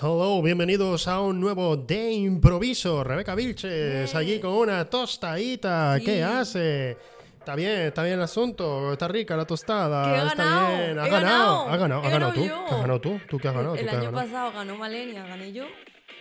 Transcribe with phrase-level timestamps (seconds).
[0.00, 3.02] Hello, bienvenidos a un nuevo de improviso.
[3.02, 4.20] Rebeca Vilches, Yay.
[4.20, 5.98] allí con una tostadita.
[5.98, 6.04] Sí.
[6.04, 6.96] ¿Qué hace?
[7.38, 8.92] Está bien, está bien el asunto.
[8.92, 10.26] Está rica la tostada.
[10.28, 10.98] Está bien.
[10.98, 11.68] Ha ganado.
[11.68, 12.02] Ha ganado.
[12.02, 12.42] ¿Has ganado tú?
[12.42, 13.20] ¿Qué has ganado tú?
[13.28, 13.74] ¿Tú qué has ganado?
[13.74, 14.26] ¿Tú El año ganado?
[14.26, 15.64] pasado ganó Malenia, gané yo.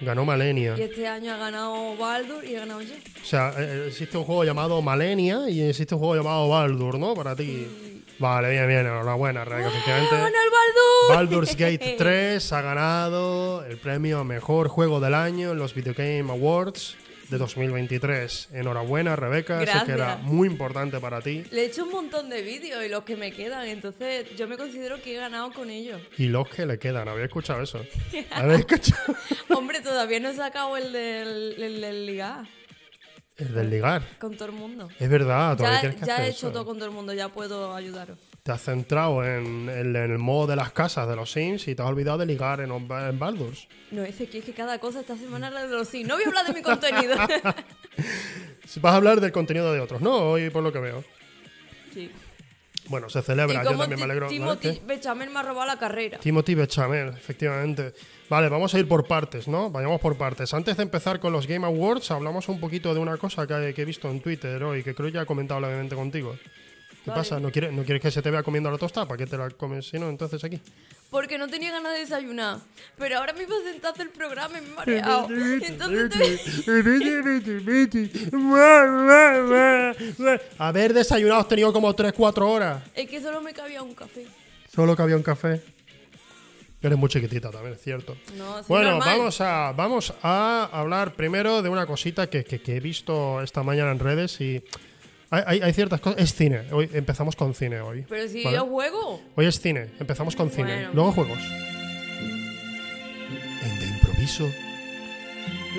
[0.02, 0.76] Ganó Malenia.
[0.78, 2.94] Y este año ha ganado Baldur y he ganado yo.
[2.94, 7.14] O sea, eh, existe un juego llamado Malenia y existe un juego llamado Baldur, ¿no?
[7.14, 7.68] Para ti.
[8.20, 8.80] Vale, bien, bien.
[8.82, 9.70] Enhorabuena, Rebeca.
[9.70, 10.16] Efectivamente.
[10.16, 11.16] ¡Ah, ganó el Baldur!
[11.16, 15.94] Baldur's Gate 3 ha ganado el premio a mejor juego del año en los Video
[15.94, 16.96] Game Awards
[17.30, 18.50] de 2023.
[18.54, 19.60] Enhorabuena, Rebeca.
[19.60, 19.98] Sé que Gracias.
[19.98, 21.44] era muy importante para ti.
[21.52, 24.58] Le he hecho un montón de vídeos y los que me quedan, entonces yo me
[24.58, 26.02] considero que he ganado con ellos.
[26.18, 27.08] Y los que le quedan.
[27.08, 27.84] ¿Habéis escuchado eso?
[28.32, 29.16] ¿Habéis escuchado?
[29.50, 32.46] Hombre, todavía no he sacado el del, el del ligar
[33.38, 34.02] El del ligar.
[34.20, 34.88] con todo el mundo.
[35.00, 36.52] Es verdad, todavía Ya, tienes que ya hacer he hecho eso.
[36.54, 38.18] todo con todo el mundo, ya puedo ayudaros.
[38.44, 41.82] Te has centrado en, en el modo de las casas de los Sims y te
[41.82, 43.68] has olvidado de ligar en, en Baldur's.
[43.92, 46.04] No, es que es que cada cosa esta semana es de los sí.
[46.04, 47.16] No voy a hablar de mi contenido.
[48.82, 50.16] Vas a hablar del contenido de otros, ¿no?
[50.32, 51.04] Hoy por lo que veo.
[51.94, 52.12] sí.
[52.88, 53.64] Bueno, se celebra.
[53.64, 54.28] Yo también me alegro.
[54.28, 54.82] Timothy.
[54.86, 56.20] Bechamel me ha robado la carrera.
[56.20, 57.94] Timothy Bechamel, efectivamente.
[58.30, 59.70] Vale, vamos a ir por partes, ¿no?
[59.70, 60.54] Vayamos por partes.
[60.54, 63.82] Antes de empezar con los Game Awards, hablamos un poquito de una cosa que, que
[63.82, 66.36] he visto en Twitter hoy, que creo ya he comentado levemente contigo.
[67.06, 67.22] ¿Qué Vale.
[67.22, 67.40] pasa?
[67.40, 69.08] ¿No quieres, ¿No quieres que se te vea comiendo la tostada?
[69.08, 70.10] ¿Para qué te la comes si no?
[70.10, 70.60] Entonces aquí.
[71.12, 72.58] Porque no tenía ganas de desayunar.
[72.98, 75.28] Pero ahora a sentar del programa y me he mareado.
[75.30, 76.50] Entonces
[80.58, 82.84] Haber desayunado has tenido como 3-4 horas.
[82.96, 84.26] es que solo me cabía un café.
[84.74, 85.62] Solo que había un café.
[86.82, 88.16] Eres muy chiquitita también, es cierto.
[88.36, 89.18] No, así Bueno, normal.
[89.18, 93.64] vamos a, vamos a hablar primero de una cosita que, que- que he visto esta
[93.64, 94.64] mañana en redes y
[95.36, 96.22] hay, hay- hay ciertas cosas.
[96.22, 96.64] Es cine.
[96.72, 98.06] Hoy empezamos con cine hoy.
[98.08, 98.58] Pero si ¿vale?
[98.58, 99.22] yo juego.
[99.36, 99.90] Hoy es cine.
[100.00, 100.74] Empezamos con cine.
[100.76, 100.90] Bueno.
[100.94, 101.40] Luego juegos.
[103.64, 104.50] En de improviso.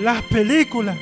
[0.01, 0.97] Las películas.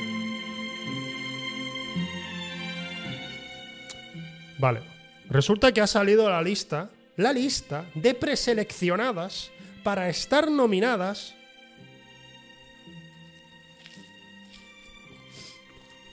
[4.58, 4.80] Vale.
[5.28, 9.50] Resulta que ha salido la lista, la lista de preseleccionadas
[9.82, 11.34] para estar nominadas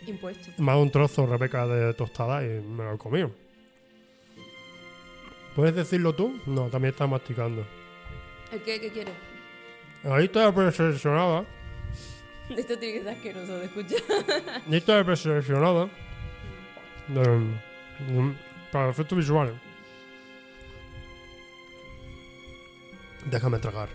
[0.08, 0.50] Impuesto.
[0.58, 3.32] Me ha dado un trozo, Rebeca, de tostada y me lo he comido.
[5.56, 6.40] ¿Puedes decirlo tú?
[6.46, 7.66] No, también está masticando.
[8.52, 8.80] ¿El qué?
[8.82, 9.14] ¿Qué quieres?
[10.04, 11.46] Ahí está preseleccionada.
[12.50, 15.06] Esto tiene que ser asqueroso de escuchar.
[15.06, 15.90] Preseleccionada.
[17.08, 18.34] de- de-
[18.72, 19.54] para efectos visuales.
[23.26, 23.90] Déjame tragar.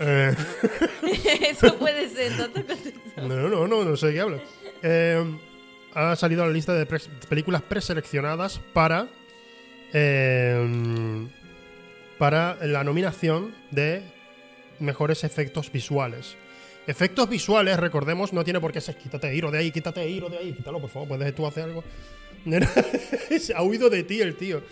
[0.00, 0.34] Eh,
[1.50, 2.32] Eso puede ser.
[3.16, 4.40] no, no, no, no sé qué hablas.
[4.84, 5.24] Eh,
[5.94, 6.86] ha salido la lista de
[7.28, 9.08] películas preseleccionadas para.
[9.92, 11.26] eh,
[12.18, 14.02] para la nominación de
[14.78, 16.36] mejores efectos visuales.
[16.86, 20.38] Efectos visuales, recordemos, no tiene por qué ser quítate Hiro de ahí, quítate Hiro de
[20.38, 21.84] ahí, quítalo por favor, puedes tú hacer algo.
[23.56, 24.62] Ha huido de ti el tío.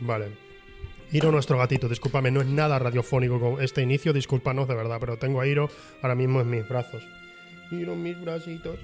[0.00, 0.30] Vale.
[1.12, 5.18] Hiro, nuestro gatito, discúlpame, no es nada radiofónico con este inicio, discúlpanos de verdad, pero
[5.18, 5.68] tengo a Hiro
[6.00, 7.06] ahora mismo en mis brazos.
[7.72, 8.78] Hiro en mis bracitos.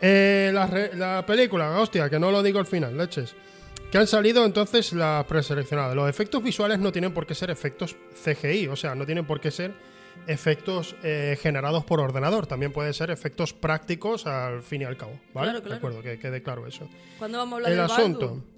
[0.00, 3.34] Eh, la, la película, hostia, que no lo digo al final, leches.
[3.90, 5.94] Que han salido entonces las preseleccionadas.
[5.94, 9.40] Los efectos visuales no tienen por qué ser efectos CGI, o sea, no tienen por
[9.40, 9.72] qué ser
[10.26, 12.46] efectos eh, generados por ordenador.
[12.46, 15.12] También pueden ser efectos prácticos al fin y al cabo.
[15.32, 15.50] ¿Vale?
[15.50, 15.68] Claro, claro.
[15.68, 16.88] De acuerdo, que quede claro eso.
[17.18, 18.28] ¿Cuándo vamos a hablar El del asunto.
[18.28, 18.55] Baldur?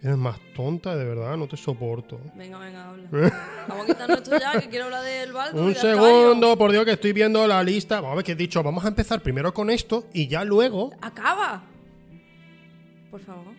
[0.00, 2.20] Eres más tonta, de verdad, no te soporto.
[2.36, 3.08] Venga, venga, habla.
[3.68, 5.60] Vamos a quitarnos esto ya, que quiero hablar del Baldur.
[5.60, 7.96] Un segundo, por Dios, que estoy viendo la lista.
[7.96, 8.62] Vamos a ver qué he dicho.
[8.62, 10.92] Vamos a empezar primero con esto y ya luego.
[11.00, 11.64] ¡Acaba!
[13.10, 13.54] Por favor.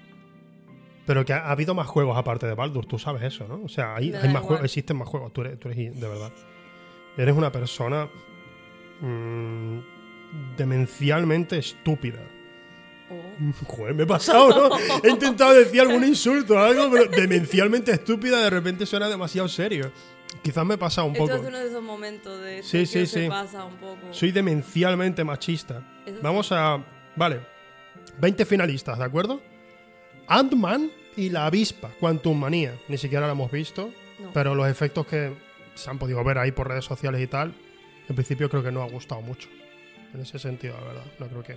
[1.05, 3.61] Pero que ha, ha habido más juegos aparte de Baldur, tú sabes eso, ¿no?
[3.66, 4.44] O sea, hay, hay más igual.
[4.44, 5.33] juegos, existen más juegos.
[5.33, 6.31] Tú eres, tú eres de verdad.
[7.17, 8.07] Eres una persona
[9.01, 9.79] mm,
[10.56, 12.21] demencialmente estúpida.
[13.67, 14.77] Joder, me he pasado, ¿no?
[15.03, 19.91] He intentado decir algún insulto o algo, pero demencialmente estúpida de repente suena demasiado serio.
[20.44, 21.41] Quizás me he pasado un Esto poco.
[21.41, 23.30] es uno de esos momentos de Sí, que sí, se sí.
[23.30, 23.97] pasa un poco.
[24.12, 25.81] Soy demencialmente machista.
[26.06, 26.83] Eso Vamos a.
[27.15, 27.39] Vale.
[28.19, 29.42] 20 finalistas, ¿de acuerdo?
[30.27, 32.75] Ant-Man y la avispa, Quantum Manía.
[32.88, 34.31] Ni siquiera la hemos visto, No.
[34.33, 35.33] pero los efectos que
[35.75, 37.53] se han podido ver ahí por redes sociales y tal,
[38.07, 39.50] en principio creo que no ha gustado mucho.
[40.13, 41.03] En ese sentido, la verdad.
[41.19, 41.56] No creo que.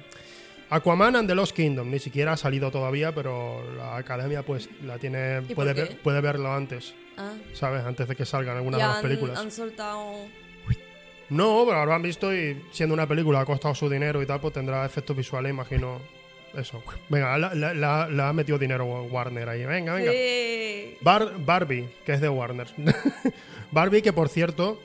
[0.75, 4.99] Aquaman and the Lost Kingdom, ni siquiera ha salido todavía, pero la academia pues la
[4.99, 5.43] tiene.
[5.49, 7.85] ¿Y Puede, por ver- puede verlo antes, Ah, ¿sabes?
[7.85, 9.39] Antes de que salgan algunas de las han, películas.
[9.39, 10.15] han soltado.
[11.29, 14.41] No, pero ahora han visto y siendo una película ha costado su dinero y tal,
[14.41, 16.01] pues tendrá efectos visuales, imagino.
[16.55, 16.83] Eso.
[17.09, 19.65] Venga, la, la- la- la ha metido dinero Warner ahí.
[19.65, 20.13] Venga, venga.
[20.13, 20.99] Sí.
[21.01, 22.67] Bar- Barbie, que es de Warner.
[23.71, 24.79] Barbie, que por cierto,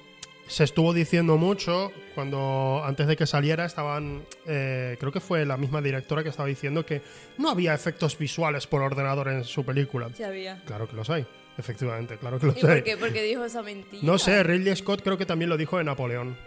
[0.47, 5.57] se estuvo diciendo mucho cuando antes de que saliera estaban, eh, creo que fue la
[5.57, 7.01] misma directora que estaba diciendo que
[7.38, 10.09] no había efectos visuales por ordenador en su película.
[10.13, 10.61] Sí había.
[10.65, 11.25] Claro que los hay,
[11.57, 12.75] efectivamente, claro que los ¿Y hay.
[12.75, 12.97] por qué?
[12.97, 14.03] Porque dijo esa mentira.
[14.03, 16.38] No sé, Ridley Scott creo que también lo dijo en Napoleón.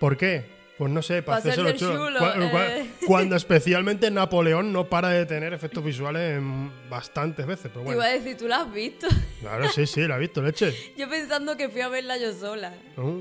[0.00, 0.55] ¿Por qué?
[0.78, 2.08] Pues no sé, para Pa' hacerse chulo.
[2.10, 2.86] chulo, eh.
[3.06, 7.92] Cuando especialmente Napoleón no para de tener efectos visuales en bastantes veces, pero Te bueno.
[7.94, 9.06] iba a decir, ¿tú la has visto?
[9.40, 10.74] Claro, sí, sí, la he visto, leche.
[10.96, 12.74] Yo pensando que fui a verla yo sola.
[12.96, 13.20] ¿No?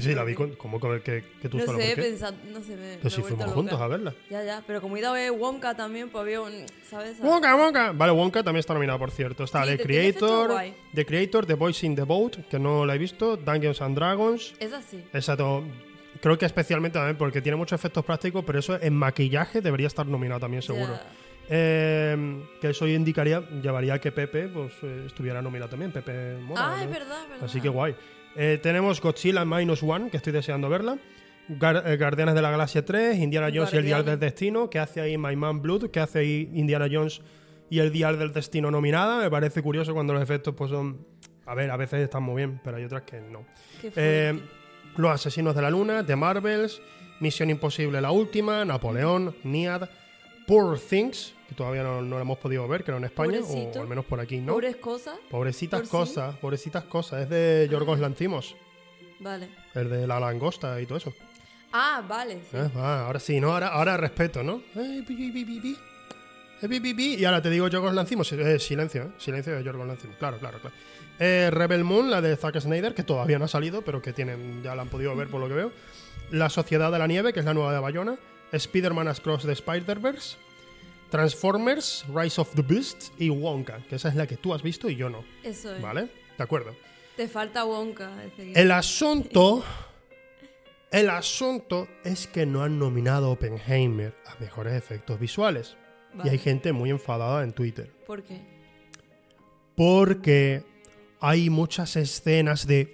[0.00, 2.70] Sí, la vi con, como con el que, que tú No sé, pensando, no sé,
[2.74, 3.52] me, me Pero he si fuimos loca.
[3.54, 4.14] juntos a verla.
[4.28, 7.16] Ya, ya, pero como he ido a ver Wonka también, pues había un, ¿sabes?
[7.20, 7.92] Wonka, Wonka.
[7.92, 9.44] Vale, Wonka también está nominado, por cierto.
[9.44, 10.52] Está Sí, The te- Creator.
[10.94, 14.54] The Creator, The Boys in the Boat, que no la he visto, Dungeons and Dragons.
[14.58, 15.02] Es así.
[15.12, 15.64] Exacto.
[16.20, 20.06] Creo que especialmente también porque tiene muchos efectos prácticos, pero eso en maquillaje debería estar
[20.06, 20.92] nominado también, seguro.
[21.48, 25.90] Eh, que eso indicaría, llevaría a que Pepe pues, eh, estuviera nominado también.
[25.92, 26.62] Pepe Mora.
[26.64, 26.82] Ah, ¿no?
[26.84, 27.44] es verdad, es verdad.
[27.44, 27.94] Así que guay.
[28.36, 30.96] Eh, tenemos Godzilla Minus One, que estoy deseando verla.
[31.48, 34.18] Gar- eh, Guardianes de la Galaxia 3, Indiana Jones y el Dial del.
[34.20, 34.70] Destino.
[34.70, 35.90] ¿Qué hace ahí My Man Blood?
[35.90, 37.20] ¿Qué hace ahí Indiana Jones
[37.68, 39.18] y el Dial del Destino nominada?
[39.22, 41.04] Me parece curioso cuando los efectos pues son...
[41.44, 43.44] A ver, a veces están muy bien, pero hay otras que no.
[43.80, 44.40] Qué.
[44.96, 46.80] Los Asesinos de la Luna, The Marvels,
[47.20, 49.88] Misión Imposible la última, Napoleón, Niad,
[50.46, 53.78] Poor Things, que todavía no, no la hemos podido ver, creo en España, Pobrecito.
[53.78, 54.54] o al menos por aquí, ¿no?
[54.54, 55.16] Pobres cosas.
[55.30, 55.90] Pobrecitas Por sí.
[55.90, 57.22] cosas, pobrecitas cosas.
[57.22, 58.56] Es de Yorgos Lanthimos,
[59.20, 59.48] Vale.
[59.74, 61.12] el de la langosta y todo eso.
[61.72, 62.40] Ah, vale.
[62.50, 62.56] sí.
[62.56, 63.52] Eh, ah, ahora sí, ¿no?
[63.52, 64.62] Ahora, ahora respeto, ¿no?
[64.76, 65.76] Eh, pi, pi, pi, pi, pi.
[66.60, 67.14] Eh, pi, pi, pi.
[67.14, 68.30] Y ahora te digo Yorgos Lanthimos.
[68.32, 69.08] Eh, silencio, ¿eh?
[69.18, 70.16] Silencio de Yorgos Lanthimos.
[70.18, 70.74] Claro, claro, claro.
[71.18, 74.62] Eh, Rebel Moon, la de Zack Snyder, que todavía no ha salido, pero que tienen,
[74.62, 75.72] ya la han podido ver por lo que veo.
[76.30, 78.18] La Sociedad de la Nieve, que es la nueva de Bayona.
[78.52, 80.36] Spider-Man Across the Spider-Verse.
[81.10, 84.88] Transformers, Rise of the Beast y Wonka, que esa es la que tú has visto
[84.88, 85.22] y yo no.
[85.42, 85.82] Eso es.
[85.82, 86.08] ¿Vale?
[86.38, 86.74] De acuerdo.
[87.16, 88.10] Te falta Wonka.
[88.38, 89.62] El asunto.
[90.90, 95.76] El asunto es que no han nominado a Oppenheimer a mejores efectos visuales.
[96.24, 97.90] Y hay gente muy enfadada en Twitter.
[98.06, 98.40] ¿Por qué?
[99.74, 100.62] Porque
[101.22, 102.92] hay muchas escenas de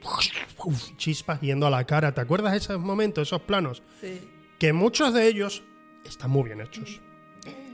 [0.98, 2.12] chispas yendo a la cara.
[2.12, 3.82] ¿Te acuerdas de esos momentos, esos planos?
[4.02, 4.20] Sí.
[4.58, 5.62] Que muchos de ellos
[6.04, 7.00] están muy bien hechos.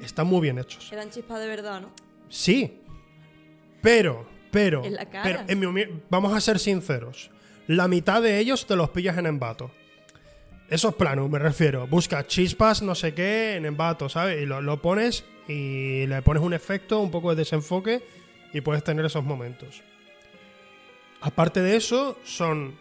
[0.00, 0.92] Están muy bien hechos.
[0.92, 1.90] Eran chispas de verdad, ¿no?
[2.28, 2.78] Sí.
[3.82, 5.24] Pero, pero, En la cara.
[5.24, 7.32] pero en mi vamos a ser sinceros.
[7.66, 9.72] La mitad de ellos te los pillas en embato.
[10.70, 11.88] Esos planos, me refiero.
[11.88, 14.40] Busca chispas, no sé qué, en embato, ¿sabes?
[14.40, 18.06] Y lo, lo pones y le pones un efecto, un poco de desenfoque
[18.52, 19.82] y puedes tener esos momentos.
[21.24, 22.76] Aparte de eso, son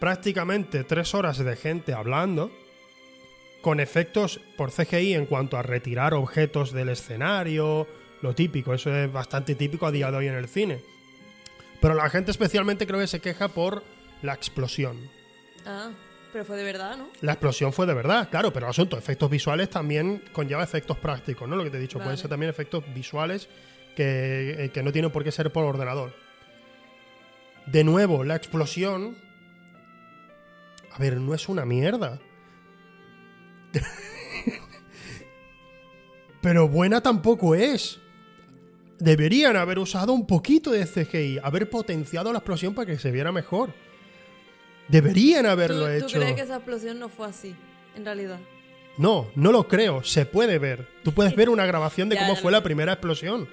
[0.00, 2.50] prácticamente tres horas de gente hablando
[3.60, 7.86] con efectos por CGI en cuanto a retirar objetos del escenario,
[8.22, 10.80] lo típico, eso es bastante típico a día de hoy en el cine.
[11.82, 13.84] Pero la gente especialmente creo que se queja por
[14.22, 14.96] la explosión.
[15.66, 15.90] Ah,
[16.32, 17.08] pero fue de verdad, ¿no?
[17.20, 21.56] La explosión fue de verdad, claro, pero asunto, efectos visuales también conlleva efectos prácticos, ¿no?
[21.56, 23.50] Lo que te he dicho, pueden ser también efectos visuales
[23.94, 26.31] que, eh, que no tienen por qué ser por ordenador.
[27.66, 29.16] De nuevo, la explosión.
[30.92, 32.20] A ver, no es una mierda.
[36.42, 38.00] Pero buena tampoco es.
[38.98, 43.32] Deberían haber usado un poquito de CGI, haber potenciado la explosión para que se viera
[43.32, 43.72] mejor.
[44.88, 46.06] Deberían haberlo ¿Tú, hecho.
[46.06, 47.54] ¿Tú crees que esa explosión no fue así,
[47.96, 48.38] en realidad?
[48.98, 50.04] No, no lo creo.
[50.04, 50.86] Se puede ver.
[51.02, 53.48] Tú puedes ver una grabación de Ya, cómo fue la primera explosión.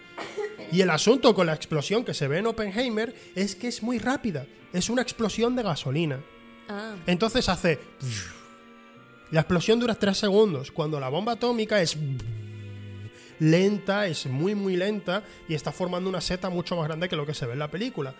[0.71, 3.97] Y el asunto con la explosión que se ve en Oppenheimer es que es muy
[3.97, 4.45] rápida.
[4.71, 6.19] Es una explosión de gasolina.
[6.67, 7.79] Ah, Entonces hace.
[9.31, 10.71] La explosión dura 3 segundos.
[10.71, 11.97] Cuando la bomba atómica es.
[13.39, 17.25] lenta, es muy, muy lenta y está formando una seta mucho más grande que lo
[17.25, 18.13] que se ve en la película.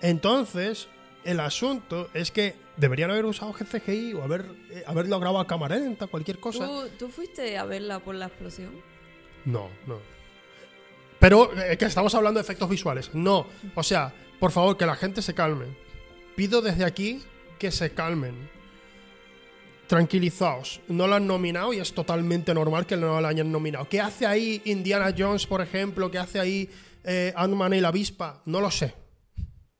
[0.00, 0.88] Entonces,
[1.22, 5.76] el asunto es que deberían haber usado CGI o haber, eh, haberlo grabado a cámara
[5.76, 6.66] lenta, cualquier cosa.
[6.66, 8.72] ¿Tú, tú fuiste a verla por la explosión?
[9.44, 10.13] No, no.
[11.24, 13.08] Pero eh, que estamos hablando de efectos visuales.
[13.14, 13.46] No.
[13.74, 15.64] O sea, por favor, que la gente se calme.
[16.36, 17.22] Pido desde aquí
[17.58, 18.50] que se calmen.
[19.86, 20.82] Tranquilizaos.
[20.86, 23.88] No lo han nominado y es totalmente normal que no lo hayan nominado.
[23.88, 26.10] ¿Qué hace ahí Indiana Jones, por ejemplo?
[26.10, 26.68] ¿Qué hace ahí
[27.04, 28.42] eh, Ant-Man y la avispa?
[28.44, 28.92] No lo sé.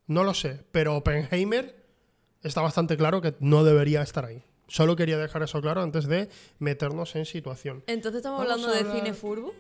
[0.07, 0.65] No lo sé.
[0.73, 1.77] Pero Oppenheimer
[2.43, 4.43] está bastante claro que no debería estar ahí.
[4.67, 7.85] Solo quería dejar eso claro antes de meternos en situación.
[7.87, 9.55] Entonces estamos Vamos hablando a de hablar- cine furbo.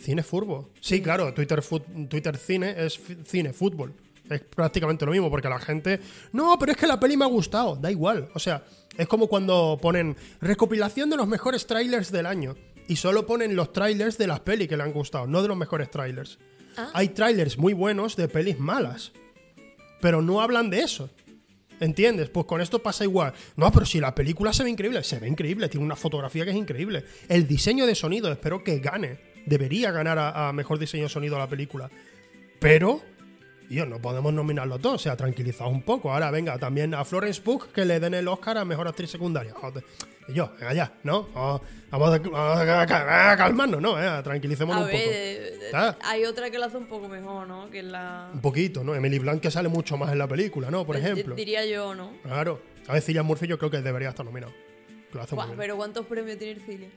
[0.00, 0.70] Cine furbo.
[0.80, 1.62] Sí, claro, Twitter,
[2.08, 3.94] Twitter cine es cine fútbol.
[4.30, 6.00] Es prácticamente lo mismo, porque la gente.
[6.32, 7.76] No, pero es que la peli me ha gustado.
[7.76, 8.30] Da igual.
[8.34, 8.64] O sea,
[8.96, 12.56] es como cuando ponen recopilación de los mejores trailers del año.
[12.88, 15.56] Y solo ponen los trailers de las pelis que le han gustado, no de los
[15.56, 16.38] mejores trailers.
[16.76, 16.90] Ah.
[16.94, 19.12] Hay trailers muy buenos de pelis malas.
[20.00, 21.10] Pero no hablan de eso.
[21.78, 22.28] ¿Entiendes?
[22.28, 23.32] Pues con esto pasa igual.
[23.56, 26.50] No, pero si la película se ve increíble, se ve increíble, tiene una fotografía que
[26.50, 27.04] es increíble.
[27.28, 29.29] El diseño de sonido, espero que gane.
[29.46, 31.90] Debería ganar a, a mejor diseño de sonido a la película.
[32.58, 33.00] Pero,
[33.68, 36.12] tío, no podemos nominarlo todo, o sea, tranquilizaos un poco.
[36.12, 39.52] Ahora, venga, también a Florence Pugh que le den el Oscar a mejor actriz secundaria.
[39.54, 39.82] Joder.
[40.28, 41.28] Y yo, venga ya, ¿no?
[41.90, 44.00] Vamos, a, calmarnos, ¿no?
[44.00, 45.10] Eh, tranquilicémonos A un ver, poco.
[45.82, 47.68] eh, hay otra que lo hace un poco mejor, ¿no?
[47.70, 48.30] Que la.
[48.32, 48.94] Un poquito, ¿no?
[48.94, 50.84] Emily Blunt que sale mucho más en la película, ¿no?
[50.86, 51.34] Por ejemplo.
[51.34, 52.12] Diría yo, ¿no?
[52.22, 52.60] Claro.
[52.86, 54.52] A ver, Cillian Murphy yo creo que debería estar nominado.
[55.10, 55.58] Que lo hace muy Buah, bien.
[55.58, 56.92] pero ¿cuántos premios tiene el Cillian?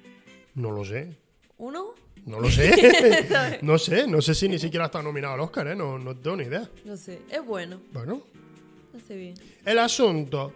[0.56, 1.16] No lo sé.
[1.58, 1.96] ¿Uno?
[2.26, 3.60] No lo sé.
[3.62, 4.08] no sé.
[4.08, 5.76] No sé si ni siquiera está nominado al Oscar, ¿eh?
[5.76, 6.70] No, no tengo ni idea.
[6.86, 7.22] No sé.
[7.30, 7.82] Es bueno.
[7.92, 8.22] Bueno.
[8.96, 9.34] Hace bien.
[9.66, 10.54] El asunto.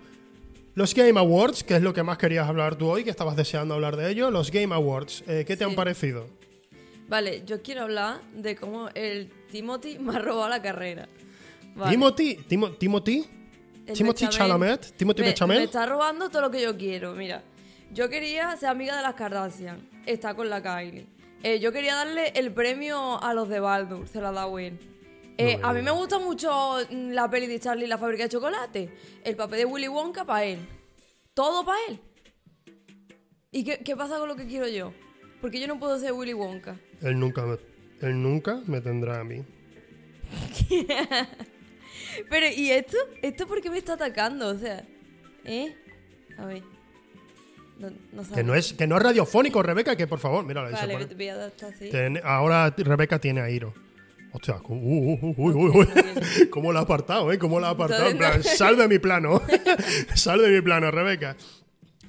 [0.75, 3.73] Los Game Awards, que es lo que más querías hablar tú hoy, que estabas deseando
[3.73, 4.29] hablar de ello.
[4.31, 6.27] Los Game Awards, eh, ¿qué te han parecido?
[7.09, 11.07] Vale, yo quiero hablar de cómo el Timothy me ha robado la carrera.
[11.75, 11.91] Vale.
[11.91, 13.25] Timothy, Timo- Timothy,
[13.87, 14.37] El Timothy Bechamel.
[14.37, 15.57] Chalamet, Timothy me, Bechamel.
[15.59, 17.13] me está robando todo lo que yo quiero.
[17.15, 17.41] Mira,
[17.91, 19.79] yo quería ser amiga de las Kardashian.
[20.05, 21.07] Está con la Kylie.
[21.43, 24.07] Eh, yo quería darle el premio a los de Baldur.
[24.07, 24.79] Se lo ha dado él.
[25.37, 27.97] Eh, No a mí me me gusta mucho mm, la peli de Charlie y la
[27.97, 28.89] fábrica de chocolate.
[29.23, 30.59] El papel de Willy Wonka para él.
[31.33, 31.99] Todo para él.
[33.51, 34.93] ¿Y qué, qué pasa con lo que quiero yo?
[35.41, 36.75] Porque yo no puedo ser Willy Wonka.
[37.01, 37.57] Él nunca me,
[38.01, 39.43] él nunca me tendrá a mí.
[42.29, 42.97] Pero, ¿y esto?
[43.21, 44.47] ¿Esto por qué me está atacando?
[44.47, 44.83] O sea,
[45.45, 45.75] ¿eh?
[46.37, 46.63] A ver.
[47.79, 50.93] No, no Que no es, que no es radiofónico, Rebeca, que por favor, mira, Vale,
[51.05, 51.13] pone.
[51.15, 51.89] voy a así.
[51.91, 53.73] Ten- ahora Rebeca tiene a Iro.
[54.33, 56.47] Hostia, uh, uh, uh, uy, uy, uy.
[56.49, 57.37] ¿Cómo la ha apartado, eh?
[57.39, 58.09] ¿Cómo la ha apartado?
[58.09, 59.41] En plan, sal de mi plano.
[60.15, 61.35] sal de mi plano, Rebeca.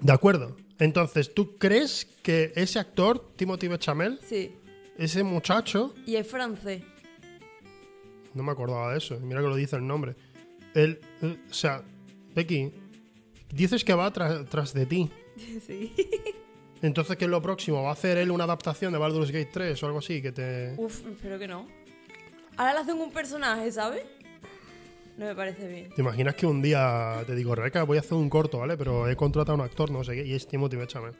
[0.01, 0.57] De acuerdo.
[0.79, 4.53] Entonces, ¿tú crees que ese actor, Timothy Bechamel, Sí.
[4.97, 6.83] ese muchacho, Y es francés.
[8.35, 10.15] no me acordaba de eso, mira que lo dice el nombre.
[10.75, 11.83] Él, eh, o sea,
[12.35, 12.73] Becky,
[13.53, 15.11] dices que va tras, tras de ti.
[15.67, 15.95] sí.
[16.83, 17.83] Entonces, ¿qué es lo próximo?
[17.83, 20.23] ¿Va a hacer él una adaptación de Baldur's Gate 3 o algo así?
[20.23, 20.75] Que te...
[20.77, 21.67] Uf, espero que no.
[22.57, 24.03] Ahora le hacen un personaje, ¿sabes?
[25.17, 25.91] No me parece bien.
[25.91, 28.77] ¿Te imaginas que un día te digo, Rebeca, voy a hacer un corto, ¿vale?
[28.77, 31.15] Pero he contratado a un actor, no sé qué, y es Timothy Bechamel.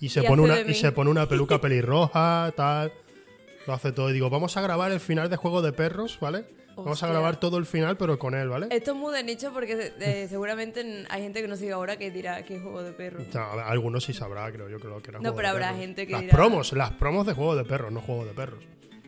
[0.00, 2.92] Y se, Y pone una, y se pone una peluca pelirroja, tal.
[3.66, 4.08] Lo hace todo.
[4.08, 6.46] Y digo, vamos a grabar el final de Juego de Perros, ¿vale?
[6.84, 8.68] Vamos a grabar todo el final, pero con él, ¿vale?
[8.70, 11.96] Esto es muy de nicho porque eh, seguramente n- hay gente que no sigue ahora
[11.96, 13.20] que dirá que es juego de perro.
[13.28, 15.66] O sea, algunos sí sabrá, creo yo, creo que era No, Juego pero de habrá
[15.68, 15.80] Perros.
[15.80, 18.64] gente que Las dirá- promos, las promos de Juego de Perros, no Juego de Perros.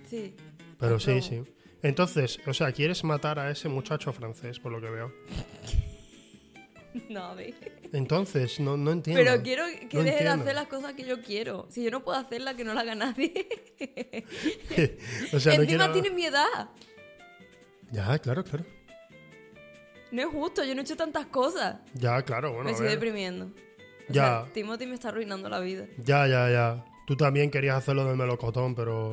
[0.08, 0.34] Sí.
[0.78, 1.26] Pero Las sí, promos.
[1.26, 1.42] sí.
[1.82, 5.12] Entonces, o sea, quieres matar a ese muchacho francés, por lo que veo.
[7.08, 7.54] No, a ver.
[7.94, 9.22] Entonces, no, no entiendo.
[9.24, 10.42] Pero quiero que No deje de entiendo.
[10.42, 11.66] hacer las cosas que yo quiero.
[11.70, 13.32] Si yo no puedo hacerlas, que no la haga nadie.
[15.32, 15.92] o sea, no Encima quiero...
[15.92, 16.68] tiene mi edad.
[17.92, 18.64] Ya, claro, claro.
[20.10, 21.76] No es justo, yo no he hecho tantas cosas.
[21.94, 22.64] Ya, claro, bueno.
[22.64, 23.46] me estoy deprimiendo.
[23.46, 24.22] O Ya.
[24.44, 25.86] sea, Timothy me está arruinando la vida.
[25.98, 26.84] Ya, ya, ya.
[27.06, 29.12] Tú también querías hacerlo del melocotón, pero.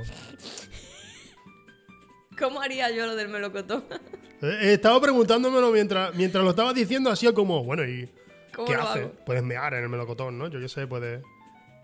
[2.38, 3.84] ¿Cómo haría yo lo del melocotón?
[4.42, 8.10] Eh, He estado preguntándomelo mientras, mientras lo estabas diciendo, así como, bueno, ¿y
[8.56, 9.00] ¿Cómo qué lo hace?
[9.00, 9.12] hago?
[9.26, 10.48] Puedes mear en el melocotón, ¿no?
[10.48, 11.22] Yo qué sé, puede.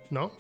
[0.10, 0.32] ¿No?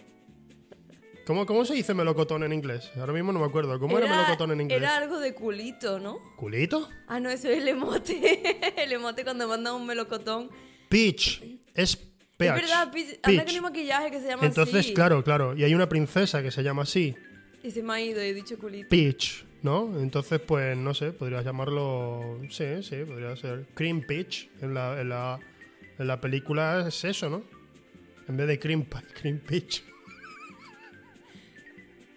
[1.25, 2.91] ¿Cómo, ¿Cómo se dice melocotón en inglés?
[2.97, 3.79] Ahora mismo no me acuerdo.
[3.79, 4.77] ¿Cómo era, melocotón en inglés?
[4.77, 6.19] Era algo de culito, ¿no?
[6.35, 6.87] ¿Culito?
[7.07, 8.73] Ah, no, eso es el emote.
[8.83, 10.51] el emote cuando manda un melocotón.
[10.87, 11.41] Peach.
[11.73, 12.55] Es peach.
[12.55, 13.19] Es verdad, Peach.
[13.23, 14.93] Anda que maquillaje que se llama Entonces, así.
[14.93, 15.55] claro, claro.
[15.57, 17.15] Y hay una princesa que se llama así.
[17.63, 18.87] Y se me ha ido y he dicho culito.
[18.89, 19.99] Peach, ¿no?
[19.99, 22.39] Entonces, pues, no sé, podrías llamarlo...
[22.51, 24.47] Sí, sí, podría ser Cream Peach.
[24.61, 25.39] En la, en la,
[25.97, 27.43] en la película es eso, ¿no?
[28.27, 28.85] En vez de Cream,
[29.19, 29.83] cream Peach.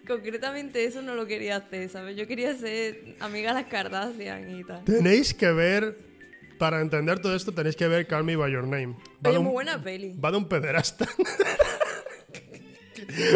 [0.09, 2.17] Concretamente eso no lo quería hacer, ¿sabes?
[2.17, 4.83] Yo quería ser amiga de las Kardashian y tal.
[4.83, 6.09] Tenéis que ver...
[6.57, 8.97] Para entender todo esto tenéis que ver Call Me By Your Name.
[9.25, 10.13] Va, Oye, de, un, muy buena peli.
[10.13, 11.07] va de un pederasta.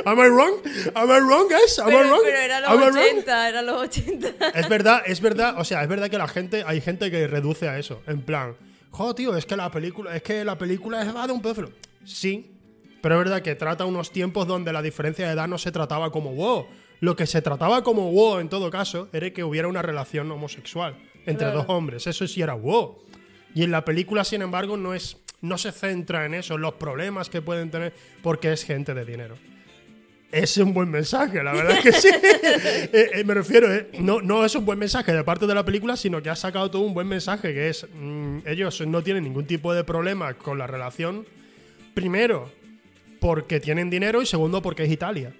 [0.06, 0.56] Am I wrong?
[0.94, 1.80] Am I wrong, guys?
[1.80, 2.22] Am I wrong?
[2.24, 3.18] pero era Am los wrong?
[3.20, 4.50] 80, era los 80.
[4.54, 7.70] Es verdad, es verdad, o sea, es verdad que la gente, hay gente que reduce
[7.70, 8.58] a eso, en plan,
[8.92, 11.72] jo, tío, es que la película, es que la película es va de un pedófilo.
[12.04, 12.53] Sí,
[13.04, 16.10] pero es verdad que trata unos tiempos donde la diferencia de edad no se trataba
[16.10, 16.68] como wow.
[17.02, 20.96] Lo que se trataba como wow en todo caso era que hubiera una relación homosexual
[21.26, 21.58] entre Claro.
[21.58, 22.08] dos hombres.
[22.08, 23.00] Eso sí era wow.
[23.54, 26.76] Y en la película, sin embargo, no es no se centra en eso, en los
[26.76, 27.92] problemas que pueden tener,
[28.22, 29.36] porque es gente de dinero.
[30.32, 32.08] Es un buen mensaje, la verdad es que sí.
[32.94, 35.66] Eh, eh, me refiero, eh, no, no es un buen mensaje de parte de la
[35.66, 39.26] película, sino que ha sacado todo un buen mensaje, que es, mm, ellos no tienen
[39.26, 41.26] ningún tipo de problema con la relación,
[41.94, 42.50] primero,
[43.24, 45.34] porque tienen dinero y segundo, porque es Italia.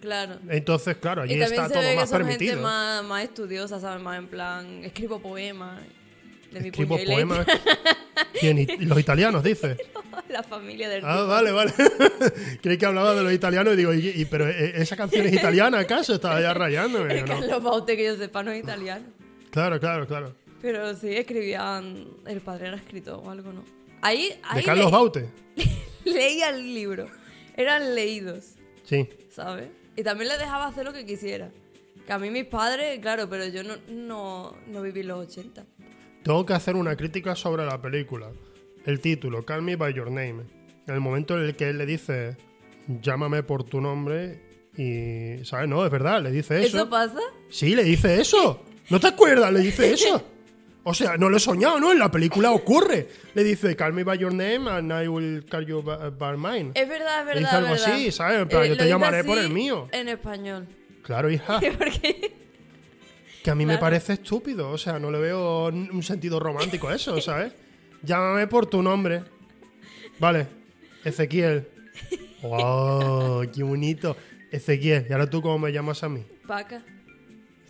[0.00, 0.36] Claro.
[0.48, 2.52] Entonces, claro, allí y está se todo ve que más son permitido.
[2.52, 4.00] gente más, más estudiosa, ¿sabes?
[4.02, 5.80] Más en plan, escribo poemas.
[6.52, 7.44] de mi Escribo poemas.
[8.40, 8.58] ¿Quién?
[8.58, 9.76] ¿Y- Los italianos, dice.
[10.28, 11.26] La familia del Ah, tipo.
[11.26, 11.72] vale, vale.
[12.62, 15.32] Creí que hablaba de los italianos y digo, ¿y, y- pero eh, esa canción es
[15.32, 16.14] italiana acaso?
[16.14, 17.14] Estaba ya rayándome.
[17.18, 17.26] El ¿no?
[17.40, 19.06] Carlos Baute, que yo sepa, no es italiano.
[19.50, 20.34] Claro, claro, claro.
[20.60, 22.06] Pero sí, escribían.
[22.26, 23.64] El padre era escritor o algo, ¿no?
[24.02, 25.28] Ahí, ahí ¿De Carlos leí- Baute?
[26.10, 27.06] leía el libro.
[27.56, 28.54] Eran leídos,
[28.84, 29.08] Sí.
[29.30, 29.68] ¿sabes?
[29.96, 31.50] Y también les dejaba hacer lo que quisiera.
[32.06, 35.64] Que a mí mis padres, claro, pero yo no, no, no viví los 80.
[36.22, 38.30] Tengo que hacer una crítica sobre la película.
[38.86, 40.42] El título, Call Me By Your Name.
[40.88, 42.36] En el momento en el que él le dice,
[43.02, 44.40] llámame por tu nombre
[44.76, 45.44] y...
[45.44, 45.68] ¿Sabes?
[45.68, 46.78] No, es verdad, le dice eso.
[46.78, 47.20] ¿Eso pasa?
[47.50, 48.64] Sí, le dice eso.
[48.90, 49.52] ¿No te acuerdas?
[49.52, 50.24] Le dice eso.
[50.84, 51.92] O sea, no lo he soñado, ¿no?
[51.92, 53.08] En la película ocurre.
[53.34, 56.72] Le dice, call me by your name and I will call you by, mine.
[56.74, 57.34] Es verdad, es verdad.
[57.34, 57.92] Le dice algo verdad.
[57.92, 58.42] así, ¿sabes?
[58.42, 59.88] En plan, yo te llamaré por el mío.
[59.92, 60.66] En español.
[61.02, 61.60] Claro, hija.
[61.78, 62.34] Porque
[63.44, 64.70] Que a mí me parece estúpido.
[64.70, 67.52] O sea, no le veo un sentido romántico a eso, ¿sabes?
[68.02, 69.22] Llámame por tu nombre.
[70.18, 70.46] Vale.
[71.04, 71.68] Ezequiel.
[72.42, 73.48] ¡Wow!
[73.52, 74.16] ¡Qué bonito!
[74.50, 75.06] Ezequiel.
[75.08, 76.24] ¿Y ahora tú cómo me llamas a mí?
[76.46, 76.82] Paca.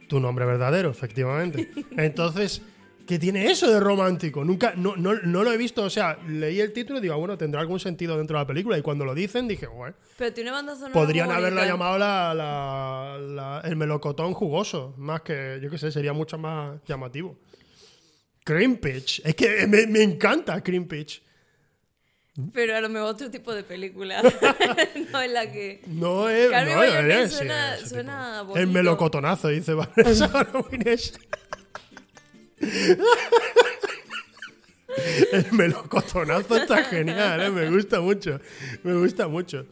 [0.08, 1.70] Tu nombre verdadero, efectivamente.
[1.96, 2.62] Entonces,
[3.06, 4.44] ¿qué tiene eso de romántico?
[4.44, 5.82] Nunca, no, no, no lo he visto.
[5.84, 8.46] O sea, leí el título y digo, ah, bueno, tendrá algún sentido dentro de la
[8.46, 8.78] película.
[8.78, 10.92] Y cuando lo dicen, dije, bueno, Pero tiene banda sonora.
[10.94, 11.66] podrían haberla bonita.
[11.66, 14.94] llamado la, la- la- el melocotón jugoso.
[14.98, 17.38] Más que, yo qué sé, sería mucho más llamativo.
[18.44, 19.20] Cream Pitch.
[19.24, 21.22] Es que me, me encanta Cream Pitch.
[22.54, 24.22] Pero a lo mejor otro tipo de película.
[25.12, 25.82] no es la que.
[25.86, 26.50] No es.
[26.50, 28.58] Carmen no, Name sí, suena- suena bonito.
[28.60, 30.30] El melocotonazo, dice Vanessa.
[35.32, 37.50] El melocotonazo está genial, ¿eh?
[37.50, 38.38] me gusta mucho.
[38.82, 39.64] Me gusta mucho.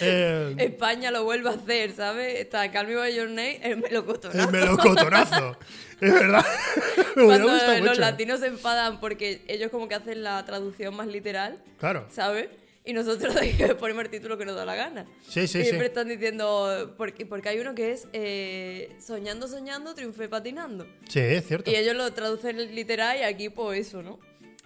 [0.00, 2.40] Eh, España lo vuelve a hacer, ¿sabes?
[2.40, 4.38] Está Call Me By Your Name, el melocotonazo.
[4.40, 5.56] el melocotonazo.
[6.00, 6.44] Es verdad.
[7.16, 8.00] Me Cuando gustado los mucho.
[8.00, 12.06] latinos se enfadan porque ellos como que hacen la traducción más literal, Claro.
[12.10, 12.48] ¿sabes?
[12.86, 13.34] Y nosotros
[13.80, 15.06] ponemos el título que nos da la gana.
[15.28, 15.84] Sí, sí, y siempre sí.
[15.86, 20.86] están diciendo, porque, porque hay uno que es eh, Soñando, soñando, triunfé patinando.
[21.08, 21.70] Sí, es cierto.
[21.70, 24.18] Y ellos lo traducen literal y aquí pues eso, ¿no?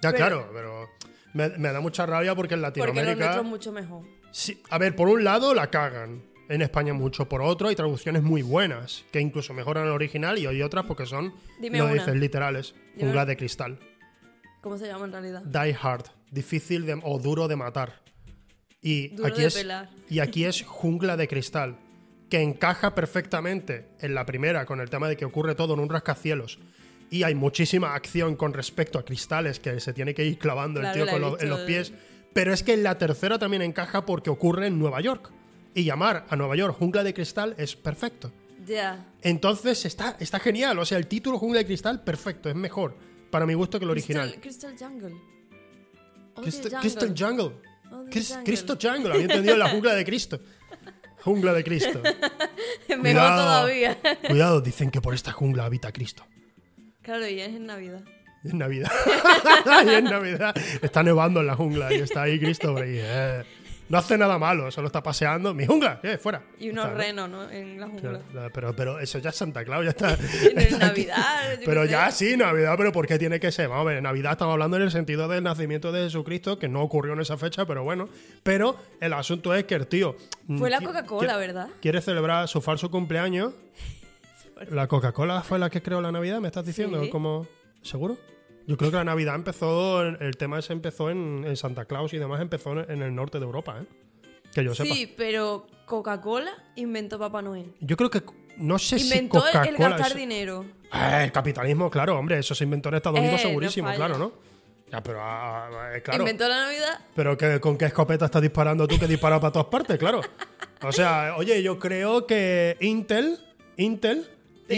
[0.03, 0.89] Ya, pero- claro, pero
[1.33, 3.25] me, me da mucha rabia porque en Porque los Latinoamérica.
[3.25, 4.05] nuestros mucho mejor.
[4.33, 8.23] Sí, a ver, por un lado la cagan en España mucho, por otro hay traducciones
[8.23, 11.95] muy buenas, que incluso mejoran el original y hay otras porque son, Dime lo una.
[11.95, 13.79] dices literales, jungla de cristal.
[14.61, 15.43] ¿Cómo se llama en realidad?
[15.43, 18.03] Die Hard, difícil de- o duro de matar.
[18.83, 19.91] Y Duro aquí es pelar.
[20.09, 21.77] y aquí es jungla de cristal,
[22.31, 25.89] que encaja perfectamente en la primera con el tema de que ocurre todo en un
[25.89, 26.59] rascacielos.
[27.11, 30.99] Y hay muchísima acción con respecto a cristales que se tiene que ir clavando Claro,
[31.01, 31.93] el tío con los- en los pies.
[32.33, 35.31] Pero es que en la tercera también encaja porque ocurre en Nueva York.
[35.75, 38.31] Y llamar a Nueva York jungla de cristal es perfecto.
[38.65, 39.07] Ya.
[39.23, 40.79] Entonces está, está genial.
[40.79, 42.49] O sea, el título jungla de cristal, perfecto.
[42.49, 42.95] Es mejor
[43.31, 44.33] para mi gusto que el original.
[44.41, 46.81] Crystal, Crystal Jungle.
[46.81, 47.53] Crystal Jungle.
[47.91, 48.05] Oh.
[48.45, 49.13] Cristo Jungle.
[49.13, 50.41] Había entendido la jungla de Cristo.
[51.23, 52.01] Jungla de Cristo.
[52.89, 53.43] Mejor Cuidado.
[53.43, 53.99] todavía.
[54.27, 56.25] Cuidado, dicen que por esta jungla habita Cristo.
[57.03, 58.03] claro, y es en Navidad.
[58.43, 58.91] Y es Navidad.
[59.87, 60.55] y es Navidad.
[60.81, 62.97] Está nevando en la jungla y está ahí Cristo por ahí.
[62.99, 63.45] eh.
[63.91, 65.53] No hace nada malo, solo está paseando.
[65.53, 65.99] ¡Mi jungla!
[66.01, 66.17] ¿Qué?
[66.17, 66.43] ¡Fuera!
[66.61, 67.51] Y unos renos, ¿no?
[67.51, 68.21] En la jungla.
[68.31, 70.11] Claro, Pero, pero eso ya es Santa Claus, ya está.
[70.57, 70.77] Aquí.
[70.79, 71.59] Navidad.
[71.65, 72.31] Pero ya sé.
[72.31, 73.69] sí, Navidad, pero ¿por qué tiene que ser?
[73.69, 76.83] Vamos a ver, Navidad estamos hablando en el sentido del nacimiento de Jesucristo, que no
[76.83, 78.09] ocurrió en esa fecha, pero bueno.
[78.45, 80.15] Pero el asunto es que el tío.
[80.47, 81.69] mm, Fue la Coca-Cola, ¿verdad?
[81.83, 83.55] Quiere celebrar su falso cumpleaños.
[84.71, 86.39] ¿La Coca-Cola fue la que creó la Navidad?
[86.41, 87.03] ¿Me estás diciendo?
[87.03, 87.11] Sí.
[87.11, 87.47] ¿Cómo?
[87.83, 88.17] ¿Seguro?
[88.71, 92.19] Yo creo que la Navidad empezó, el tema ese empezó en, en Santa Claus y
[92.19, 93.87] demás, empezó en, el norte de Europa, ¿eh?
[94.55, 94.95] Que yo sepa.
[94.95, 97.75] Sí, pero Coca-Cola inventó Papá Noel.
[97.81, 98.23] Yo creo que,
[98.59, 99.89] no sé Inventó si el- el Coca-Cola...
[99.89, 100.65] gastar es- dinero.
[100.95, 104.33] Eh, el capitalismo, claro, hombre, eso se inventó en Estados Unidos Eh, segurísimo, claro, ¿no?
[104.93, 106.21] Ya, pero ah, eh, claro.
[106.23, 107.01] Inventó la Navidad.
[107.17, 109.99] Pero que, ¿con qué escopeta estás disparando tú que disparas para todas partes?
[109.99, 110.21] Claro.
[110.83, 113.37] O sea, oye, yo creo que Intel,
[113.79, 114.29] Intel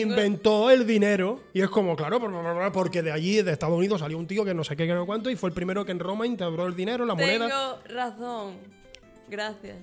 [0.00, 3.76] inventó el dinero y es como, claro, por- por- por- porque de allí, de Estados
[3.76, 5.84] Unidos, salió un tío que no sé qué, que no cuánto y fue el primero
[5.84, 7.48] que en Roma integró el dinero, la moneda.
[7.48, 8.56] Tengo razón.
[9.28, 9.76] Gracias.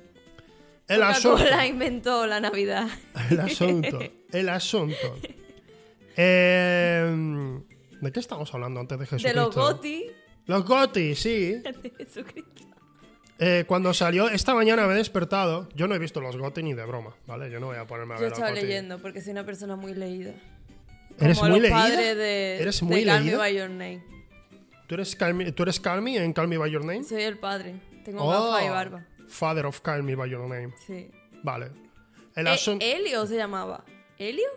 [0.88, 1.38] El asunto.
[1.38, 2.88] Coca-Cola inventó la Navidad.
[3.30, 4.00] El asunto.
[4.32, 5.18] El asunto.
[6.16, 7.60] Eh,
[8.02, 9.40] ¿De qué estamos hablando antes de De Jesucristo?
[9.46, 10.06] los Goti.
[10.48, 11.52] Los Goti, sí.
[11.64, 12.64] De Jesucristo.
[13.40, 15.70] Eh, cuando salió, esta mañana me he despertado.
[15.74, 17.50] Yo no he visto los Goti ni de broma, ¿vale?
[17.50, 18.62] Yo no voy a ponerme a Yo ver los estaba GOTY.
[18.68, 20.34] leyendo porque soy una persona muy leída.
[21.20, 22.16] ¿Eres Como muy los leída?
[22.16, 23.38] de, ¿Eres de muy leída?
[23.38, 24.04] By Your Name.
[24.88, 27.04] ¿Tú eres, Call Me, ¿Tú eres en Call Me By Your Name?
[27.04, 27.76] Soy el padre.
[28.04, 29.06] Tengo Oh, y barba.
[29.28, 30.74] Father of Call Me By Your Name.
[30.86, 31.10] Sí.
[31.44, 31.68] Vale.
[32.36, 32.84] El Eh, asunto...
[32.86, 33.86] Elio se llamaba.
[34.18, 34.48] ¿Elio?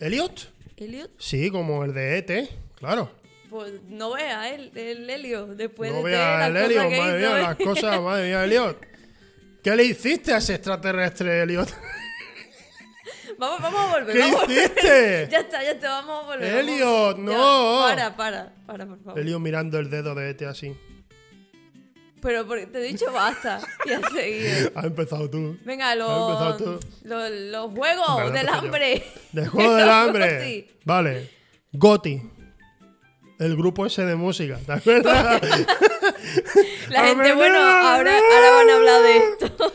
[0.00, 0.52] ¿Elliot?
[0.76, 1.10] ¿Elliot?
[1.18, 3.10] Sí, como el de ET, claro.
[3.50, 7.28] Pues no vea el, el helio después no de vea el Elliot, que madre hizo,
[7.30, 7.42] mía, ¿eh?
[7.42, 8.86] las cosas, madre mía, Elliot.
[9.62, 11.68] ¿Qué le hiciste a ese extraterrestre, Elliot?
[13.38, 14.14] Vamos, vamos a volver.
[14.14, 14.58] ¿Qué vamos a volver.
[14.58, 15.28] hiciste?
[15.30, 16.54] Ya está, ya está, vamos a volver.
[16.56, 17.88] Elliot, no.
[17.88, 19.18] Ya, para, para, para, por favor.
[19.18, 20.76] Elliot mirando el dedo de Ete así.
[22.20, 23.60] Pero porque te he dicho basta.
[23.86, 24.72] Y has seguido.
[24.74, 25.56] Has empezado tú.
[25.64, 26.60] Venga, los,
[27.04, 28.52] los, los juegos del yo.
[28.52, 29.04] hambre.
[29.32, 30.68] De juego del hambre.
[30.84, 31.30] Vale.
[31.72, 32.20] Goti.
[33.38, 35.40] El grupo ese de música, ¿te acuerdas?
[36.90, 39.46] La gente, bueno, ahora, ahora van a hablar de esto.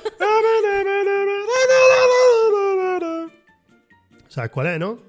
[4.28, 5.00] ¿Sabes cuál es, no?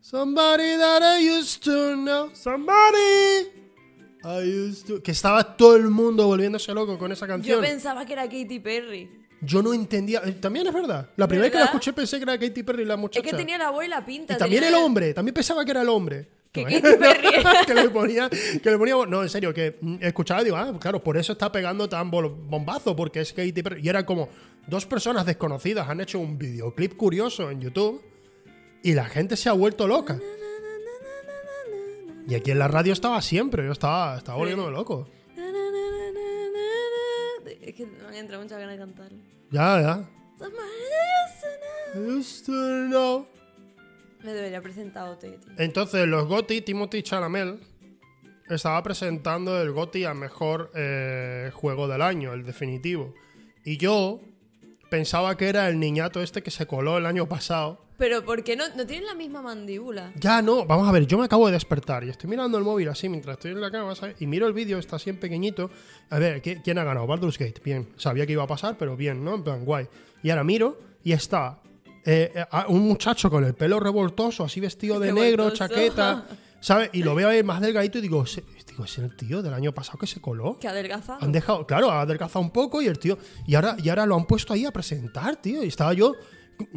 [0.00, 2.30] Somebody that I used to know.
[2.34, 3.48] Somebody
[4.24, 5.02] I used to.
[5.02, 7.60] Que estaba todo el mundo volviéndose loco con esa Yo canción.
[7.60, 9.10] pensaba que era Katy Perry.
[9.40, 10.20] Yo no entendía.
[10.24, 11.08] eh, También es verdad.
[11.16, 13.22] La primera vez que la escuché pensé que era Katy Perry la Es muchacha.
[13.30, 14.34] que tenía la voz y la pinta.
[14.34, 15.14] Y también el hombre.
[15.14, 16.28] También pensaba que era el hombre.
[16.64, 17.64] Que era.
[17.66, 20.72] que le ponía, que le ponía, no, en serio, que mm, escuchaba y digo, ah,
[20.80, 23.80] claro, por eso está pegando tan bombazo, porque es Katy Perry.
[23.84, 24.28] Y era como
[24.66, 28.02] dos personas desconocidas han hecho un videoclip curioso en YouTube
[28.82, 30.18] y la gente se ha vuelto loca.
[32.28, 35.08] Y aquí en la radio estaba siempre, yo estaba, estaba volviéndome loco.
[37.60, 39.12] Es que me han entrado muchas ganas de cantar.
[39.50, 40.10] Ya, ya.
[44.26, 45.38] Me debería presentar OT, tío.
[45.56, 47.60] Entonces, los GOTY, Timothy Chalamet
[48.50, 53.14] estaba presentando el GOTY a mejor eh, juego del año, el definitivo.
[53.64, 54.20] Y yo
[54.90, 57.84] pensaba que era el niñato este que se coló el año pasado.
[57.98, 60.12] Pero ¿por qué no, no tienen la misma mandíbula?
[60.16, 62.88] Ya no, vamos a ver, yo me acabo de despertar y estoy mirando el móvil
[62.90, 64.20] así mientras estoy en la cama, ¿sabes?
[64.20, 65.70] Y miro el vídeo, está así en pequeñito.
[66.10, 67.06] A ver, ¿qui- ¿quién ha ganado?
[67.06, 67.88] Baldur's Gate, bien.
[67.96, 69.34] Sabía que iba a pasar, pero bien, ¿no?
[69.36, 69.88] En plan, guay.
[70.22, 71.62] Y ahora miro y está
[72.06, 76.26] eh, eh, a- un muchacho con el pelo revoltoso, así vestido de negro, chaqueta,
[76.60, 76.90] ¿sabes?
[76.92, 79.72] Y lo veo ahí más delgadito y digo, "Ese- digo, ¿es el tío del año
[79.72, 80.58] pasado que se coló?
[80.58, 81.18] Que adelgazado.
[81.22, 83.18] Han dejado, claro, ha adelgazado un poco y el tío.
[83.46, 85.62] Y ahora, y ahora lo han puesto ahí a presentar, tío.
[85.64, 86.14] Y estaba yo.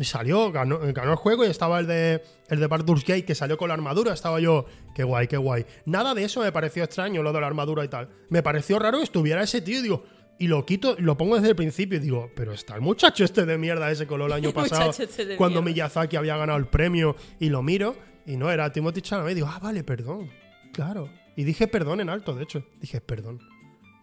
[0.01, 3.57] Salió, ganó, ganó el juego y estaba el de el de Baldur's Gate que salió
[3.57, 4.13] con la armadura.
[4.13, 5.65] Estaba yo, qué guay, qué guay.
[5.85, 8.09] Nada de eso me pareció extraño, lo de la armadura y tal.
[8.29, 10.03] Me pareció raro que estuviera ese tío y digo,
[10.39, 13.45] y lo quito, lo pongo desde el principio y digo, pero está el muchacho este
[13.45, 15.87] de mierda ese coló el año pasado este cuando mierda.
[15.87, 19.35] Miyazaki había ganado el premio y lo miro y no era Timothy Chalamet.
[19.35, 20.29] Digo, ah, vale, perdón.
[20.71, 21.09] Claro.
[21.35, 22.63] Y dije perdón en alto, de hecho.
[22.79, 23.41] Dije perdón.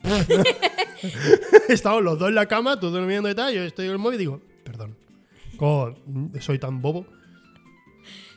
[1.68, 4.16] Estamos los dos en la cama, tú durmiendo y tal, yo estoy en el móvil
[4.16, 4.96] y digo, perdón.
[5.58, 7.06] Mm, soy tan bobo.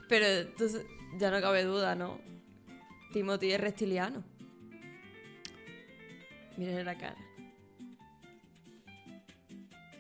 [0.08, 0.86] Pero entonces,
[1.18, 2.22] ya no cabe duda, ¿no?
[3.12, 4.24] Timothy es reptiliano.
[6.58, 7.29] Miren la cara.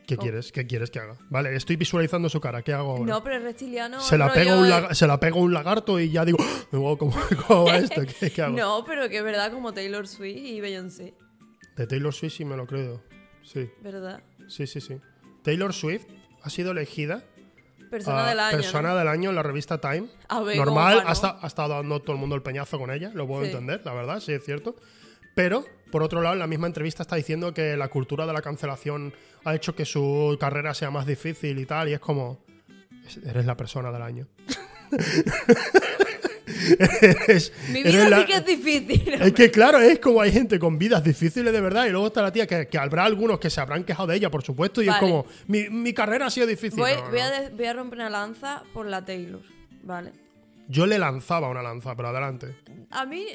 [0.10, 0.24] ¿Qué ¿Cómo?
[0.24, 0.52] quieres?
[0.52, 1.18] ¿Qué quieres que haga?
[1.30, 2.64] Vale, estoy visualizando su cara.
[2.64, 3.06] ¿Qué hago ahora?
[3.06, 4.00] No, pero es reptiliano.
[4.02, 6.98] se, la pego un de- se la pego un lagarto y ya digo, "Ah, "Wow,
[6.98, 7.14] ¿cómo,
[7.48, 8.02] cómo va esto?
[8.20, 8.56] ¿Qué, qué hago?
[8.58, 11.14] No, pero que es verdad como Taylor Swift y Beyoncé.
[11.78, 13.04] De Taylor Swift sí me lo creo.
[13.44, 14.24] Sí, ¿Verdad?
[14.48, 14.98] sí, sí, sí.
[15.44, 16.06] Taylor Swift
[16.42, 17.24] ha sido elegida
[17.92, 18.58] Persona del año.
[18.58, 18.96] persona ¿no?
[18.98, 20.08] del año en la revista Time.
[20.28, 21.48] A ver, Normal, ¿cómo va, ha, no?
[21.48, 23.50] estado dando todo el mundo el peñazo con ella, lo puedo Sí.
[23.52, 24.76] entender, la verdad, sí es cierto.
[25.36, 28.42] Pero, por otro lado, en la misma entrevista está diciendo que la cultura de la
[28.42, 29.14] cancelación
[29.46, 32.40] ha hecho que su carrera sea más difícil y tal, y es como,
[33.08, 34.28] es- eres la persona del año.
[37.02, 39.14] Eres- Mi vida la- sí que es difícil.
[39.14, 42.22] es que claro, es como hay gente con vidas difíciles de verdad y luego está
[42.22, 44.90] la tía que, que habrá algunos que se habrán quejado de ella, por supuesto, y
[44.90, 46.80] es como, mi, mi carrera ha sido difícil.
[46.80, 47.24] Voy, No, voy no.
[47.26, 49.42] a de- voy a romper una lanza por la Taylor.
[49.84, 50.12] Vale.
[50.68, 52.56] Yo le lanzaba una lanza, pero adelante.
[52.92, 53.26] A mí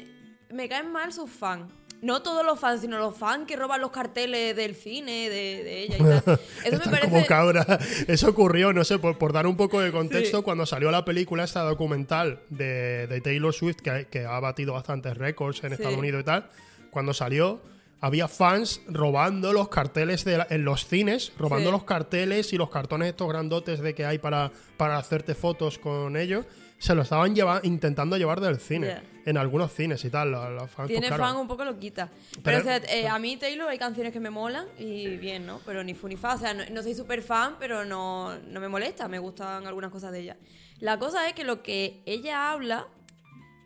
[0.53, 1.71] me caen mal sus fans.
[2.01, 5.83] No todos los fans, sino los fans que roban los carteles del cine de, de
[5.83, 6.39] ella y tal.
[6.65, 7.09] Eso me parece.
[7.09, 7.79] como cabra.
[8.07, 10.43] Eso ocurrió, no sé, por, por dar un poco de contexto, Sí.
[10.43, 15.17] cuando salió la película esta documental de, de Taylor Swift, que, que ha batido bastantes
[15.17, 15.75] récords en Sí.
[15.75, 16.49] Estados Unidos y tal,
[16.91, 17.61] cuando salió
[18.01, 21.71] había fans robando los carteles de la- en los cines, robando Sí.
[21.71, 26.15] los carteles y los cartones estos grandotes de que hay para, para hacerte fotos con
[26.17, 26.45] ellos,
[26.77, 30.31] se lo estaban lleva- intentando llevar del cine, en algunos cines y tal.
[30.31, 31.23] Los, los fans, Tiene pues, claro.
[31.33, 32.09] fan un poco loquita.
[32.43, 35.45] Pero, Pero- o sea, eh, a mí Taylor hay canciones que me molan y bien,
[35.45, 35.61] ¿no?
[35.65, 36.35] Pero ni fu ni fa.
[36.35, 39.07] O sea, no, no soy súper fan, pero no, no me molesta.
[39.07, 40.37] Me gustan algunas cosas de ella.
[40.79, 42.87] La cosa es que lo que ella habla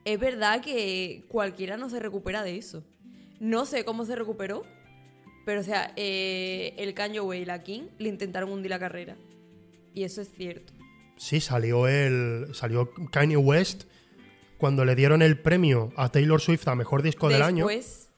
[0.06, 2.84] es verdad que cualquiera no se recupera de eso.
[3.40, 4.64] No sé cómo se recuperó,
[5.46, 9.18] pero o sea, eh, el Kanye West y la King le intentaron hundir la carrera.
[9.94, 10.72] Y eso es cierto.
[11.20, 12.48] Sí, salió el.
[12.54, 13.84] Salió Kanye West
[14.58, 17.66] cuando le dieron el premio a Taylor Swift a mejor disco del año.
[17.68, 18.10] Después,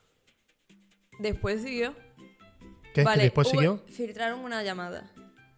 [1.19, 1.93] después siguió.
[2.93, 3.01] ¿Qué?
[3.01, 3.83] ¿Que Vale, después hubo- siguió?
[3.87, 5.11] Filtraron una llamada.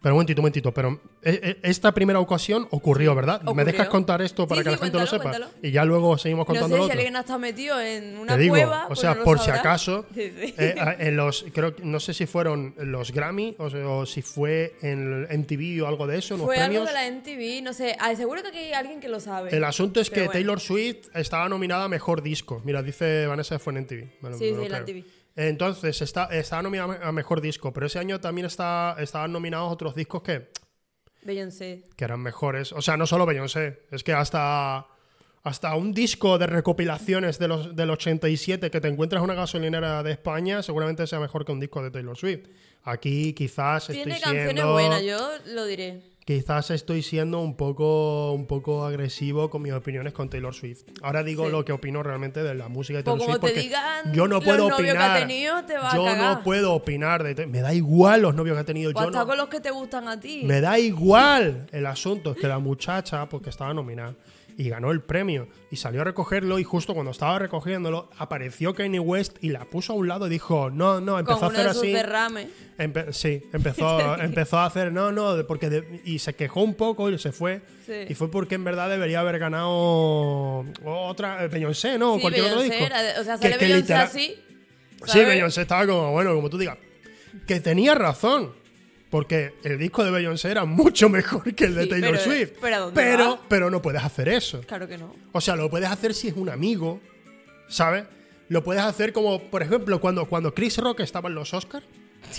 [0.04, 0.72] Pero un momentito, un momentito.
[0.74, 3.40] Pero eh, eh, esta primera ocasión ocurrió, ¿verdad?
[3.42, 5.22] ¿Me dejas contar esto para Sí, que la gente lo sepa?
[5.22, 5.46] cuéntalo.
[5.62, 8.34] Y ya luego seguimos No contando sé lo si alguien ha estado metido en una
[8.34, 8.84] Te digo, cueva.
[8.84, 10.54] o pues sea, no por si acaso, Sí, sí.
[10.58, 14.20] eh, en los, creo, que- no sé si fueron los Grammy o, sea, o si
[14.20, 16.86] fue en el MTV o algo de eso, en los Fue algo premios.
[16.86, 17.96] de la MTV, no sé.
[17.98, 19.56] ah, seguro que aquí hay alguien que lo sabe.
[19.56, 20.32] El asunto es que bueno.
[20.32, 22.60] Taylor Swift estaba nominada a mejor disco.
[22.64, 24.08] Mira, dice Vanessa fue en MTV.
[24.20, 24.98] Lo- Sí, sí, la creo.
[25.00, 25.23] MTV.
[25.36, 29.94] Entonces, está, estaba nominada a mejor disco, pero ese año también está, estaban nominados otros
[29.94, 30.48] discos que,
[31.22, 31.84] Beyoncé.
[31.96, 32.72] que eran mejores.
[32.72, 34.86] O sea, no solo Beyoncé, es que hasta,
[35.42, 40.02] hasta un disco de recopilaciones de los, del 87 que te encuentras en una gasolinera
[40.02, 42.48] de España seguramente sea mejor que un disco de Taylor Swift.
[42.84, 44.72] Aquí quizás estoy Tiene canciones siendo...
[44.72, 46.13] buenas, yo lo diré.
[46.24, 50.84] Quizás estoy siendo un poco, un poco agresivo con mis opiniones con Taylor Swift.
[51.02, 51.52] Ahora digo Sí.
[51.52, 53.40] lo que opino realmente de la música de Pues Taylor Swift.
[53.40, 55.18] te porque digan yo no los puedo novios que ha opinar.
[55.20, 57.22] tenido, te va a yo no puedo opinar.
[57.22, 58.90] De, me da igual los novios que ha tenido.
[58.90, 60.40] O Yo hasta no, con los que te gustan a ti.
[60.44, 61.66] me da igual.
[61.72, 64.14] El asunto es que la muchacha, porque estaba nominada
[64.56, 69.00] y ganó el premio y salió a recogerlo y justo cuando estaba recogiéndolo apareció Kanye
[69.00, 71.66] West y la puso a un lado y dijo, no, no, empezó con a hacer
[71.68, 71.92] así.
[72.78, 77.10] Empe- sí, empezó, empezó a hacer, no, no, porque de- y se quejó un poco
[77.10, 77.62] y se fue.
[77.84, 77.92] Sí.
[78.08, 82.14] Y fue porque en verdad debería haber ganado otra, eh, Beyoncé, ¿no?
[82.16, 82.94] Sí, cualquier otro Beyoncé disco.
[82.94, 84.34] era- o sea, sale que Beyoncé así.
[85.04, 85.26] Sí, ¿sabes?
[85.28, 86.78] Beyoncé estaba como, bueno, como tú digas.
[87.46, 88.52] Que tenía razón.
[89.14, 92.50] Porque el disco de Beyoncé era mucho mejor que el de Sí, Taylor pero- Swift.
[92.60, 93.40] pero ¿a dónde pero, va?
[93.48, 94.60] pero no puedes hacer eso.
[94.62, 95.14] Claro que no.
[95.30, 97.00] O sea, lo puedes hacer si es un amigo,
[97.68, 98.06] ¿sabes?
[98.48, 101.86] Lo puedes hacer como, por ejemplo, cuando, cuando Chris Rock estaba en los Oscars,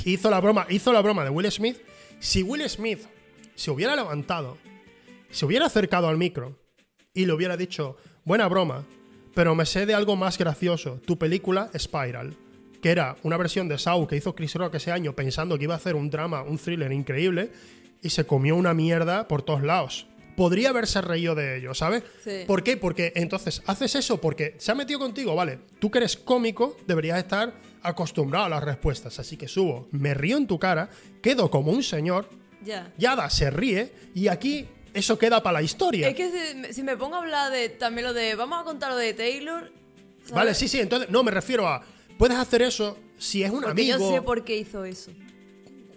[0.04, 1.78] hizo la broma, hizo la broma de Will Smith.
[2.20, 3.04] Si Will Smith
[3.56, 4.58] se hubiera levantado,
[5.32, 6.60] se hubiera acercado al micro
[7.14, 8.84] y le hubiera dicho, buena broma,
[9.34, 12.36] pero me sé de algo más gracioso, tu película Spiral,
[12.86, 15.74] que era una versión de Saw que hizo Chris Rock ese año pensando que iba
[15.74, 17.50] a hacer un drama, un thriller increíble,
[18.04, 20.06] y se comió una mierda por todos lados.
[20.38, 22.04] Podría haberse reído de ello, ¿sabes?
[22.24, 22.44] Sí.
[22.46, 22.78] ¿Por qué?
[22.78, 25.58] Porque entonces haces eso porque se ha metido contigo, vale.
[25.80, 29.18] Tú que eres cómico, deberías estar acostumbrado a las respuestas.
[29.18, 30.88] Así que subo, me río en tu cara,
[31.24, 32.30] quedo como un señor,
[32.64, 32.94] Ya.
[33.00, 36.08] Yada se ríe y aquí eso queda para la historia.
[36.08, 38.36] Es que si, si me pongo a hablar de también lo de.
[38.36, 39.72] Vamos a contar lo de Taylor.
[40.20, 40.36] ¿sabes?
[40.36, 41.84] Vale, sí, sí, entonces, no, me refiero a,
[42.18, 43.98] puedes hacer eso si es un Porque amigo.
[43.98, 45.12] yo sé por qué hizo eso.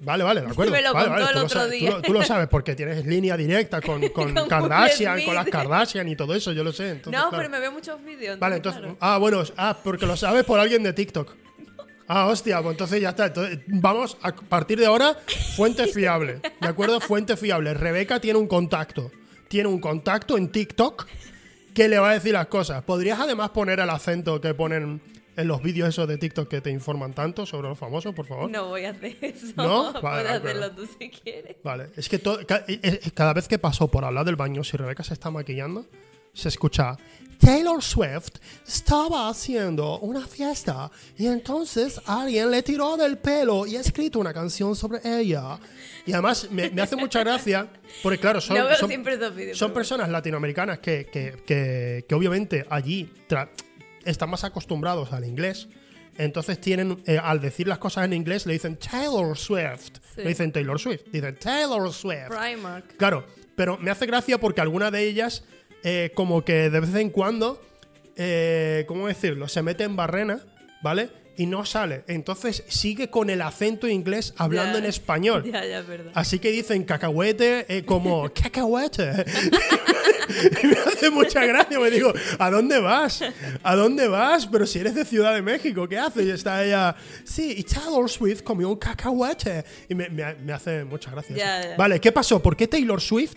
[0.00, 0.72] Vale, vale, de acuerdo.
[0.72, 1.90] Me lo Vale, contó vale, el otro sabes, día.
[1.90, 5.46] Tú lo, tú lo sabes porque tienes línea directa con, con Con Kardashian, con las.
[5.48, 6.90] Kardashian y todo eso, yo lo sé.
[6.90, 7.36] entonces, no, claro.
[7.36, 8.38] pero me veo muchos vídeos.
[8.38, 8.80] Vale, entonces.
[8.80, 8.96] claro.
[9.00, 11.34] Ah, bueno, ah, porque lo sabes por alguien de TikTok.
[12.10, 13.26] Ah, hostia, pues entonces ya está.
[13.26, 15.16] Entonces, vamos, a partir de ahora,
[15.56, 16.40] fuente fiable.
[16.60, 17.00] ¿De acuerdo?
[17.00, 17.74] Fuente fiable.
[17.74, 19.10] Rebeca tiene un contacto.
[19.48, 21.06] Tiene un contacto en TikTok
[21.74, 22.82] que le va a decir las cosas.
[22.84, 25.00] ¿Podrías además poner el acento que ponen
[25.38, 28.50] en los vídeos esos de TikTok que te informan tanto sobre los famosos, por favor?
[28.50, 29.46] No voy a hacer eso.
[29.56, 29.92] ¿No?
[29.94, 31.56] Vale, Puedes hacerlo tú si quieres.
[31.64, 34.36] Vale, es que to- ca- eh, eh, cada vez que paso por al lado del
[34.36, 35.86] baño, si Rebeca se está maquillando,
[36.34, 36.96] se escucha
[37.38, 38.30] Taylor Swift
[38.66, 44.34] estaba haciendo una fiesta y entonces alguien le tiró del pelo y ha escrito una
[44.34, 45.56] canción sobre ella.
[46.04, 47.68] Y además me, me hace mucha gracia,
[48.02, 48.90] porque claro, son, no son-
[49.54, 53.08] son personas latinoamericanas que, que- que- que obviamente allí
[54.10, 55.68] están más acostumbrados al inglés.
[56.16, 59.98] Entonces tienen, eh, al decir las cosas en inglés, le dicen Taylor Swift.
[60.14, 60.22] Sí.
[60.22, 62.28] No dicen Taylor Swift, dicen Taylor Swift.
[62.28, 62.96] Primark.
[62.96, 65.44] Claro, pero me hace gracia porque alguna de ellas,
[65.84, 67.62] eh, como que de vez en cuando,
[68.16, 69.46] eh, ¿cómo decirlo?
[69.46, 70.40] Se mete en barrena,
[70.82, 71.10] ¿vale?
[71.38, 72.02] Y no sale.
[72.08, 75.50] Entonces sigue con el acento inglés hablando en español.
[76.12, 79.24] Así que dicen cacahuete eh, como cacahuete.
[80.62, 81.78] y me hace mucha gracia.
[81.78, 83.22] Me digo, ¿a dónde vas?
[83.62, 84.46] ¿A dónde vas?
[84.48, 86.26] Pero si eres de Ciudad de México, ¿qué haces?
[86.26, 89.64] Y está ella, sí, y Taylor Swift comió un cacahuete.
[89.88, 91.74] Y me, me- me hace mucha gracia.
[91.78, 92.42] Vale, ¿qué pasó?
[92.42, 93.36] ¿Por qué Taylor Swift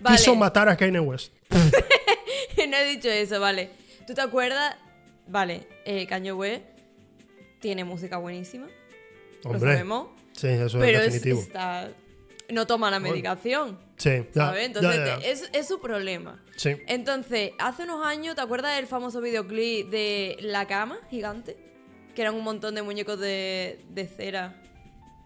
[0.00, 0.16] Vale.
[0.16, 1.32] quiso matar a Kanye West?
[1.50, 3.70] no he dicho eso, vale.
[4.06, 4.76] ¿Tú te acuerdas?
[5.26, 6.62] Vale, eh, Kanye West
[7.64, 8.66] tiene música buenísima.
[9.42, 9.72] Lo Hombre.
[9.72, 10.08] sabemos.
[10.32, 11.40] Sí, eso pero es es, definitivo.
[11.40, 11.90] está,
[12.50, 13.78] no toma la medicación.
[13.96, 14.66] Sí, ya, ¿Sabes?
[14.66, 15.18] Entonces ya, ya.
[15.18, 16.42] te- Es, es su problema.
[16.56, 16.76] Sí.
[16.88, 21.56] Entonces, hace unos años, ¿te acuerdas del famoso videoclip de La Cama Gigante?
[22.14, 24.60] Que eran un montón de muñecos de, de cera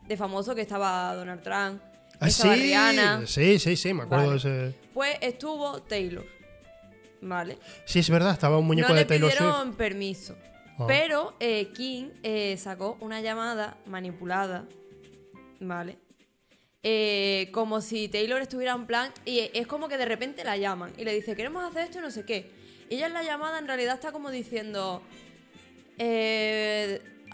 [0.06, 1.82] de famoso que estaba Donald Trump,
[2.20, 3.26] Ah, sí, Rihanna.
[3.26, 4.40] sí, sí, sí, me acuerdo Vale.
[4.40, 4.78] de ese.
[4.94, 6.24] Pues estuvo Taylor.
[7.20, 7.58] ¿Vale?
[7.84, 9.76] Sí, es verdad, estaba un muñeco no de le Taylor pidieron Swift.
[9.76, 10.36] permiso.
[10.86, 14.66] Pero eh, King eh, sacó una llamada manipulada,
[15.60, 15.98] ¿vale?
[16.82, 19.12] Eh, como si Taylor estuviera en plan.
[19.24, 22.02] Y es como que de repente la llaman y le dice, queremos hacer esto y
[22.02, 22.50] no sé qué.
[22.88, 25.02] Y ella en la llamada en realidad está como diciendo.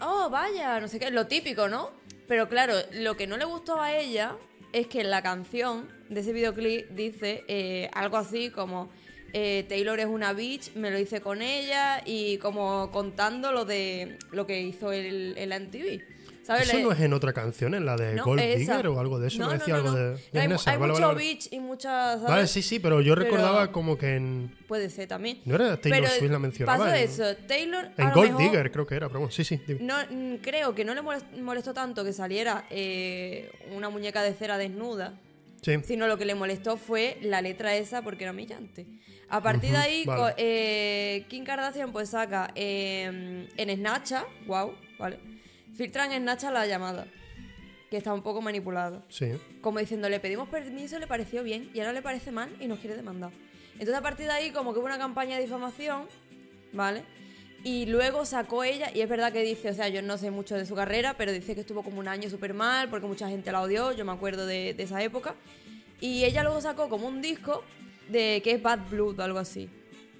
[0.01, 1.91] oh, vaya, no sé qué, lo típico, ¿no?
[2.27, 4.35] Pero claro, lo que no le gustó a ella
[4.73, 8.89] es que en la canción de ese videoclip dice algo así como
[9.37, 14.17] eh, Taylor es una bitch, me lo hice con ella y como contando lo de
[14.31, 16.01] lo que hizo el, el MTV.
[16.43, 16.69] ¿Sabes?
[16.69, 18.39] ¿Eso no es en otra canción, en la de no, Gold.
[18.39, 19.39] Digger o algo de eso?
[19.39, 19.97] No, me decía no, algo no.
[19.97, 20.39] de.
[20.39, 22.19] Hay, esa, hay vale, mucho vale, bitch y muchas.
[22.21, 22.29] ¿sabes?
[22.29, 24.55] Vale, sí, sí, pero yo Pero- recordaba como que en.
[24.67, 25.41] Puede ser también.
[25.43, 26.77] No era Taylor Pero Swift la mencionaba.
[26.85, 27.35] Pasó en, eso.
[27.47, 27.89] Taylor.
[27.97, 29.59] En Gold mejor Digger creo que era, pero bueno, sí, sí.
[29.67, 29.79] dime.
[29.81, 34.33] No, mm, creo que no le molest- molestó tanto que saliera eh, una muñeca de
[34.33, 35.19] cera desnuda,
[35.63, 35.77] Sí.
[35.83, 38.85] sino lo que le molestó fue la letra esa porque era humillante.
[39.29, 40.35] A partir de ahí, vale.
[40.37, 45.19] eh, Kim Kardashian pues saca eh, en Snapchat, wow, vale,
[45.75, 47.07] filtran en Snapchat la llamada,
[47.89, 49.03] que está un poco manipulada.
[49.09, 49.31] Sí.
[49.61, 52.79] Como diciendo, le pedimos permiso, le pareció bien y ahora le parece mal y nos
[52.79, 53.31] quiere demandar.
[53.73, 56.07] Entonces a partir de ahí como que hubo una campaña de difamación,
[56.71, 57.03] ¿vale?
[57.63, 60.55] Y luego sacó ella, y es verdad que dice, o sea, yo no sé mucho
[60.55, 63.51] de su carrera, pero dice que estuvo como un año súper mal porque mucha gente
[63.51, 65.33] la odió, yo me acuerdo de, de esa época.
[65.99, 67.63] Y ella luego sacó como un disco
[68.09, 69.69] de que es Bad Blood o algo así.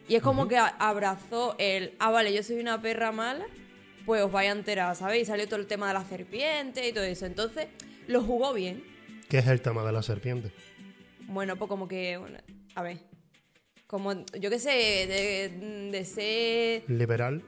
[0.08, 3.46] Y es como que abrazó el, ah, vale, yo soy una perra mala,
[4.06, 5.24] pues os vais a enterar, ¿sabéis?
[5.24, 7.26] Y salió todo el tema de la serpiente y todo eso.
[7.26, 7.68] Entonces,
[8.08, 8.84] lo jugó bien.
[9.30, 10.52] ¿Qué es el tema de la serpiente?
[11.28, 12.38] Bueno, pues como que, bueno,
[12.76, 13.00] a ver,
[13.88, 16.84] como, yo qué sé, de, de ser...
[16.88, 17.44] Liberal.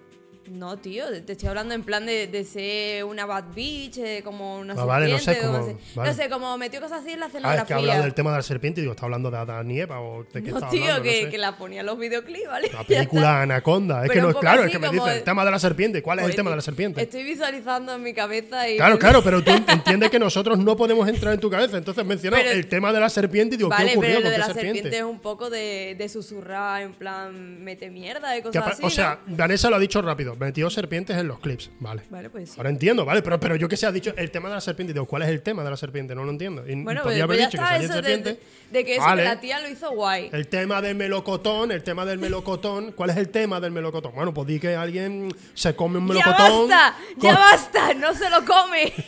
[0.50, 4.60] No, tío, te estoy hablando en plan de, de ser una bad bitch, eh, como
[4.60, 6.10] una Ah, vale, no sé como vale.
[6.12, 7.66] No sé, como metió cosas así en la Ah, es escenografía.
[7.66, 9.80] que ha hablado del tema de la serpiente y digo, ¿está hablando de Adán y
[9.80, 11.04] Eva o de qué no, está tío, hablando?
[11.04, 11.30] que, no sé.
[11.32, 12.70] que la ponía en los videoclips, ¿vale?
[12.74, 14.04] La película Anaconda.
[14.04, 16.02] Es Pero que no es claro, es que me dice el tema de la serpiente.
[16.02, 17.02] ¿Cuál es el tema de la serpiente?
[17.02, 18.78] Estoy visualizando en mi cabeza y...
[18.78, 21.78] Claro, claro, pero tú entiendes que nosotros no podemos entrar en tu cabeza.
[21.78, 24.32] Entonces mencionas el tema de la serpiente y digo, Vale, ¿qué ocurrió pero lo con
[24.32, 24.82] de la serpiente?
[24.82, 28.90] serpiente es un poco de, de susurrar, en plan, mete mierda y cosas así, o
[28.90, 29.20] sea.
[29.28, 30.36] Vanessa lo ha dicho rápido.
[30.39, 31.69] Metió serpientes en los clips.
[31.80, 32.04] Vale.
[32.10, 32.56] Vale, pues sí.
[32.58, 33.21] Ahora entiendo, ¿vale?
[33.21, 34.93] Pero, pero yo que se ha dicho el tema de la serpiente.
[34.93, 36.13] Digo, ¿cuál es el tema de la serpiente?
[36.15, 36.67] No lo entiendo.
[36.67, 38.30] Y Bueno, podía pues, haber ya dicho que salía de, serpiente.
[38.34, 38.39] de-
[38.71, 39.23] de que eso, Vale.
[39.23, 40.30] que la tía lo hizo guay.
[40.34, 42.91] El tema del melocotón, el tema del melocotón.
[42.91, 44.13] ¿Cuál es el tema del melocotón?
[44.13, 46.69] Bueno, pues di que alguien se come un ¡Ya melocotón.
[46.69, 46.97] basta!
[47.17, 47.93] ¡Ya basta!
[47.93, 48.93] ¡No se lo come!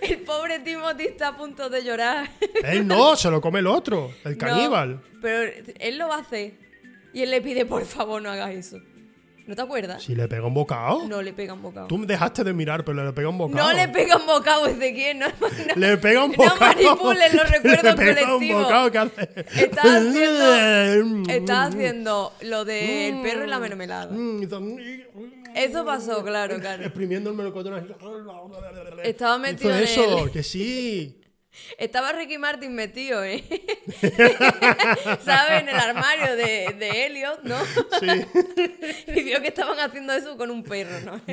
[0.00, 2.30] El pobre Timothy está a punto de llorar.
[2.62, 5.00] Él no, se lo come el otro, el No, caníbal.
[5.20, 6.54] pero él lo hacer.
[7.12, 8.78] Y él le pide, por favor, no hagas eso.
[9.48, 10.02] ¿No te acuerdas?
[10.02, 11.06] Si le pega un bocado.
[11.08, 11.86] No le pega un bocado.
[11.86, 13.66] Tú me dejaste de mirar, pero le pega un bocado.
[13.66, 15.18] No le pega un bocado, Ezequiel.
[15.18, 16.60] No, no- Le pega un no bocado.
[16.60, 18.62] manipulen los recuerdos Le pega un colectivos.
[18.64, 19.28] bocado que hace.
[19.64, 24.12] Estás haciendo, estás haciendo lo del perro y la mermelada.
[24.12, 24.42] Mm,
[25.54, 26.84] Eso pasó, claro, claro.
[26.84, 27.88] Exprimiendo el melocotón.
[29.02, 30.30] Estaba metido en eso, él.
[30.30, 31.16] que sí.
[31.78, 33.44] Estaba Ricky Martin metido, ¿eh?
[35.24, 35.62] ¿Sabes?
[35.62, 37.56] En el armario de, de Elliot, ¿no?
[38.00, 38.08] Sí.
[39.14, 41.20] Y vio que estaban haciendo eso con un perro, ¿no?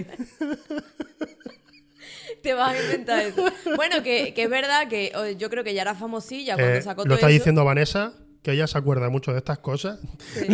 [2.41, 3.45] Te vas a inventar eso.
[3.75, 7.01] Bueno, que, que es verdad que yo creo que ya era famosilla cuando Eh, sacó
[7.01, 7.33] lo todo está eso.
[7.33, 9.99] diciendo Vanessa, que ella se acuerda mucho de estas cosas.
[10.33, 10.45] Sí.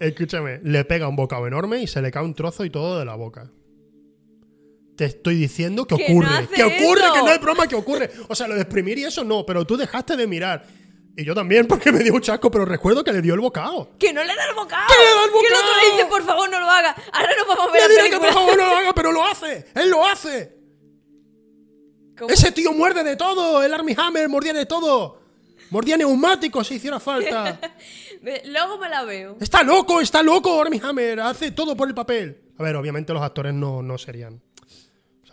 [0.00, 3.04] Escúchame, le pega un bocado enorme y se le cae un trozo y todo de
[3.04, 3.50] la boca.
[4.96, 6.42] Te estoy diciendo que ocurre.
[6.42, 7.12] no que ocurre, eso.
[7.12, 8.10] que no hay broma, que ocurre.
[8.28, 10.64] O sea, lo de exprimir y eso no, pero tú dejaste de mirar.
[11.16, 13.90] Y yo también, porque me dio un chasco, pero recuerdo que le dio el bocado.
[13.98, 14.86] ¡Que no le da el bocado!
[14.88, 15.80] ¡Que le da el Que el otro bocado!
[15.80, 16.96] le dice, por favor, no lo haga.
[17.12, 19.26] Ahora nos vamos a ver Le la que por favor no lo haga, pero lo
[19.26, 19.66] hace.
[19.74, 20.56] Él lo hace.
[22.18, 22.30] ¿Cómo?
[22.30, 23.62] Ese tío muerde de todo.
[23.62, 25.20] El Army Hammer mordía de todo.
[25.70, 27.60] Mordía neumáticos si hiciera falta.
[28.46, 29.36] Luego me la veo.
[29.40, 31.20] Está loco, está loco Army Hammer.
[31.20, 32.40] Hace todo por el papel.
[32.58, 34.40] A ver, obviamente los actores no, no serían.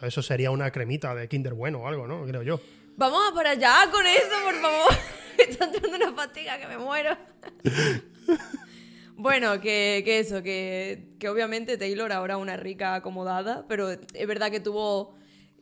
[0.06, 2.26] Eso sería una cremita de Kinder Bueno o algo, ¿no?
[2.26, 2.60] Creo yo.
[2.96, 4.92] Vamos a para allá con eso, por favor.
[5.38, 7.18] Está entrando una fatiga que me muero.
[9.16, 14.52] bueno, que, que eso, que, que obviamente Taylor ahora una rica acomodada, pero es verdad
[14.52, 15.18] que tuvo...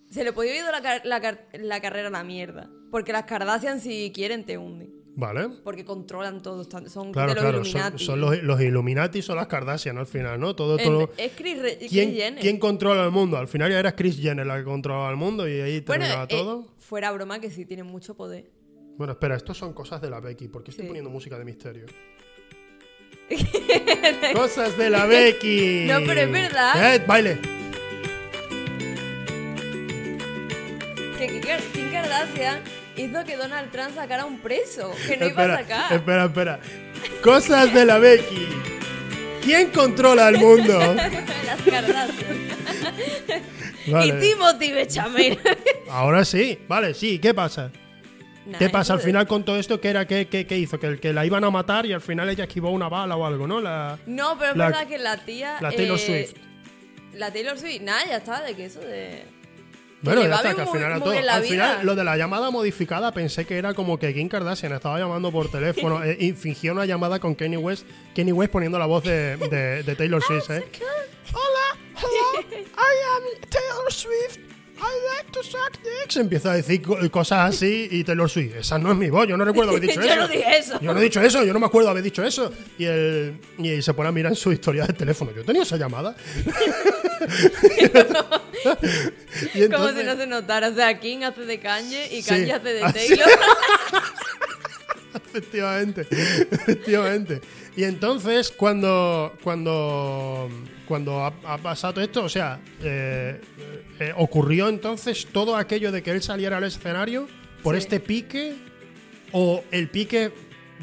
[0.10, 2.70] Se le podía ir la, la la carrera a la mierda.
[2.92, 5.01] Porque las Kardashian si quieren te hunden.
[5.14, 5.50] ¿Vale?
[5.64, 7.58] Porque controlan todo, son Claro, de los claro.
[7.66, 8.06] Son, Illuminati.
[8.06, 10.56] son los, los Illuminati, son las Kardashian al final, ¿no?
[10.56, 11.12] Todo, En- todo.
[11.18, 12.42] es Chris, Re- ¿Quién, Jenner.
[12.42, 13.38] quién controla el mundo?
[13.38, 16.24] Al final ya era Chris Jenner la que controlaba el mundo y ahí bueno, terminaba
[16.24, 16.68] eh, todo.
[16.78, 18.50] fuera broma que sí tienen mucho poder.
[18.98, 20.48] Bueno, espera, estos son cosas de la Becky.
[20.48, 20.88] ¿Por qué estoy Sí.
[20.88, 21.86] poniendo música de misterio?
[24.34, 25.86] cosas de la Becky.
[25.88, 26.96] No, pero es verdad.
[26.96, 27.38] Eh, baile.
[31.18, 31.28] Que
[31.74, 32.62] Kim Kardashian
[32.96, 34.92] hizo que Donald Trump sacara un preso.
[35.08, 35.94] Que no iba espera, a sacar.
[35.94, 36.60] espera, espera.
[37.24, 38.48] Cosas de la Becky.
[39.44, 40.78] ¿Quién controla el mundo?
[41.46, 42.48] Las Kardashian.
[43.88, 44.06] Vale.
[44.08, 45.40] Y Timothy Bechamel.
[45.90, 46.60] Ahora sí.
[46.68, 47.18] Vale, sí.
[47.20, 47.72] ¿Qué pasa?
[48.46, 49.80] Nah, ¿Qué pasa al final con todo esto?
[49.82, 50.06] ¿Qué era?
[50.08, 50.80] ¿Qué, qué, qué hizo?
[50.80, 53.48] ¿Que, que la iban a matar y al final ella esquivó una bala o algo,
[53.48, 53.60] ¿no?
[53.62, 55.58] La, No, pero es verdad que la tía.
[55.62, 56.42] la Taylor eh, Swift.
[57.16, 57.82] La Taylor Swift.
[57.82, 59.24] Nada, ya está, de que eso de.
[60.02, 61.14] Bueno, ya está, que al final muy todo.
[61.30, 64.98] Al final, lo de la llamada modificada pensé que era como que Kim Kardashian estaba
[65.00, 67.86] llamando por teléfono eh, y fingía una llamada con Kanye West.
[68.16, 70.64] Kanye West poniendo la voz de, de- de Taylor Swift, ¿eh?
[71.34, 74.40] Hola, hello, I am Taylor Swift.
[74.84, 76.18] I like to suck dicks.
[76.18, 78.56] Empieza a decir co- cosas así y Taylor Swift.
[78.56, 80.16] Esa no es mi voz, yo no recuerdo haber dicho Yo eso.
[80.16, 80.80] no dije eso.
[80.82, 82.52] Yo no he dicho eso, yo no me acuerdo haber dicho eso.
[82.80, 85.32] Y, el, y se pone a mirar en su historia del teléfono.
[85.36, 86.16] Yo he tenido esa llamada.
[89.54, 90.70] y Como entonces- si no se notara.
[90.70, 93.30] O sea, King hace de Kanye y Sí, Kanye hace de Taylor.
[95.14, 96.08] Efectivamente,
[96.52, 97.42] efectivamente.
[97.76, 100.50] Y entonces, cuando, cuando,
[100.92, 103.40] cuando ha, ha pasado esto, o sea, eh,
[104.02, 107.30] eh, ocurrió entonces todo aquello de que él saliera al escenario
[107.64, 107.80] por Sí.
[107.80, 108.56] este pique,
[109.32, 110.34] o el pique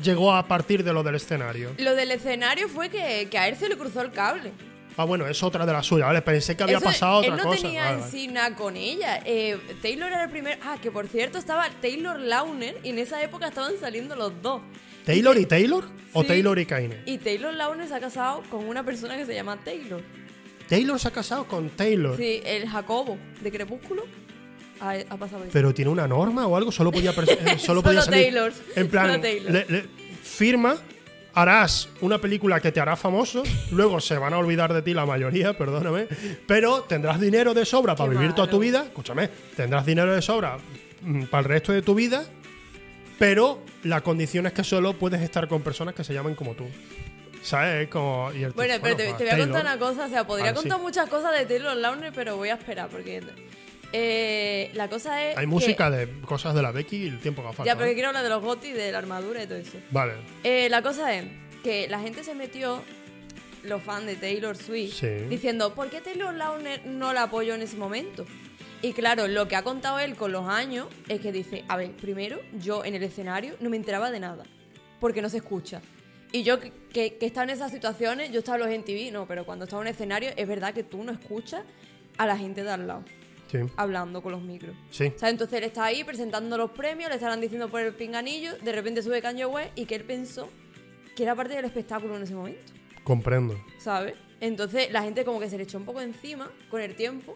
[0.02, 1.72] llegó a partir de lo del escenario.
[1.76, 4.50] Lo del escenario fue que, que a él se le cruzó el cable.
[4.96, 6.22] Ah, bueno, es otra de las suyas, ¿vale?
[6.22, 7.60] Pensé que había Eso- pasado otra él no cosa.
[7.62, 8.10] tenía Vale, en vale.
[8.12, 9.20] sí nada con ella.
[9.26, 10.58] Eh, Taylor era el primer.
[10.64, 14.62] Ah, que por cierto estaba Taylor Launer y en esa época estaban saliendo los dos.
[15.08, 15.84] ¿Taylor y Taylor?
[16.12, 16.28] ¿O Sí.
[16.28, 16.96] Taylor y Kaine?
[17.06, 20.02] Y Taylor Launer se ha casado con una persona que se llama Taylor.
[20.68, 22.14] Taylor se ha casado con Taylor.
[22.16, 24.04] Sí, el Jacobo de Crepúsculo
[24.80, 25.50] ha, ha pasado eso.
[25.52, 28.24] Pero tiene una norma o algo, solo podía, pres- eh, solo Solo podía salir.
[28.24, 29.50] Taylors, En plan, solo Taylor.
[29.52, 29.84] le- le-
[30.22, 30.76] firma,
[31.32, 35.06] harás una película que te hará famoso, luego se van a olvidar de ti la
[35.06, 36.06] mayoría, perdóname,
[36.46, 40.20] pero tendrás dinero de sobra para Qué vivir toda tu vida, escúchame, tendrás dinero de
[40.20, 40.58] sobra
[41.00, 42.24] mm, para el resto de tu vida,
[43.18, 46.64] pero la condición es que solo puedes estar con personas que se llamen como tú.
[47.42, 47.84] ¿Sabes?
[47.84, 49.46] Es Como, y el Bueno, pero te, te voy a Taylor.
[49.48, 50.06] contar una cosa.
[50.06, 50.54] O sea, podría sí.
[50.56, 53.22] contar muchas cosas de Taylor Launer, pero voy a esperar porque.
[53.92, 55.36] eh, la cosa es.
[55.36, 57.66] Hay que- música de cosas de la Becky y el tiempo que ha faltado.
[57.66, 59.78] Ya, pero que quiero hablar de los gotis, de la armadura y todo eso.
[59.90, 60.14] Vale.
[60.44, 61.24] Eh, la cosa es
[61.62, 62.82] que la gente se metió,
[63.64, 65.06] los fans de Taylor Swift, Sí.
[65.28, 68.26] diciendo, ¿por qué Taylor Launer no la apoyó en ese momento?
[68.80, 71.90] Y claro, lo que ha contado él con los años es que dice, a ver,
[71.92, 74.44] primero, yo en el escenario no me enteraba de nada,
[75.00, 75.80] porque no se escucha.
[76.30, 79.44] Y yo que, que, estado en esas situaciones, yo estaba en los MTV, no, pero
[79.44, 81.62] cuando estaba en un escenario es verdad que tú no escuchas
[82.18, 83.04] a la gente de al lado,
[83.50, 83.58] Sí.
[83.76, 84.76] hablando con los micros.
[84.90, 85.10] Sí.
[85.16, 88.56] O sea, entonces él está ahí presentando los premios, le estarán diciendo por el pinganillo,
[88.58, 90.50] de repente sube Kanye West y que él pensó
[91.16, 92.60] que era parte del espectáculo en ese momento,
[93.02, 93.58] Comprendo.
[93.78, 94.14] ¿sabes?
[94.40, 97.34] Entonces la gente como que se le echó un poco encima con el tiempo,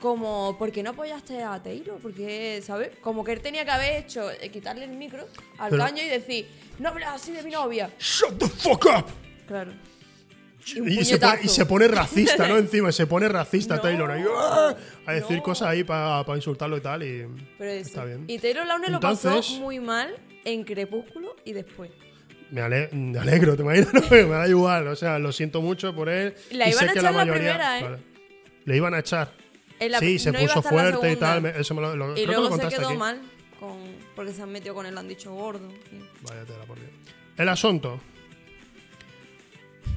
[0.00, 1.98] como, ¿por qué no apoyaste a Taylor?
[2.02, 2.90] Porque, ¿sabes?
[3.00, 5.26] Como que él tenía que haber hecho, eh, quitarle el micro
[5.58, 6.46] al Pero- Kanye y decir,
[6.78, 7.90] no hables así de mi novia.
[7.98, 9.04] Shut the fuck up.
[9.46, 9.72] Claro.
[10.66, 12.56] Y un Y se, pone, y se pone racista, ¿no?
[12.58, 14.74] Encima, se pone racista No, Taylor ahí, ¡ah!
[15.06, 15.42] a decir no.
[15.42, 17.02] cosas ahí para insultarlo y tal.
[17.02, 17.26] Y
[17.58, 17.88] Pero eso.
[17.88, 18.24] está bien.
[18.28, 21.90] Y Taylor Launer lo Entonces- pasó muy mal en Crepúsculo y después.
[22.50, 24.88] Me, ale- me alegro, te imaginas, No, me da igual.
[24.88, 26.34] O sea, lo siento mucho por él.
[26.50, 27.52] La y iban sé a que echar la mayoría.
[27.54, 27.98] primera, ¿eh?
[28.64, 29.32] Le iban a echar.
[29.98, 31.42] Sí, se no puso fuerte y tal.
[31.42, 32.96] me- Eso me lo, lo- Y creo que lo luego se quedó aquí.
[32.98, 33.20] mal
[33.58, 33.78] con,
[34.14, 35.68] porque se han metido con él, han dicho gordo.
[36.22, 36.90] Vaya tela, por Dios.
[37.36, 38.00] El asunto.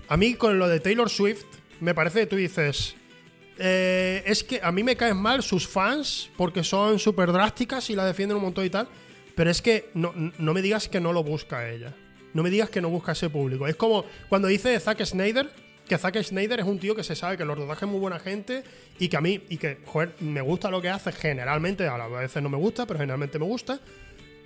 [0.08, 1.44] A mí con lo de Taylor Swift,
[1.80, 2.96] me parece que tú dices.
[3.60, 7.96] eh, es que a mí me caen mal sus fans porque son súper drásticas y
[7.96, 8.88] la defienden un montón y tal.
[9.36, 11.96] Pero es que no, no me digas que no lo busca ella.
[12.34, 13.68] No me digas que no busca ese público.
[13.68, 15.52] Es como cuando dice Zack Snyder,
[15.88, 18.20] que Zack Snyder es un tío que se sabe que los rodajes es muy buena
[18.20, 18.64] gente
[19.00, 22.42] y que a mí, y que, joder, me gusta lo que hace generalmente, a veces
[22.42, 23.80] no me gusta, pero generalmente me gusta.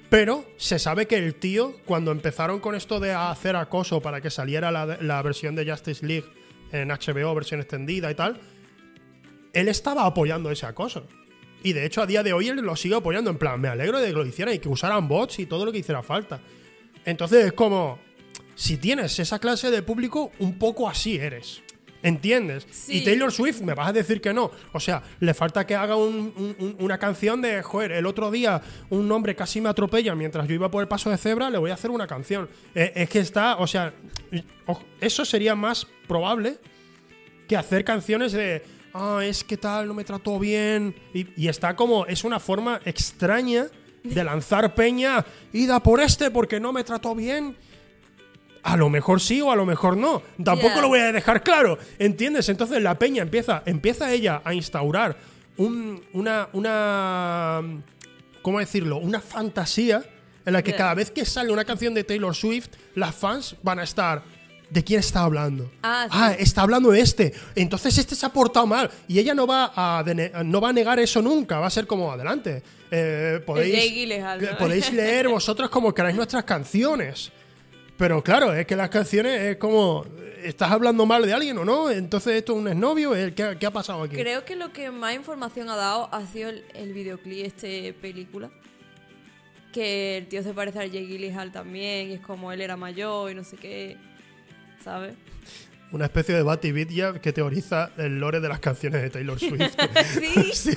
[0.09, 4.29] Pero se sabe que el tío, cuando empezaron con esto de hacer acoso para que
[4.29, 6.25] saliera la, la versión de Justice League
[6.71, 8.39] en HBO, versión extendida y tal,
[9.53, 11.05] él estaba apoyando ese acoso.
[11.63, 13.29] Y de hecho, a día de hoy él lo sigue apoyando.
[13.29, 15.71] En plan, me alegro de que lo hicieran y que usaran bots y todo lo
[15.71, 16.39] que hiciera falta.
[17.03, 17.99] Entonces es como,
[18.57, 21.61] si tienes esa clase de público, un poco así eres.
[22.03, 22.67] ¿Entiendes?
[22.69, 22.97] Sí.
[22.99, 24.51] Y Taylor Swift, me vas a decir que no.
[24.71, 28.29] O sea, le falta que haga un- un- un- una canción de, joder, el otro
[28.29, 31.57] día un hombre casi me atropella mientras yo iba por el paso de cebra, le
[31.57, 32.49] voy a hacer una canción.
[32.75, 33.93] Eh, es que está, o sea,
[35.01, 36.57] eso sería más probable
[37.47, 40.95] que hacer canciones de, ah, es que tal, no me trató bien.
[41.13, 43.67] Y, y está como, es una forma extraña
[44.03, 47.57] de lanzar peña, ida por este porque no me trató bien.
[48.69, 50.21] A lo mejor sí o a lo mejor no.
[50.43, 51.77] Tampoco lo voy a dejar claro.
[51.99, 52.49] ¿Entiendes?
[52.49, 55.15] Entonces la peña empieza, empieza ella a instaurar
[55.55, 57.61] un- una, una.
[58.41, 58.97] ¿Cómo decirlo?
[58.97, 60.03] Una fantasía
[60.45, 63.79] en la que cada vez que sale una canción de Taylor Swift, las fans van
[63.79, 64.21] a estar.
[64.69, 65.71] ¿De quién está hablando?
[65.81, 66.43] Ah, sí.
[66.43, 67.33] está hablando este.
[67.55, 68.91] Entonces este se ha portado mal.
[69.07, 70.03] Y ella no va a,
[70.43, 71.57] no va a negar eso nunca.
[71.59, 72.61] Va a ser como adelante.
[72.91, 73.73] Eh, podéis,
[74.59, 77.31] podéis leer vosotros como queráis nuestras canciones.
[77.97, 80.05] Pero claro, es que las canciones es como.
[80.43, 81.89] ¿estás hablando mal de alguien o no?
[81.89, 84.15] Entonces esto es un exnovio, ¿El ¿qué, qué ha pasado aquí?
[84.15, 88.49] Creo que lo que más información ha dado ha sido el, el videoclip, este película.
[89.73, 93.31] Que el tío se parece a Jake Gyllenhaal también, y es como él era mayor
[93.31, 93.97] y no sé qué,
[94.83, 95.13] ¿sabes?
[95.91, 99.75] Una especie de Batividya que teoriza el lore de las canciones de Taylor Swift.
[100.53, 100.71] sí.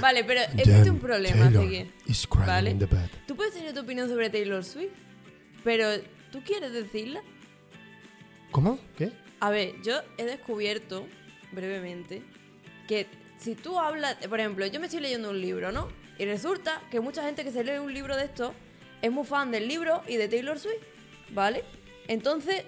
[0.00, 1.50] vale, pero existe un problema,
[2.06, 2.70] is crying ¿Vale?
[2.70, 3.08] in the bed.
[3.26, 4.92] Tú puedes tener tu opinión sobre Taylor Swift,
[5.62, 5.88] pero
[6.34, 7.22] ¿tú quieres decirla?
[8.50, 8.76] ¿Cómo?
[8.98, 9.12] ¿Qué?
[9.38, 11.06] A ver, yo he descubierto,
[11.52, 12.24] brevemente,
[12.88, 13.06] que
[13.38, 15.86] si tú hablas, por ejemplo, yo me estoy leyendo un libro, ¿no?
[16.18, 18.52] Y resulta que mucha gente que se lee un libro de esto
[19.00, 20.82] es muy fan del libro y de Taylor Swift,
[21.30, 21.62] ¿vale?
[22.08, 22.64] Entonces,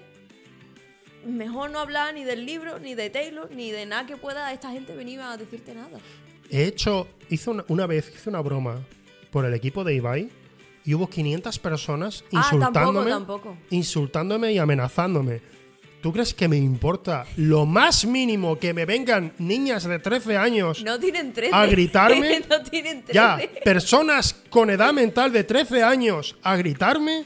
[1.25, 4.71] mejor no hablar ni del libro, ni de Taylor, ni de nada que pueda esta
[4.71, 5.99] gente venir a decirte nada.
[6.49, 8.81] He hecho, hice una, una vez hice una broma
[9.29, 10.29] por el equipo de Ibai
[10.87, 13.57] y hubo 500 personas Ah, tampoco, insultándome, tampoco.
[13.69, 15.41] insultándome y amenazándome.
[16.01, 20.83] ¿Tú crees que me importa lo más mínimo que me vengan niñas de 13 años
[20.83, 21.53] No tienen 13.
[21.53, 22.39] a gritarme?
[22.49, 23.13] no tienen 13.
[23.13, 27.25] ya, personas con edad mental de 13 años a gritarme?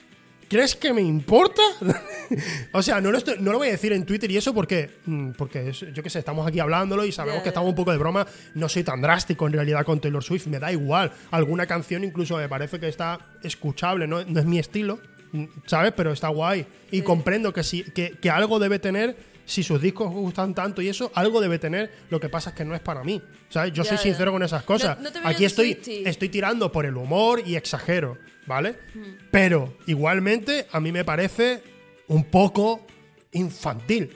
[0.52, 1.62] ¿Crees que me importa?
[2.74, 4.90] o sea, no lo, estoy- no lo voy a decir en Twitter y eso porque,
[5.06, 7.92] mm, porque es- yo qué sé, estamos aquí hablándolo y sabemos que estamos un poco
[7.92, 8.28] de broma.
[8.56, 11.12] No soy tan drástico en realidad con Taylor Swift, me da igual.
[11.32, 15.00] Alguna canción incluso me parece que está escuchable, no, no es mi estilo,
[15.32, 15.94] mm, ¿sabes?
[15.96, 16.66] Pero está guay.
[16.92, 17.02] Y Sí.
[17.04, 21.12] comprendo que, si, que, que algo debe tener, si sus discos gustan tanto y eso,
[21.16, 21.92] algo debe tener.
[22.10, 23.72] Lo que pasa es que no es para mí, ¿sabes?
[23.74, 24.04] Yo Ya, soy ya.
[24.04, 25.00] sincero con esas cosas.
[25.00, 28.18] No- no aquí estoy, estoy tirando por el humor y exagero,
[28.52, 28.76] ¿vale?
[28.94, 29.02] Hmm.
[29.32, 31.64] Pero igualmente a mí me parece
[32.08, 32.86] un poco
[33.32, 34.12] infantil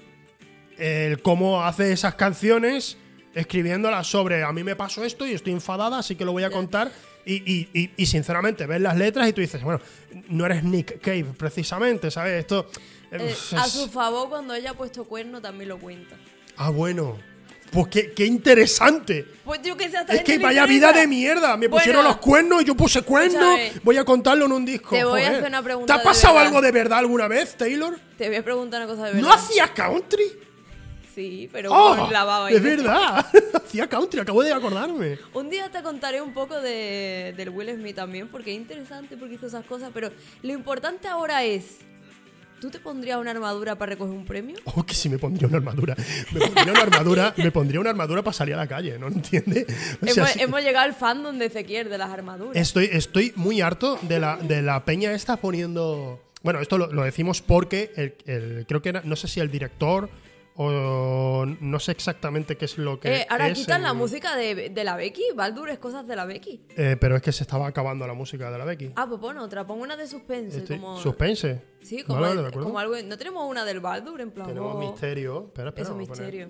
[0.77, 2.97] el cómo hace esas canciones
[3.33, 6.49] escribiéndolas sobre a mí me pasó esto y estoy enfadada, así que lo voy a
[6.49, 6.91] contar.
[7.25, 9.79] Y, y- y- y, sinceramente ves las letras y tú dices, bueno,
[10.29, 12.39] no eres Nick Cave precisamente, ¿sabes?
[12.41, 12.69] Esto...
[13.11, 16.15] Eh, es- a su favor, cuando ella ha puesto cuerno, también lo cuenta.
[16.57, 17.17] Ah, bueno.
[17.75, 19.27] Pues qué, qué interesante.
[19.43, 21.57] Pues yo que sé, hasta Es que vaya vida de mierda.
[21.57, 21.75] Me Bueno.
[21.75, 23.59] pusieron los cuernos, yo puse cuernos.
[23.59, 23.81] Escúchame.
[23.83, 24.95] Voy a contarlo en un disco.
[24.95, 27.99] Te voy a hacer una pregunta ¿Te ha pasado algo de verdad alguna vez, Taylor?
[28.17, 29.27] Te voy a preguntar una cosa de verdad.
[29.27, 30.23] ¿No hacía country?
[31.13, 31.95] Sí, pero ¡Oh!
[31.97, 32.09] con
[32.49, 32.83] de dentro.
[32.91, 33.25] verdad.
[33.53, 35.19] hacía country, acabo de acordarme.
[35.33, 39.35] Un día te contaré un poco de, del Will Smith también, porque es interesante porque
[39.35, 40.11] hizo esas cosas, pero
[40.43, 41.79] lo importante ahora es,
[42.59, 44.57] ¿tú te pondrías una armadura para recoger un premio?
[44.65, 45.95] Oh, que si me pondría una armadura.
[46.33, 49.65] Me pondría una armadura, me pondría una armadura para salir a la calle, ¿no entiendes?
[50.01, 52.55] O sea, hemos, sí- hemos llegado al fandom de Ezequiel, de las armaduras.
[52.55, 56.21] Estoy, estoy muy harto de la, de la peña esta poniendo.
[56.43, 59.49] Bueno, esto lo, lo decimos porque el, el- creo que era, no sé si el
[59.49, 60.09] director
[60.57, 63.21] o no sé exactamente qué es lo que.
[63.21, 66.25] Eh, ahora es quitan la música de, de la Becky, Baldur es cosas de la
[66.25, 66.61] Becky.
[66.75, 68.91] Eh, pero es que se estaba acabando la música de la Becky.
[68.95, 70.97] Ah, pues pon otra, pon una de suspense, Estoy- como...
[70.97, 71.61] Suspense.
[71.81, 72.95] Sí, como, Vale, como algo...
[73.05, 74.47] No tenemos una del Baldur, en plan...
[74.47, 75.45] Tenemos oh, misterio.
[75.47, 75.83] Espera, espera.
[75.85, 76.47] Eso, a misterio.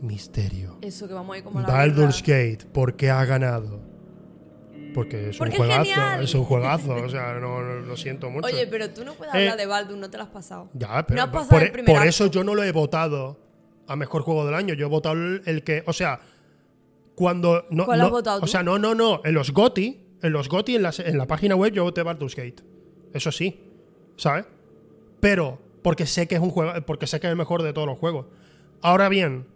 [0.00, 0.78] Misterio.
[0.82, 2.20] Eso, que vamos ahí como a la Baldur's.
[2.22, 3.89] Gate, ¿por qué ha ganado?
[4.94, 6.20] Porque es Porque un juegazo.
[6.22, 6.94] Es un juegazo.
[6.94, 8.46] O sea, no, no- lo siento mucho.
[8.46, 10.68] Oye, pero tú no puedes Eh, hablar de Baldur, no te lo has pasado.
[10.74, 13.38] Ya, pero no has pasado por, el e- por eso yo no lo he votado
[13.86, 14.74] a mejor juego del año.
[14.74, 16.20] Yo he votado el, el que, o sea,
[17.14, 18.46] cuando no, ¿Cuál no- has votado o tú?
[18.46, 21.54] sea, no, no, no, en los GOTI, en los GOTI en la, en la página
[21.56, 22.56] web yo voté Baldur's Gate.
[23.12, 23.60] Eso sí,
[24.16, 24.46] ¿sabes?
[25.20, 27.86] Pero porque sé que es un juego, porque sé que es el mejor de todos
[27.86, 28.26] los juegos.
[28.82, 29.46] Ahora bien,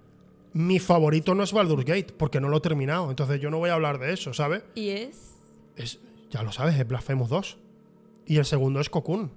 [0.55, 3.71] mi favorito no es Baldur's Gate porque no lo he terminado, entonces yo no voy
[3.71, 4.63] a hablar de eso, ¿sabes?
[4.75, 5.35] Y es...
[5.77, 5.99] Es,
[6.31, 7.59] ya lo sabes, es Blasphemous 2.
[8.27, 9.31] Y el segundo es Cocoon.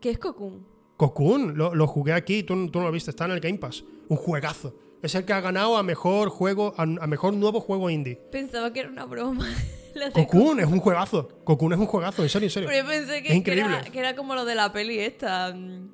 [0.00, 0.66] ¿Qué es Cocoon?
[0.96, 3.84] Cocoon, lo, lo jugué aquí, tú, tú no lo viste, está en el Game Pass.
[4.08, 4.74] Un juegazo.
[5.02, 8.16] Es el que ha ganado a mejor juego, a, a mejor nuevo juego indie.
[8.16, 9.46] Pensaba que era una broma.
[10.14, 11.28] Cocoon es un juegazo.
[11.44, 12.68] Cocoon es un juegazo, en serio, en serio.
[12.68, 15.52] Pero yo pensé Es que, era, que era como lo de la peli esta.
[15.54, 15.88] mm,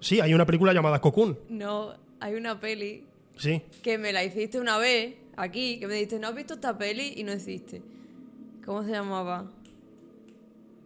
[0.00, 1.38] Sí, hay una película llamada Cocoon.
[1.48, 3.04] No, hay una peli
[3.36, 3.62] Sí.
[3.82, 7.14] que me la hiciste una vez aquí, que me dijiste, ¿no has visto esta peli?
[7.16, 7.82] Y no existe.
[8.64, 9.50] ¿Cómo se llamaba?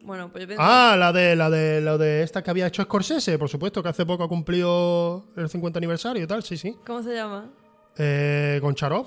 [0.02, 0.62] Bueno, pues yo pensé...
[0.64, 3.88] Ah, la de, la de la de esta que había hecho Scorsese, por supuesto, que
[3.88, 6.74] hace poco ha cumplido el 50 aniversario y tal, sí, sí.
[6.84, 7.50] ¿Cómo se llama?
[7.96, 9.06] Eh, Goncharov.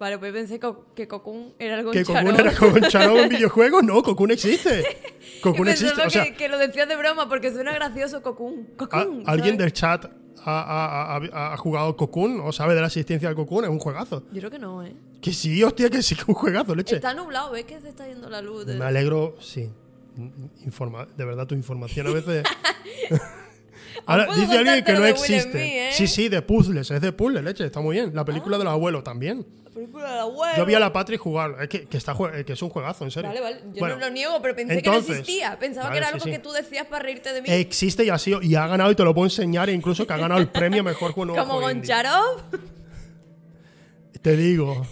[0.00, 0.60] Vale, pues yo pensé
[0.96, 3.84] que Cocoon era algo ¿Que Cocoon era Goncharov en videojuegos?
[3.84, 4.82] No, Cocoon existe.
[5.42, 6.02] Cocoon existe.
[6.02, 8.68] O sea, que, que lo decías de broma porque suena gracioso Cocoon.
[8.74, 9.22] ¿a- Cocoon.
[9.26, 10.06] ¿alguien del chat
[10.44, 13.64] ha, ha- ha- ha jugado Cocoon o sabe de la existencia de Cocoon?
[13.64, 14.22] Es un juegazo.
[14.32, 14.92] Yo creo que no, ¿eh?
[15.20, 16.96] Que sí, hostia, que sí que es un juegazo, leche.
[16.96, 18.66] Está nublado, ¿ves que se está yendo la luz?
[18.66, 19.70] de- Me alegro, sí.
[20.64, 22.44] Informa de verdad, tu información a veces.
[24.06, 25.88] Ahora, dice alguien que no de existe.
[25.88, 25.92] ¿eh?
[25.92, 28.12] Sí, sí, de puzzles, es de puzzles, leche, está muy bien.
[28.14, 29.46] La película del abuelo también.
[29.72, 30.56] La película de la abuela.
[30.58, 33.04] Yo vi a la Patri jugar, es que, que está, eh, que es un juegazo,
[33.04, 33.30] en serio.
[33.30, 33.60] Vale, vale.
[33.72, 35.58] Yo Bueno, no lo niego, pero pensé que no existía.
[35.58, 36.30] Pensaba Vale, que era algo sí.
[36.30, 37.48] que tú decías para reírte de mí.
[37.50, 40.12] Existe y ha sido, y ha ganado y te lo puedo enseñar, e incluso que
[40.12, 41.60] ha ganado el premio mejor juego nuevo Como.
[41.62, 42.42] Goncharov.
[44.20, 44.86] Te digo.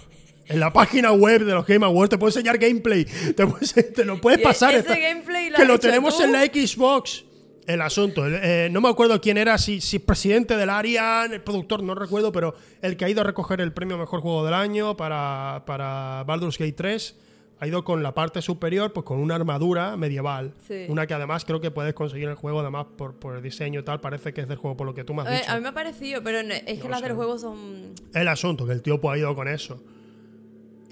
[0.47, 3.05] En la página web de los Game Awards te puedo enseñar gameplay.
[3.05, 4.70] Te, puedes- te lo puedes Y pasar.
[4.74, 6.24] ese está- gameplay lo que lo tenemos tú.
[6.24, 7.24] en la Xbox.
[7.73, 8.27] El asunto.
[8.27, 12.33] eh, no me acuerdo quién era, si, si presidente del Arian, el productor, no recuerdo,
[12.33, 16.25] pero el que ha ido a recoger el premio Mejor Juego del Año para, para
[16.27, 17.16] Baldur's Gate 3
[17.62, 20.55] ha ido con la parte superior, pues con una armadura medieval.
[20.66, 20.87] Sí.
[20.89, 23.83] Una que además creo que puedes conseguir el juego, además por, por el diseño y
[23.83, 25.53] tal, parece que es del juego, por lo que tú me has A, ver, dicho.
[25.53, 27.07] a mí me ha parecido, pero no- es que las sé.
[27.07, 27.95] del juego son.
[28.14, 29.79] el asunto, que el tío pues, ha ido con eso.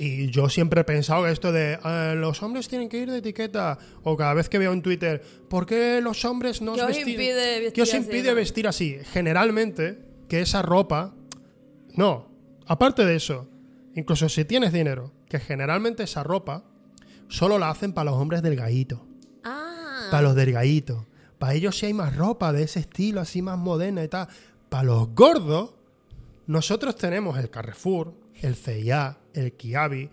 [0.01, 3.19] Y yo siempre he pensado que esto de eh, los hombres tienen que ir de
[3.19, 6.97] etiqueta, o cada vez que veo en Twitter, ¿por qué los hombres no ¿Qué os
[6.97, 8.35] impide vestir ¿Qué os así, impide no?
[8.37, 8.99] vestir así?
[9.13, 11.17] Generalmente, que esa ropa.
[11.95, 12.31] No,
[12.67, 13.49] aparte de eso,
[13.97, 16.63] incluso si tienes dinero, que generalmente esa ropa
[17.27, 19.01] solo la hacen para los hombres delgaditos.
[19.43, 20.07] Ah.
[20.13, 21.07] Para los delgaditos.
[21.41, 24.29] Para ellos sí hay más ropa de ese estilo, así más moderna y tal.
[24.69, 25.75] Para los gordos,
[26.47, 30.11] nosotros tenemos el Carrefour, el CIA, el Kiabi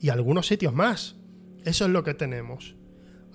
[0.00, 1.16] y algunos sitios más.
[1.64, 2.74] Eso es lo que tenemos.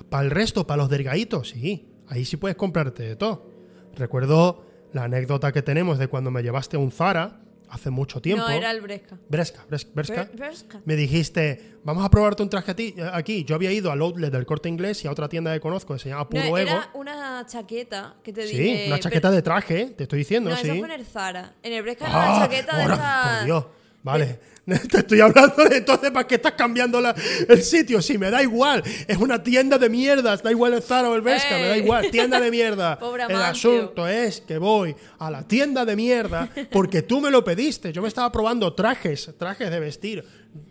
[0.09, 1.87] Para el resto, para los delgaditos, sí.
[2.07, 3.49] Ahí sí puedes comprarte de todo.
[3.95, 7.39] Recuerdo la anécdota que tenemos de cuando me llevaste a un Zara
[7.69, 8.43] hace mucho tiempo.
[8.43, 9.17] No, era el Bresca.
[9.29, 10.29] Bresca, Bres- Bresca.
[10.31, 10.81] Bre- Bresca.
[10.85, 13.43] Me dijiste, vamos a probarte un traje a ti- aquí.
[13.45, 15.99] Yo había ido al outlet del corte inglés y a otra tienda que conozco que
[15.99, 16.69] se llama Puro No, Ego.
[16.69, 18.87] era una chaqueta que te Sí, dije.
[18.87, 20.67] una chaqueta de traje, te estoy diciendo, No, sí.
[20.67, 21.53] eso fue en el Zara.
[21.63, 23.35] En el Bresca era Ah, una chaqueta de esta.
[23.37, 23.65] Por Dios.
[24.03, 24.39] Vale.
[24.65, 27.13] Te estoy hablando de entonces para qué estás cambiando la-
[27.49, 28.01] el sitio.
[28.01, 28.81] Si me da igual.
[29.07, 30.41] Es una tienda de mierdas.
[30.43, 31.57] Da igual el Zara o el Vesca.
[31.57, 32.09] Me da igual.
[32.11, 32.97] Tienda de mierda.
[32.99, 37.43] Pobre el asunto es que voy a la tienda de mierda porque tú me lo
[37.43, 37.91] pediste.
[37.91, 40.23] Yo me estaba probando trajes, trajes de vestir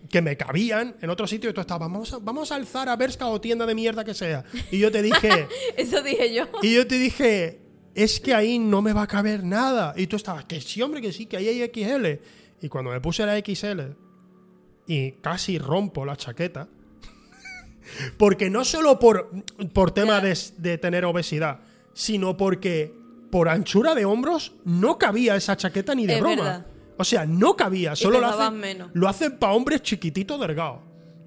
[0.08, 3.26] que me cabían en otro sitio y tú estabas, vamos, a- vamos al Zara, Berska
[3.28, 4.44] o tienda de mierda que sea.
[4.70, 6.48] Y yo te dije, Eso dije yo.
[6.62, 7.60] y yo te dije,
[7.94, 9.92] es que ahí no me va a caber nada.
[9.96, 12.06] Y tú estabas, que sí, hombre, que sí, que ahí hay XL.
[12.62, 13.80] Y cuando me puse la XL
[14.86, 16.68] y casi rompo la chaqueta,
[18.16, 19.30] porque no solo por,
[19.72, 21.60] por tema de, de tener obesidad,
[21.92, 22.94] sino porque
[23.30, 26.36] por anchura de hombros no cabía esa chaqueta ni de Es broma.
[26.36, 26.66] verdad.
[26.98, 28.90] O sea, no cabía, solo lo hacen, menos.
[28.92, 30.80] lo hacen para hombres chiquititos delgados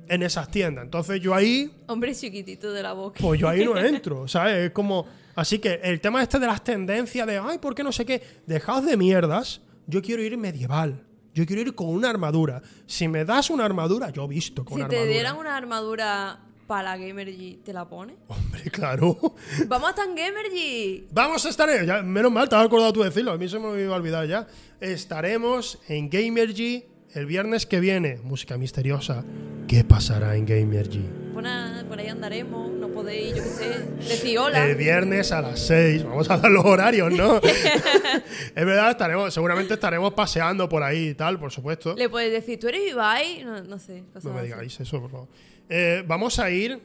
[0.08, 0.86] en esas tiendas.
[0.86, 3.20] Entonces yo ahí Hombre chiquitito de la boca.
[3.22, 4.68] pues yo ahí no entro, ¿sabes?
[4.68, 5.06] Es como.
[5.36, 8.22] Así que el tema este de las tendencias de, ay, ¿por qué no sé qué?
[8.46, 9.62] Dejaos de mierdas.
[9.88, 11.04] Yo quiero ir medieval.
[11.36, 12.62] Yo quiero ir con una armadura.
[12.88, 15.14] Si me das una armadura, yo visto con si una te armadura.
[15.14, 18.16] dieran una armadura para Gamergy, ¿te la pones?
[18.28, 19.18] Hombre, claro.
[19.68, 21.08] ¡Vamos a estar en Gamergy!
[21.12, 21.86] Vamos a estar en.
[21.86, 23.34] ya, menos mal, te has acordado tú de decirlo.
[23.34, 24.48] A mí se me iba a olvidar ya.
[24.80, 26.86] Estaremos en Gamergy
[27.16, 28.20] el viernes que viene.
[28.24, 29.24] Música misteriosa.
[29.68, 31.04] ¿Qué pasará en Gamergy?
[31.34, 34.66] Por, a- por ahí andaremos, no podéis, yo qué sé, decir hola.
[34.66, 36.04] El viernes a las 6.
[36.04, 37.38] Vamos a dar los horarios, ¿no?
[38.56, 41.96] es verdad, estaremos, seguramente estaremos paseando por ahí y tal, por supuesto.
[41.98, 43.44] Le puedes decir, ¿tú eres Ibai?
[43.44, 44.48] No, no sé, cosas No me así.
[44.48, 45.28] digáis eso, por favor.
[45.68, 46.80] Eh, vamos a ir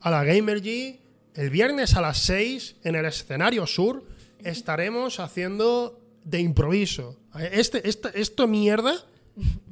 [0.00, 0.98] a la Gamergy
[1.34, 4.04] el viernes a las 6 en el escenario sur.
[4.42, 7.18] Estaremos haciendo de improviso.
[7.52, 8.94] Este, este, esto mierda,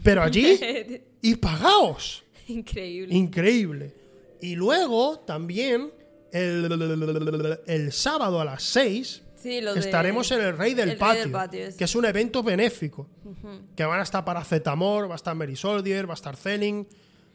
[0.03, 0.59] pero allí
[1.23, 2.25] y pagaos.
[2.49, 3.15] Increíble.
[3.15, 3.93] Increíble.
[4.41, 5.91] Y luego también
[6.33, 10.91] el, el sábado a las 6 Sí, lo de- estaremos en el Rey del el
[10.93, 11.77] Rey Patio, del Patio, ese.
[11.77, 13.07] que es un evento benéfico.
[13.77, 16.87] Que van a estar para Zetamor, va a estar Mary Soldier, va a estar Zelling.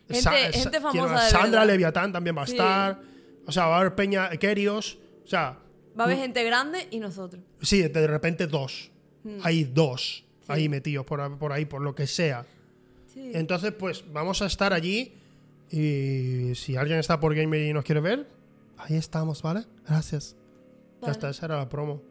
[0.09, 1.63] Gente- gente quiero- famosa Sandra.
[1.65, 2.53] Leviatán también va a Sí.
[2.53, 2.99] estar.
[3.45, 4.97] O sea, va a haber Peña Kerios.
[5.23, 5.59] O sea,
[5.99, 7.43] Va a haber gente grande y nosotros.
[7.61, 8.89] sí, de repente dos.
[9.23, 9.39] Hmm.
[9.43, 12.45] Hay dos ahí metidos por, por ahí, por lo que sea.
[13.07, 13.31] Sí.
[13.33, 15.13] Entonces, pues vamos a estar allí.
[15.71, 18.27] Y si alguien está por Gamer y nos quiere ver,
[18.77, 19.65] ahí estamos, ¿vale?
[19.87, 20.35] Gracias.
[20.95, 21.11] Ya Vale.
[21.11, 22.01] está, esa era la promo.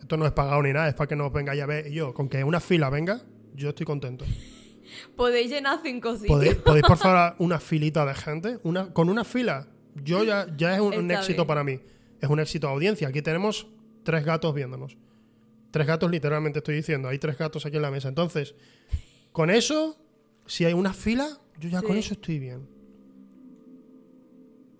[0.00, 1.86] Esto no es pagado ni nada, es para que nos vengáis a ver.
[1.88, 3.22] Y yo, con que una fila venga,
[3.54, 4.24] yo estoy contento.
[5.16, 6.30] Podéis llenar cinco sitios.
[6.30, 8.58] ¿Podéis, podéis, por favor, una filita de gente?
[8.62, 9.66] Una, con una fila,
[10.02, 11.46] yo ya, ya es un, éxito bien.
[11.46, 11.80] para mí.
[12.20, 13.08] Es un éxito de audiencia.
[13.08, 13.66] Aquí tenemos
[14.02, 14.96] tres gatos viéndonos.
[15.70, 17.08] Tres gatos, literalmente estoy diciendo.
[17.08, 18.08] Hay tres gatos aquí en la mesa.
[18.08, 18.54] Entonces,
[19.32, 19.96] con eso,
[20.46, 22.66] si hay una fila, yo ya con eso estoy bien.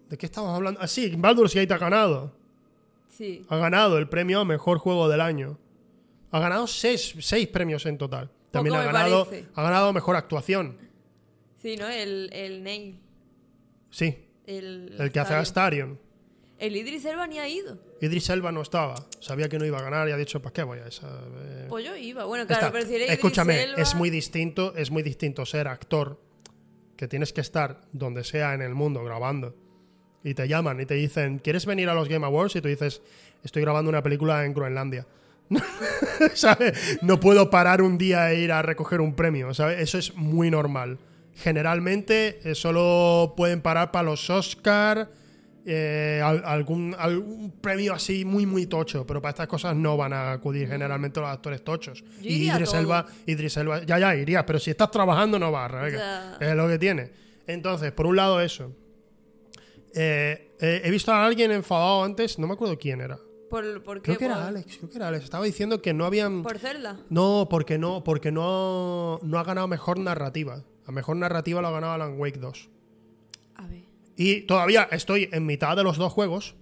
[0.08, 0.80] ¿De qué estamos hablando?
[0.80, 2.32] Ah, sí, Baldur's Gate ha ganado.
[3.08, 3.44] Sí.
[3.48, 5.58] Ha ganado el premio a Mejor Juego del Año.
[6.30, 8.30] Ha ganado seis, seis premios en total.
[8.50, 9.46] También ha ganado, parece.
[9.54, 10.78] ha ganado Mejor Actuación.
[11.60, 11.88] Sí, ¿no?
[11.88, 12.98] El, el Nail.
[13.90, 15.98] Sí, El, el que hace a Astarion.
[16.58, 17.78] El Idris Elba ni ha ido.
[18.00, 19.06] Idris Elba no estaba.
[19.20, 21.06] Sabía que no iba a ganar y ha dicho, ¿para qué voy a esa?
[21.06, 22.24] Eh, Pues yo iba.
[22.24, 22.72] Bueno, claro, está.
[22.72, 26.20] pero si eres Escúchame, Idris Elba, es muy distinto, es muy distinto ser actor,
[26.96, 29.54] que tienes que estar donde sea en el mundo grabando.
[30.24, 32.56] Y te llaman y te dicen, ¿quieres venir a los Game Awards?
[32.56, 33.02] Y tú dices,
[33.44, 35.06] estoy grabando una película en Groenlandia.
[36.34, 36.98] ¿Sabes?
[37.02, 39.80] No puedo parar un día e ir a recoger un premio, ¿sabes?
[39.80, 40.98] Eso es muy normal.
[41.36, 45.08] Generalmente eh, solo pueden parar para los Oscar,
[45.70, 50.14] eh, al- algún, algún premio así muy, muy tocho, pero para estas cosas no van
[50.14, 52.02] a acudir generalmente los actores tochos.
[52.22, 52.72] Yo Y Idris.
[52.72, 56.38] Elba, Idris Elba, ya, ya irías, pero si estás trabajando no vas, Rebeca.
[56.40, 56.50] Ya.
[56.50, 57.10] Es lo que tiene.
[57.46, 58.72] Entonces, por un lado eso.
[59.94, 63.18] Eh, eh, he visto a alguien enfadado antes, no me acuerdo quién era.
[63.50, 64.02] ¿Por, por qué?
[64.02, 65.24] Creo que era Por- Alex, creo que era Alex.
[65.24, 66.42] Estaba diciendo que no habían...
[66.42, 67.00] ¿Por Zelda?
[67.08, 70.62] No, porque no, porque no, no ha ganado mejor narrativa.
[70.86, 72.68] La mejor narrativa lo ha ganado Alan Wake 2.
[74.18, 76.56] Y todavía estoy en mitad de los dos juegos,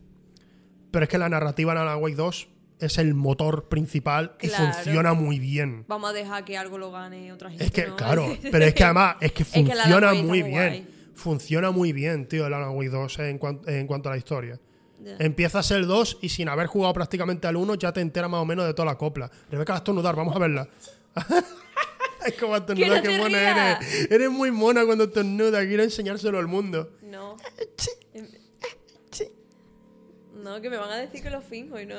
[0.91, 2.49] pero es que la narrativa en Alan Wake 2
[2.81, 4.75] es el motor principal y Claro.
[4.75, 5.85] funciona muy bien.
[5.89, 7.65] Vamos a dejar que algo lo gane otra gente.
[7.65, 7.97] Es que, ¿no?
[7.97, 10.51] claro, pero es que además, es que funciona muy bien.
[10.53, 10.87] guay.
[11.15, 14.61] Funciona muy bien, tío, el Alan Wake 2 en, cuan- en cuanto a la historia.
[15.03, 15.17] Ya.
[15.19, 18.45] Empiezas el 2 y sin haber jugado prácticamente al 1 ya te entera más o
[18.45, 19.31] menos de toda la copla.
[19.51, 20.69] Rebeca, estornudar, vamos a verla.
[22.27, 24.11] es como a estornudar, no qué mona eres.
[24.11, 26.91] Eres muy mona cuando estornudas, quiero enseñárselo al mundo.
[27.03, 27.37] No.
[28.15, 28.27] Em-
[30.43, 31.97] No, que me van a decir que lo finjo y no.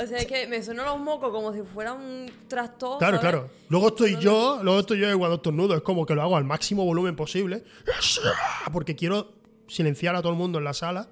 [0.00, 2.98] O sea, es que me suenan los mocos como si fuera un trastorno.
[2.98, 3.50] Claro, claro.
[3.70, 6.44] Luego estoy yo, luego estoy yo y cuando estornudo es como que lo hago al
[6.44, 7.64] máximo volumen posible.
[8.72, 9.32] Porque quiero
[9.66, 11.08] silenciar a todo el mundo en la sala.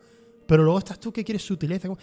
[0.46, 1.88] Pero luego estás tú que quieres sutileza.
[1.88, 1.98] como-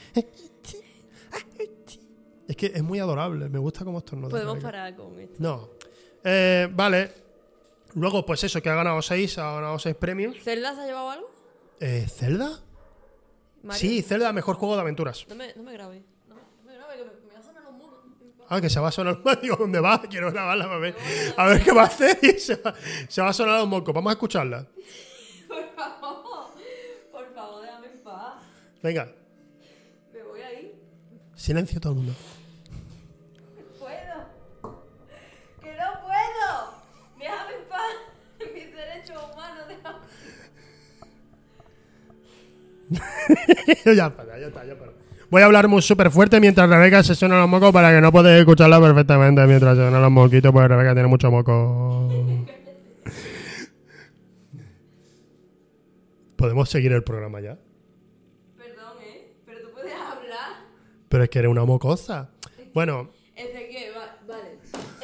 [2.47, 3.47] Es que es muy adorable.
[3.47, 4.29] Me gusta cómo estornuda.
[4.31, 5.35] Podemos parar con esto.
[5.39, 5.69] No.
[6.23, 7.11] Eh, vale.
[7.95, 10.35] Luego, pues eso, que ha ganado seis, ha ganado seis premios.
[10.43, 11.31] ¿Zelda se ha llevado algo?
[11.79, 12.59] Eh, ¿Zelda?
[13.61, 13.79] Mario.
[13.79, 15.25] Sí, Zelda, mejor juego de aventuras.
[15.29, 16.01] No me, no me grabes.
[16.27, 17.99] No, no me grabes, que me, me va a sonar los mocos.
[18.49, 20.01] Ah, que se va a sonar Digo, ¿dónde va?
[20.01, 20.95] Quiero grabarla para ver.
[21.37, 22.17] A ver qué va a hacer.
[22.23, 22.73] Y se, va,
[23.07, 23.93] se va a sonar los mocos.
[23.93, 24.65] Vamos a escucharla.
[25.47, 26.47] Por favor.
[27.11, 28.33] Por favor, déjame en paz.
[28.81, 29.13] Venga.
[30.11, 30.75] Me voy a ir.
[31.35, 32.13] Silencio todo el mundo.
[43.95, 44.91] Ya para, ya está, ya para.
[45.29, 48.11] Voy a hablar muy súper fuerte mientras Rebeca se suena los mocos para que no
[48.11, 52.35] podáis escucharla perfectamente mientras se suenan los moquitos, porque Rebeca tiene mucho moco.
[56.35, 57.57] ¿Podemos seguir el programa ya?
[58.57, 59.33] Perdón, ¿eh?
[59.45, 60.49] Pero tú puedes hablar.
[61.09, 62.29] Pero es que eres una mocosa.
[62.73, 64.57] Bueno, Ezequiel, va- vale.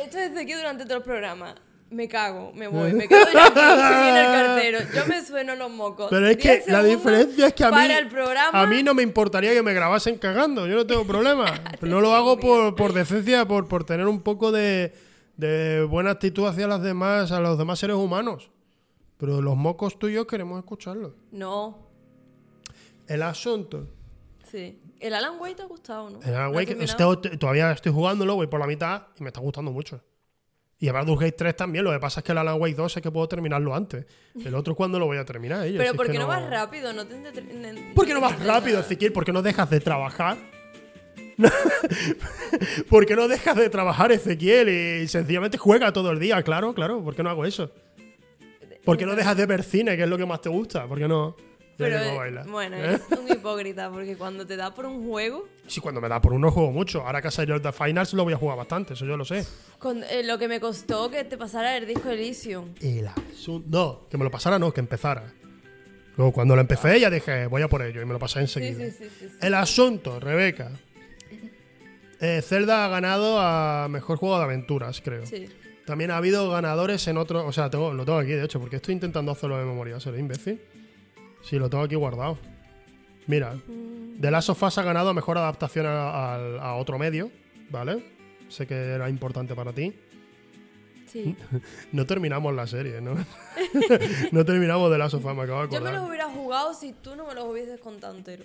[0.03, 1.55] Esto es Ezequiel durante todo el programa.
[1.91, 3.47] Me cago, me voy, me quedo que viene
[4.21, 4.79] el cartero.
[4.93, 6.07] Yo me sueno los mocos.
[6.11, 8.61] pero es que la diferencia es que a mí, Para el programa.
[8.61, 10.67] a mí no me importaría que me grabasen cagando.
[10.67, 11.45] Yo no tengo problema.
[11.81, 14.93] No lo hago por, por decencia, por, por tener un poco de,
[15.37, 18.51] de buena actitud hacia las demás, a los demás seres humanos.
[19.17, 21.13] Pero los mocos tuyos queremos escucharlos.
[21.31, 21.87] No,
[23.07, 23.87] El asunto.
[24.49, 24.79] sí.
[24.99, 26.19] El Alan Wake te ha gustado, ¿no?
[26.21, 27.13] El Alan ¿Lo has Wake, terminado?
[27.13, 30.01] este- todavía estoy jugándolo, voy por la mitad y me está gustando mucho.
[30.81, 32.97] Y a Baldur's Gate 3 también, lo que pasa es que el Alan Wake 2
[32.97, 34.05] es que puedo terminarlo antes.
[34.45, 35.67] El otro, ¿cuándo lo voy a terminar?
[35.67, 36.93] si Pero es ¿por que qué no vas rápido?
[36.93, 37.15] No te
[37.93, 39.11] ¿Por qué no vas rápido, Ezequiel?
[39.11, 40.37] ¿Por qué no dejas de trabajar?
[42.89, 44.69] ¿Por qué no dejas de trabajar, Ezequiel?
[45.03, 47.03] Y sencillamente juega todo el día, claro, claro.
[47.03, 47.71] ¿Por qué no hago eso?
[48.85, 50.87] ¿Por qué no dejas de ver cine, que es lo que más te gusta?
[50.87, 51.35] ¿Por qué no?
[51.79, 52.43] Pero, Ya que no eh, baila.
[52.43, 52.79] bueno, ¿Eh?
[52.85, 56.33] eres un hipócrita porque cuando te da por un juego, Sí, cuando me da por
[56.33, 57.01] uno juego mucho.
[57.05, 59.45] Ahora que ha salido The Finals lo voy a jugar bastante, eso yo lo sé.
[59.79, 62.73] con, eh, lo que me costó que te pasara el disco Elysium.
[62.81, 63.67] El asunto.
[63.69, 65.33] No, que me lo pasara, no, que empezara.
[66.17, 68.83] Luego, cuando lo empecé, ya dije, voy a por ello, y me lo pasé enseguida.
[68.85, 69.35] sí, sí, sí, sí.
[69.41, 70.69] El asunto, Rebeca.
[72.19, 75.25] Eh, Zelda ha ganado a mejor juego de aventuras, creo.
[75.25, 75.47] Sí.
[75.85, 77.45] También ha habido ganadores en otro.
[77.45, 79.99] O sea, tengo, lo tengo aquí, de hecho, porque estoy intentando hacerlo de memoria.
[80.01, 80.61] ¿Seré imbécil?
[81.41, 82.37] Sí, lo tengo aquí guardado.
[83.27, 83.55] Mira,
[84.19, 87.31] The Last of Us ha ganado mejor adaptación a, a- a otro medio,
[87.69, 88.03] ¿vale?
[88.49, 89.93] Sé que era importante para ti.
[91.07, 91.35] Sí.
[91.91, 93.15] No terminamos la serie, ¿no?
[94.31, 95.93] no terminamos The Last of Us, me acabo de Yo acordar.
[95.93, 98.43] me los hubiera jugado si tú no me los hubieses contado entero.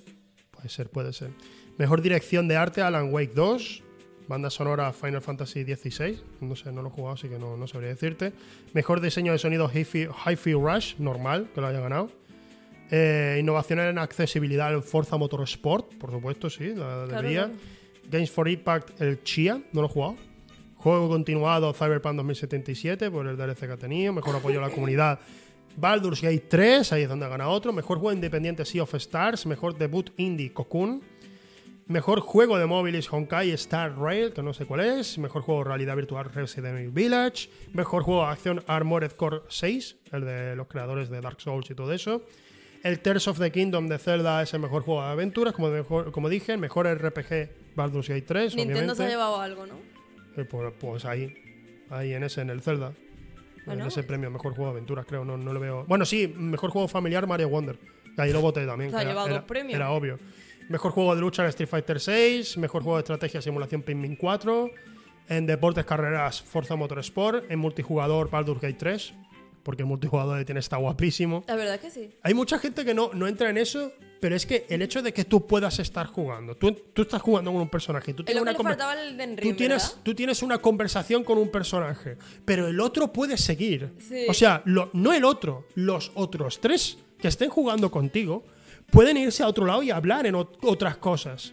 [0.50, 1.30] Puede ser, puede ser.
[1.78, 3.82] Mejor dirección de arte, Alan Wake 2.
[4.26, 6.18] Banda sonora, Final Fantasy XVI.
[6.40, 8.32] No sé, no lo he jugado, así que no, no sabría decirte.
[8.72, 12.10] Mejor diseño de sonido, Hi-Fi Rush, normal, que lo haya ganado.
[12.90, 17.52] Eh, innovación en accesibilidad, el Forza Motorsport, por supuesto, sí, la Claro.
[18.10, 20.16] Games for Impact, el Chia, no lo he jugado.
[20.76, 24.12] Juego continuado, Cyberpunk 2077, por el DLC que ha tenido.
[24.12, 25.18] Mejor apoyo a la comunidad,
[25.76, 27.72] Baldur's Gate 3, ahí es donde gana otro.
[27.72, 29.46] Mejor juego independiente Sea of Stars.
[29.46, 31.02] Mejor debut indie Cocoon.
[31.86, 35.18] Mejor juego de móviles Honkai Star Rail, que no sé cuál es.
[35.18, 37.50] Mejor juego de realidad virtual Resident Evil Village.
[37.72, 41.74] Mejor juego de acción Armored Core 6, el de los creadores de Dark Souls y
[41.74, 42.22] todo eso.
[42.84, 46.12] El Tears of the Kingdom de Zelda es el mejor juego de aventuras, como, mejor-
[46.12, 46.52] como dije.
[46.52, 48.96] El mejor RPG Baldur's Gate 3, Nintendo obviamente.
[48.96, 49.74] se ha llevado algo, ¿no?
[50.36, 51.34] Eh, Pues, pues ahí,
[51.90, 52.92] ahí en ese, en el Zelda.
[53.66, 53.82] Bueno.
[53.82, 55.84] En ese premio, mejor juego de aventuras, creo, no, no lo veo.
[55.88, 57.78] Bueno, sí, mejor juego familiar Mario Wonder.
[58.14, 58.90] que Ahí lo voté también.
[58.90, 59.74] Se ha llevado era, dos premios.
[59.74, 60.18] Era obvio.
[60.68, 64.70] Mejor juego de lucha Street Fighter 6, mejor juego de estrategia simulación Pikmin 4,
[65.30, 69.14] en deportes carreras Forza Motorsport, en multijugador Baldur's Gate 3,
[69.64, 71.42] porque el multijugador tiene está guapísimo.
[71.48, 72.10] La verdad es que sí.
[72.22, 75.12] Hay mucha gente que no, no entra en eso, pero es que el hecho de
[75.12, 78.42] que tú puedas estar jugando, tú, tú estás jugando con un personaje, tú Es tienes
[78.58, 80.00] una al Elden tú tienes, ¿verdad?
[80.02, 83.90] tú tienes una conversación con un personaje, pero el otro puede seguir.
[83.98, 84.26] Sí.
[84.28, 88.44] O sea, lo- no el otro, los otros tres que estén jugando contigo
[88.90, 91.52] pueden irse a otro lado y hablar en ot- otras cosas.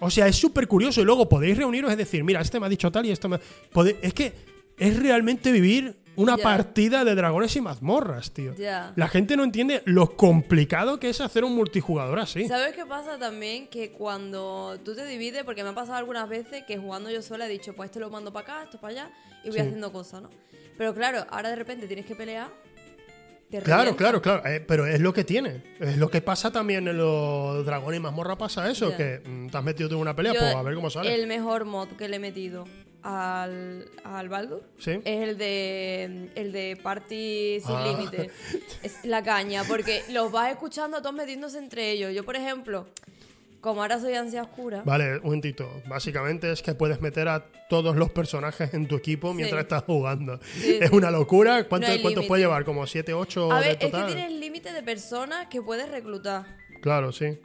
[0.00, 2.68] O sea, es súper curioso y luego podéis reuniros y decir, mira, este me ha
[2.68, 3.38] dicho tal y este me...
[3.72, 4.32] pode- Es que
[4.76, 6.42] es realmente vivir una Ya.
[6.42, 8.54] partida de dragones y mazmorras, tío.
[8.54, 8.92] Ya.
[8.96, 12.46] La gente no entiende lo complicado que es hacer un multijugador así.
[12.48, 13.68] ¿Sabes qué pasa también?
[13.68, 17.46] Que cuando tú te divides, porque me ha pasado algunas veces que jugando yo sola
[17.46, 19.10] he dicho, pues este lo mando para acá, esto para allá,
[19.44, 19.60] y voy Sí.
[19.64, 20.30] haciendo cosas, ¿no?
[20.78, 22.48] Pero claro, ahora de repente tienes que pelear.
[23.50, 24.46] te Claro, claro, claro.
[24.48, 25.62] eh, pero es lo que tiene.
[25.78, 28.96] Es lo que pasa también en los dragones y mazmorra pasa eso, Ya.
[28.96, 31.14] que mm, te has metido tú en una pelea, Yo, pues a ver cómo sale.
[31.14, 32.64] El mejor mod que le he metido
[33.02, 34.92] al, al Baldur Sí.
[35.04, 37.86] es el de el de Party sin Ah.
[37.86, 38.30] límite.
[38.82, 42.12] Es la caña, porque los vas escuchando a todos metiéndose entre ellos.
[42.14, 42.86] Yo, por ejemplo,
[43.60, 45.70] como ahora soy ansia oscura, Vale, un momentito.
[45.86, 50.40] Básicamente es que puedes meter a todos los personajes en tu equipo mientras estás jugando.
[50.60, 51.64] Sí, es una locura.
[51.68, 52.28] ¿Cuánto, No hay ¿Cuántos límite.
[52.28, 52.64] puede llevar?
[52.64, 54.06] ¿Como 7, 8 a de ver, es que total?
[54.08, 56.44] tienes límite de personas que puedes reclutar.
[56.82, 57.38] Claro, sí.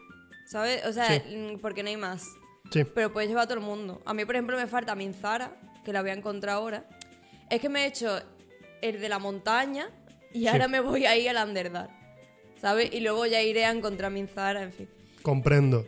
[0.48, 0.86] ¿Sabes?
[0.86, 2.26] O sea, mm, porque no hay más.
[2.72, 2.84] Sí.
[2.84, 4.02] Pero puedes llevar a todo el mundo.
[4.06, 5.52] A mí, por ejemplo, me falta Minzara,
[5.84, 6.86] que la voy a encontrar ahora.
[7.50, 8.20] Es que me he hecho
[8.82, 9.90] el de la montaña
[10.34, 11.92] y ahora me voy a ir al Underdark.
[12.60, 12.94] ¿Sabes?
[12.94, 14.90] Y luego ya iré a encontrar Minzara, en fin.
[15.22, 15.86] Comprendo.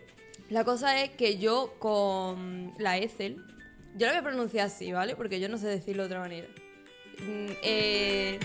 [0.50, 3.38] La cosa es que yo con la Ethel,
[3.96, 5.16] yo la voy a pronunciar así, ¿vale?
[5.16, 6.48] Porque yo no sé decirlo de otra manera.
[7.20, 8.40] Mm, eh...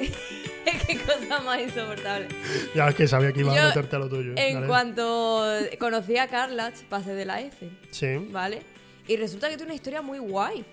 [0.86, 2.28] Qué cosa más insoportable.
[2.74, 4.32] Ya es que sabía que ibas a meterte a lo tuyo.
[4.36, 4.66] En Dale.
[4.66, 5.44] cuanto
[5.78, 7.78] conocí a Carlach, pasé de la Ethel.
[7.90, 8.16] Sí.
[8.30, 8.62] ¿vale?
[9.06, 10.64] Y resulta que tiene una historia muy guay,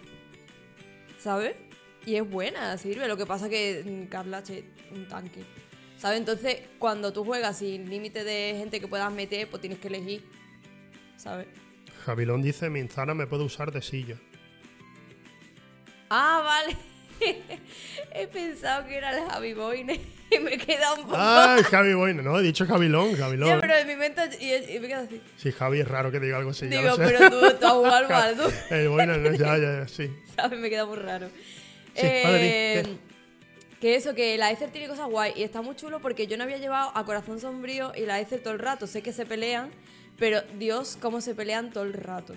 [1.19, 1.55] ¿sabes?
[2.05, 3.07] Y es buena, sirve.
[3.07, 5.41] Lo que pasa que mm, Carla es un tanque,
[5.97, 6.19] ¿sabes?
[6.19, 10.23] Entonces, cuando tú juegas sin límite de gente que puedas meter, pues tienes que elegir,
[11.17, 11.47] ¿sabes?
[12.05, 14.17] Javilón dice: Minzana me puede usar de silla.
[16.09, 16.77] Ah, vale.
[18.13, 19.99] He pensado que era el Javi Boyne
[20.31, 21.15] y me he quedado un poco...
[21.17, 22.21] ¡Ay, Javi Boyne!
[22.23, 23.49] No, he dicho Javilón, Javilón.
[23.49, 25.21] Ya, pero en mi mente y, y me quedo así.
[25.37, 26.67] Sí, Javi es raro que diga algo así.
[26.69, 27.03] ya Digo, lo sé.
[27.17, 28.53] pero tú, tú has jugado al Baldur.
[28.69, 30.11] El Boyne, no, ya, ya, ya, sí.
[30.35, 30.59] ¿Sabes?
[30.59, 31.27] Me queda muy raro.
[31.27, 32.83] Sí, Eh,
[33.81, 36.43] que eso, que la Ether tiene cosas guay y está muy chulo porque yo no
[36.43, 38.87] había llevado a Corazón Sombrío y la Ether todo el rato.
[38.87, 39.69] Sé que se pelean,
[40.17, 42.35] pero Dios, cómo se pelean todo el rato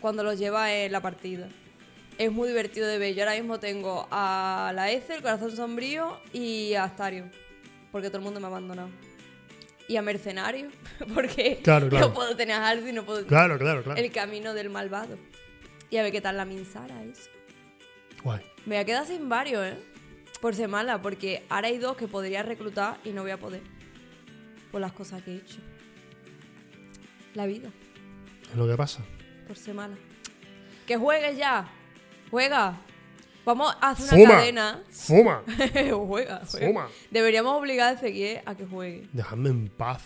[0.00, 1.48] cuando los lleva en la partida.
[2.18, 3.14] Es muy divertido de ver.
[3.14, 7.30] Yo ahora mismo tengo a la Ether, Corazón Sombrío y a Astarion,
[7.92, 8.90] porque todo el mundo me ha abandonado.
[9.86, 10.68] Y a Mercenario,
[11.14, 12.08] porque Claro, claro.
[12.08, 14.00] no puedo tener a Halsey, no puedo Claro, claro, claro.
[14.00, 15.16] el camino del malvado.
[15.90, 17.30] Y a ver qué tal la Minsara eso.
[18.22, 18.40] Guay.
[18.66, 19.76] Me voy a quedar sin varios, ¿eh?
[20.40, 23.62] Por ser mala, porque ahora hay dos que podría reclutar y no voy a poder.
[24.70, 25.58] Por las cosas que he hecho.
[27.34, 27.70] La vida,
[28.50, 29.02] Es lo que pasa.
[29.46, 29.96] por ser mala.
[30.86, 31.70] Que juegues ya.
[32.30, 32.76] Juega.
[33.44, 34.34] Vamos a hacer una ¡Fuma!
[34.40, 34.82] cadena.
[34.90, 35.42] ¡Fuma!
[36.06, 36.46] juega, juega.
[36.46, 36.88] Fuma.
[37.10, 39.08] Deberíamos obligar a Ezequiel a que juegue.
[39.12, 40.02] Dejadme en paz.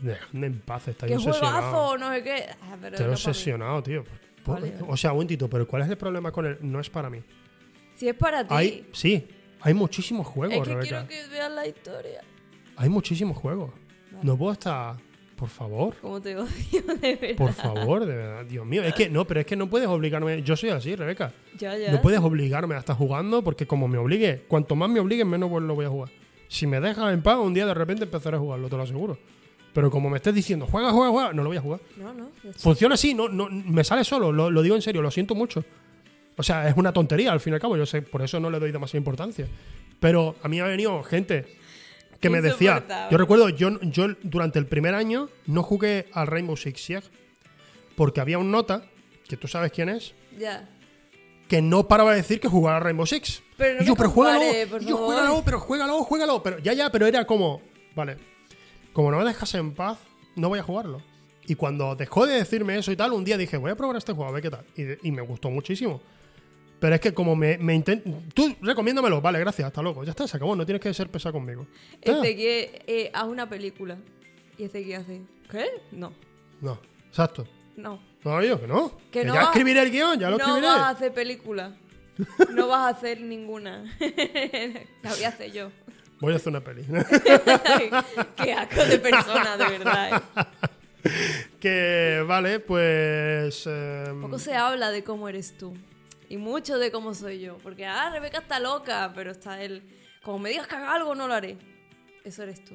[0.00, 0.88] Dejadme en paz.
[0.88, 1.64] Estáis Que obsesionados.
[1.70, 2.46] juegazo, no sé qué.
[2.62, 3.12] Ah, pero Estoy no para mí.
[3.12, 4.04] obsesionado, tío.
[4.44, 4.74] Por- Vale.
[4.88, 6.58] O sea, un momentito, pero ¿cuál es el problema con él?
[6.60, 7.22] No es para mí.
[7.94, 8.52] Si es para ti.
[8.54, 9.26] Hay, sí,
[9.60, 11.06] hay muchísimos juegos, es que Rebeca.
[11.06, 12.20] quiero que veas la historia.
[12.76, 13.70] Hay muchísimos juegos.
[14.22, 14.96] No puedo estar.
[15.36, 15.94] Por favor.
[16.00, 16.48] Como te odio,
[17.00, 17.36] de verdad.
[17.36, 18.44] Por favor, de verdad.
[18.46, 18.82] Dios mío.
[18.82, 20.42] Es que no, pero es que no puedes obligarme.
[20.42, 21.32] Yo soy así, Rebeca.
[21.58, 21.92] Ya, ya.
[21.92, 25.50] No puedes obligarme a estar jugando porque como me obligue, cuanto más me obliguen, menos
[25.50, 26.10] lo voy a jugar.
[26.48, 29.18] Si me dejas en paz, un día de repente empezaré a jugarlo, te lo aseguro.
[29.72, 31.80] Pero como me estés diciendo, juega, juega, juega, no lo voy a jugar.
[31.98, 32.30] No, no.
[32.56, 35.62] Funciona así, no, no, me sale solo, lo, lo digo en serio, lo siento mucho.
[36.38, 38.48] O sea, es una tontería al fin y al cabo, yo sé, por eso no
[38.48, 39.46] le doy demasiada importancia.
[40.00, 41.44] Pero a mí ha venido gente
[42.26, 46.56] que me decía, yo recuerdo, yo, yo durante el primer año no jugué al Rainbow
[46.56, 47.08] Six Siege
[47.96, 48.84] porque había un nota,
[49.28, 50.68] que tú sabes quién es, Ya.
[51.48, 53.42] que no paraba de decir que jugara a Rainbow Six.
[53.56, 55.06] Pero no y yo, pero juégalo, compares, por y yo, favor.
[55.14, 56.42] juégalo, pero juégalo, juégalo.
[56.42, 57.62] Pero ya, ya, pero era como,
[57.94, 58.16] vale,
[58.92, 59.98] como no me dejas en paz,
[60.34, 61.00] no voy a jugarlo.
[61.46, 64.12] Y cuando dejó de decirme eso y tal, un día dije, voy a probar este
[64.12, 64.64] juego, a ver qué tal.
[64.76, 66.02] Y, y me gustó muchísimo.
[66.78, 68.04] Pero es que como me, me intent-
[68.34, 70.04] Tú recomiéndamelo, vale, gracias, hasta luego.
[70.04, 71.66] Ya está, se acabó, no tienes que ser pesado conmigo.
[72.02, 73.96] Ezequiel, eh, haz una película.
[74.58, 75.66] Y Ezequiel hace, ¿qué?
[75.92, 76.12] No,
[76.60, 77.46] No, exacto.
[77.76, 78.00] no.
[78.24, 78.90] No, yo que no.
[79.10, 80.66] Que Que no ya vas- escribiré el guion, ya lo no escribiré.
[80.66, 81.76] vas a hacer película.
[82.52, 83.84] No vas a hacer ninguna.
[85.02, 85.70] La voy a hacer yo.
[86.20, 86.82] Voy a hacer una peli.
[88.36, 90.22] Qué asco de persona, de verdad.
[90.36, 90.42] ¿eh?
[91.60, 93.66] que, vale, pues.
[93.66, 95.74] em, Poco se habla de cómo eres tú.
[96.28, 97.56] Y mucho de cómo soy yo.
[97.58, 99.82] Porque, ah, Rebeca está loca, pero está él.
[100.22, 101.56] Como me digas que haga algo, no lo haré.
[102.24, 102.74] Eso eres tú.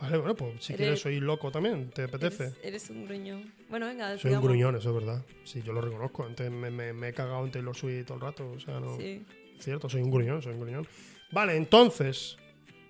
[0.00, 2.44] Vale, bueno, pues si Eres- quieres soy loco también, ¿te apetece?
[2.44, 3.52] Eres, eres un gruñón.
[3.68, 4.44] Bueno, venga, Soy un sigamos.
[4.44, 5.24] gruñón, eso es verdad.
[5.44, 6.24] Sí, yo lo reconozco.
[6.24, 8.48] Antes me, me- me he cagado en Taylor Swift todo el rato.
[8.50, 8.96] O sea, no.
[8.96, 9.24] Sí.
[9.58, 10.86] Es cierto, soy un gruñón, soy un gruñón.
[11.32, 12.36] Vale, entonces.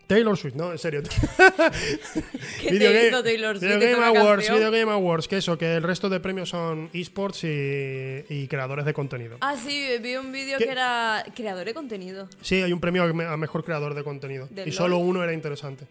[0.08, 1.02] Taylor Swift, no, en serio.
[2.60, 3.68] ¿Qué Video te Game- hizo Taylor Swift?
[3.74, 4.48] Video ¿Hizo Game Awards?
[4.50, 8.84] Video Game Awards, que eso, que el resto de premios son esports y, y creadores
[8.84, 9.36] de contenido.
[9.40, 12.28] Ah, sí, vi un vídeo que era creador de contenido.
[12.40, 14.48] Sí, hay un premio a me- a mejor creador de contenido.
[14.50, 15.86] ¿Del Y solo uno era interesante.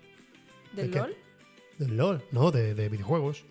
[0.74, 1.00] ¿Del ¿De qué?
[1.00, 1.16] LOL?
[1.78, 3.46] Del LOL, no, de, de videojuegos.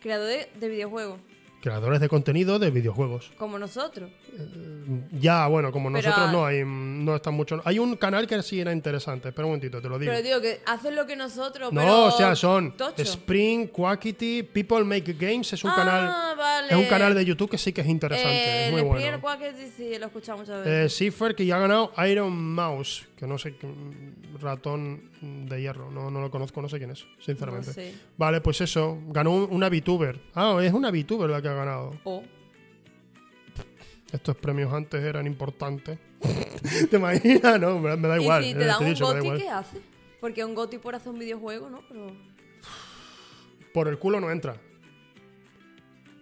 [0.00, 1.20] Creador de, de videojuegos.
[1.62, 3.30] Creadores de contenido de videojuegos.
[3.38, 4.10] Como nosotros.
[5.20, 7.62] Ya, bueno, como Pero- nosotros no hay, no están mucho.
[7.64, 9.28] Hay un canal que sí era interesante.
[9.28, 10.10] Espera un momentito, te lo digo.
[10.12, 13.00] Pero digo que hacen lo que nosotros, no, pero o sea, son tocho.
[13.02, 15.52] Spring, Quackity, People Make Games.
[15.52, 16.36] Es un ah, canal.
[16.36, 16.68] vale.
[16.68, 18.34] Es un canal de YouTube que sí que es interesante.
[18.34, 19.20] Eh, es muy el bueno.
[19.20, 20.96] Quackers, sí, lo he escuchado muchas Eh, veces.
[20.96, 23.68] Cipher, que ya ha ganado Iron Mouse, que no sé, qué-
[24.40, 27.68] ratón de hierro, no, no lo conozco, no sé quién es, sinceramente.
[27.68, 27.94] No sé.
[28.16, 30.18] Vale, pues eso, ganó un- una VTuber.
[30.34, 31.98] Ah, es una VTuber la que ha ganado.
[32.04, 32.22] O.
[34.12, 35.98] Estos premios antes eran importantes.
[36.90, 37.60] ¿Te imaginas?
[37.60, 38.42] No, me, me da igual.
[38.42, 39.38] y si eh, te dan he un dicho, da igual.
[39.38, 39.80] ¿qué hace?
[40.20, 41.82] Porque un GOTY por hacer un videojuego, ¿no?
[41.88, 42.14] Pero...
[43.72, 44.56] Por el culo no entra.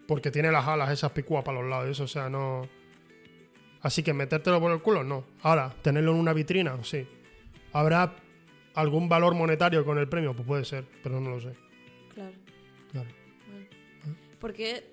[0.07, 2.63] Porque tiene las alas esas picúas para los lados, eso, o sea, no.
[3.83, 5.25] Así que metértelo por el culo, no.
[5.43, 7.07] Ahora, tenerlo en una vitrina, sí.
[7.73, 8.15] ¿Habrá
[8.75, 10.35] algún valor monetario con el premio?
[10.35, 11.55] Pues puede ser, pero no lo sé.
[12.15, 12.35] Claro.
[12.93, 13.09] Claro.
[14.41, 14.93] Porque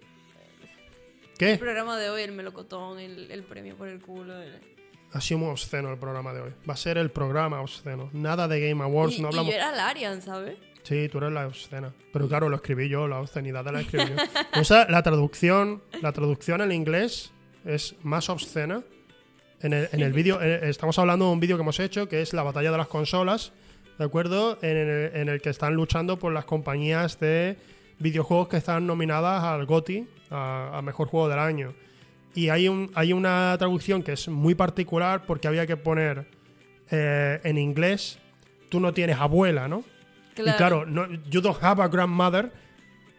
[1.40, 1.58] el ¿Qué?
[1.58, 4.42] programa de hoy, el melocotón, el, el premio por el culo.
[4.42, 4.60] el-
[5.14, 6.52] Ha sido muy obsceno el programa de hoy.
[6.70, 8.10] Va a ser el programa obsceno.
[8.14, 9.52] Nada de Game Awards, Y, no y hablamos.
[9.52, 10.58] yo era Larian, ¿sabes?
[10.84, 11.94] Sí, tú eres la obscena.
[12.14, 14.16] Pero claro, lo escribí yo, la obscenidad la escribí yo.
[14.60, 17.32] O sea, la traducción, la traducción en inglés
[17.66, 18.84] es más obscena.
[19.62, 22.22] En el, en el vídeo, eh, estamos hablando de un vídeo que hemos hecho, que
[22.22, 23.52] es la batalla de las consolas,
[23.98, 24.60] ¿de acuerdo?
[24.62, 27.58] En el, en el que están luchando por las compañías de
[28.00, 31.74] videojuegos que están nominadas al GOTY, a, a Mejor Juego del Año.
[32.36, 36.28] Y hay, un, hay una traducción que es muy particular porque había que poner
[36.92, 38.20] eh, en inglés,
[38.70, 39.84] tú no tienes abuela, ¿no?
[40.38, 42.52] Y claro, no, you don't have a grandmother.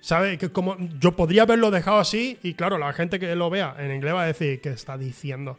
[0.01, 0.39] ¿Sabes?
[0.39, 3.93] Que como yo podría haberlo dejado así y claro, la gente que lo vea en
[3.93, 5.59] inglés va a decir, ¿qué está diciendo?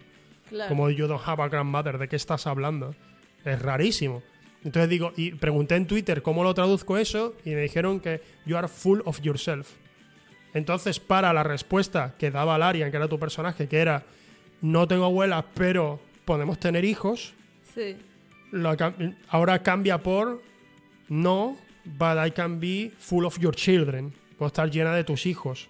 [0.50, 0.70] claro.
[0.70, 2.96] Como you don't have a grandmother, ¿de qué estás hablando?
[3.44, 4.24] Es rarísimo.
[4.64, 8.58] Entonces digo, y pregunté en Twitter cómo lo traduzco eso y me dijeron que you
[8.58, 9.72] are full of yourself.
[10.54, 14.04] Entonces, para la respuesta que daba Larian, que era tu personaje, que era
[14.62, 17.34] no tengo abuelas, pero podemos tener hijos,
[17.74, 17.96] Sí.
[18.52, 18.76] lo
[19.30, 20.42] ahora cambia por
[21.08, 21.56] no,
[21.86, 24.12] but I can be full of your children.
[24.38, 25.70] Puedo estar llena de tus hijos.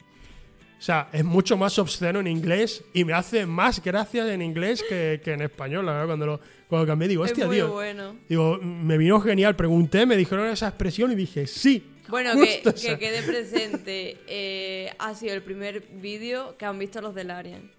[0.80, 4.82] O sea, es mucho más obsceno en inglés y me hace más gracia en inglés
[4.88, 5.86] que, que en español.
[5.86, 7.74] La verdad, cuando lo, cuando cambié, digo, es hostia, muy tío.
[7.74, 8.16] bueno.
[8.30, 9.58] Digo, me vino genial.
[9.58, 11.86] Pregunté, me dijeron esa expresión y dije, sí.
[12.08, 14.18] Bueno, que, que quede presente.
[14.28, 17.72] eh, ha sido el primer vídeo que han visto los de Larian.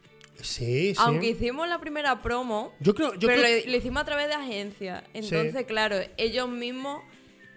[0.43, 0.97] Sí, sí.
[0.99, 4.29] Aunque hicimos la primera promo, yo creo, yo pero creo lo, lo hicimos a través
[4.29, 5.05] de agencia.
[5.15, 7.03] Entonces, claro, ellos mismos,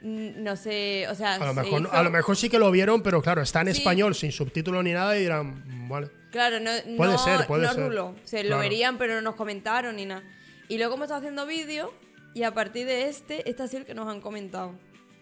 [0.04, 2.70] no sé, o sea, a, lo se mejor, hizo- a lo mejor sí que lo
[2.72, 3.80] vieron, pero claro, está en Sí.
[3.80, 6.10] español, sin subtítulos ni nada, y dirán, "Mm, vale.
[6.32, 7.84] Claro, no, Puede no, ser, puede no ser.
[7.88, 8.16] ruló.
[8.24, 8.56] Se Claro.
[8.56, 10.24] lo verían, pero no nos comentaron ni nada.
[10.68, 11.90] Y luego hemos estado haciendo vídeos
[12.34, 14.74] y a partir de este, este ha sido el que nos han comentado.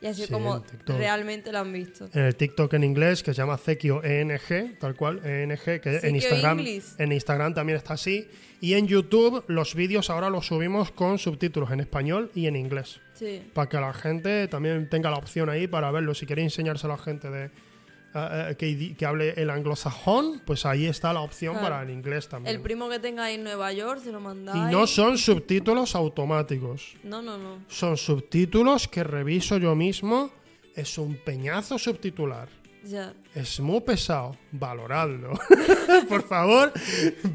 [0.02, 2.10] Y así Sí, como realmente lo han visto.
[2.14, 6.16] en el TikTok en inglés que se llama Zekio ENG, tal cual, ENG, que en
[6.16, 6.86] Instagram, English.
[6.98, 8.28] en Instagram también está así.
[8.62, 13.00] Y en YouTube los vídeos ahora los subimos con subtítulos en español y en inglés.
[13.22, 13.44] Sí.
[13.54, 16.16] Para que la gente también tenga la opción ahí para verlo.
[16.16, 20.88] Si queréis enseñárselo a la gente de, eh, eh, que, hable el anglosajón, pues ahí
[20.88, 21.70] está la opción Claro.
[21.70, 22.56] para el inglés también.
[22.56, 24.72] El primo que tengáis en Nueva York se lo y mandáis.
[24.72, 26.96] no son subtítulos automáticos.
[27.04, 27.60] No, no, no.
[27.68, 30.32] Son subtítulos que reviso yo mismo.
[30.76, 32.50] Es un peñazo subtitular.
[32.84, 33.14] Ya.
[33.34, 34.36] Es muy pesado.
[34.52, 35.32] Valoradlo.
[36.10, 36.74] Por favor,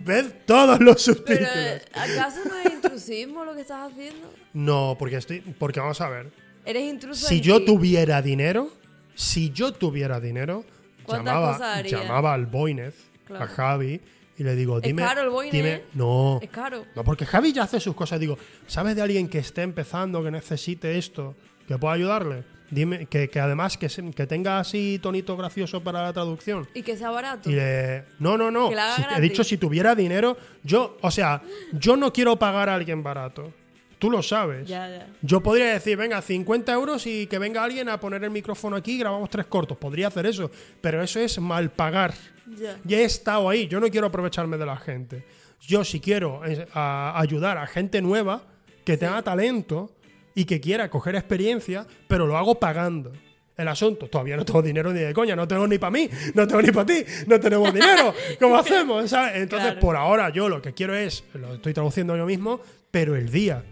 [0.05, 1.49] ved todos los Pero, subtítulos.
[1.57, 4.31] eh, ¿acaso no es intrusismo lo que estás haciendo?
[4.53, 5.41] No, porque estoy.
[5.41, 6.31] Porque vamos a ver.
[6.67, 7.67] Eres intruso Si en yo ti.
[7.67, 8.71] tuviera dinero,
[9.15, 10.65] si yo tuviera dinero,
[11.05, 12.95] ¿Cuántas llamaba, llamaba al Boinez,
[13.27, 13.45] Claro.
[13.45, 14.01] a Javi,
[14.37, 15.01] y le digo, ¿Es dime.
[15.03, 15.53] caro el Boinez?
[15.53, 16.41] dime, no.
[16.43, 16.85] Es caro.
[16.95, 18.21] No, porque Javi ya hace sus cosas.
[18.21, 18.37] Digo,
[18.67, 21.35] ¿sabes de alguien que esté empezando, que necesite esto,
[21.67, 22.45] que pueda ayudarle?
[22.71, 26.67] Dime, que, que además que, se- que tenga así tonito gracioso para la traducción.
[26.75, 27.49] Y que sea barato.
[27.51, 28.69] Y le, no, no, no.
[28.71, 31.43] Si- he dicho, si tuviera dinero, yo, o sea,
[31.73, 33.53] yo no quiero pagar a alguien barato.
[33.99, 34.69] Tú lo sabes.
[34.69, 35.07] Ya, ya.
[35.23, 38.93] Yo podría decir, venga, 50 euros y que venga alguien a poner el micrófono aquí
[38.93, 39.79] y grabamos tres cortos.
[39.79, 40.51] Podría hacer eso,
[40.83, 42.13] pero eso es mal pagar.
[42.59, 42.77] Ya.
[42.85, 45.25] Ya he estado ahí, yo no quiero aprovecharme de la gente.
[45.63, 48.43] Yo si quiero eh, a- ayudar a gente nueva
[48.85, 49.91] que tenga talento
[50.37, 53.13] y que quiera coger experiencia, pero lo hago pagando.
[53.57, 56.47] El asunto, todavía no tengo dinero ni de coña, no tengo ni para mí, no
[56.47, 58.15] tengo ni para ti, no tenemos dinero.
[58.39, 59.09] ¿Cómo hacemos?
[59.11, 59.37] ¿sabes?
[59.37, 59.81] Entonces, Claro.
[59.81, 62.61] por ahora yo lo que quiero es, lo estoy traduciendo yo mismo,
[62.91, 63.65] pero el día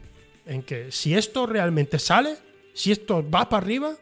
[0.47, 2.37] en que si esto realmente sale,
[2.73, 3.93] si esto va para arriba,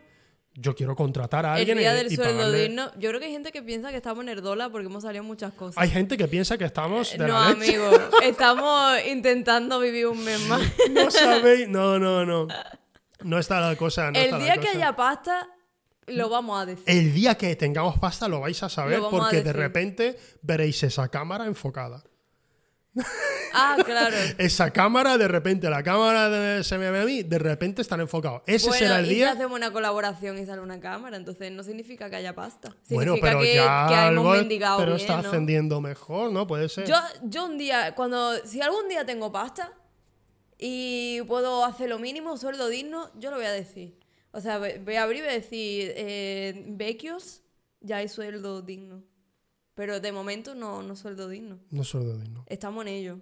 [0.55, 2.91] yo quiero contratar a El alguien día y- del y sueldo pagarle- digno.
[2.99, 5.53] Yo creo que hay gente que piensa que estamos en Erdola porque hemos salido muchas
[5.55, 5.83] cosas.
[5.83, 7.77] Hay gente que piensa que estamos de no, la leche.
[7.77, 7.91] amigo.
[8.23, 10.61] Estamos intentando vivir un mes más.
[10.91, 11.69] No sabéis.
[11.69, 12.49] No, no, no.
[13.25, 14.11] No está la cosa.
[14.11, 14.71] no el día que cosa.
[14.73, 15.49] haya pasta,
[16.09, 16.85] lo vamos a decir.
[16.87, 21.09] El día que tengamos pasta lo vais a saber a porque de repente veréis esa
[21.09, 22.03] cámara enfocada.
[23.55, 24.17] Ah, claro.
[24.39, 28.01] Esa cámara, de repente, la cámara de se me ve a mí, de repente están
[28.01, 28.43] enfocados.
[28.47, 29.33] Ese bueno, será el y si día.
[29.33, 32.75] hacemos una colaboración y sale una cámara, entonces no significa que haya pasta.
[32.91, 35.29] Bueno, Significa pero que, ya que hemos algo, mendigado pero bien, está ¿no?
[35.29, 36.47] ascendiendo mejor, ¿no?
[36.47, 36.87] Puede ser.
[36.87, 39.73] Yo, yo un día, cuando, si algún día tengo pasta
[40.59, 43.99] y puedo hacer lo mínimo, sueldo digno, yo lo voy a decir.
[44.31, 46.77] O sea, voy a abrir y voy a decir, eh,
[47.81, 49.03] ya hay sueldo digno.
[49.75, 51.59] Pero de momento no, no sueldo digno.
[51.71, 52.45] No sueldo digno.
[52.47, 53.19] Estamos en ello.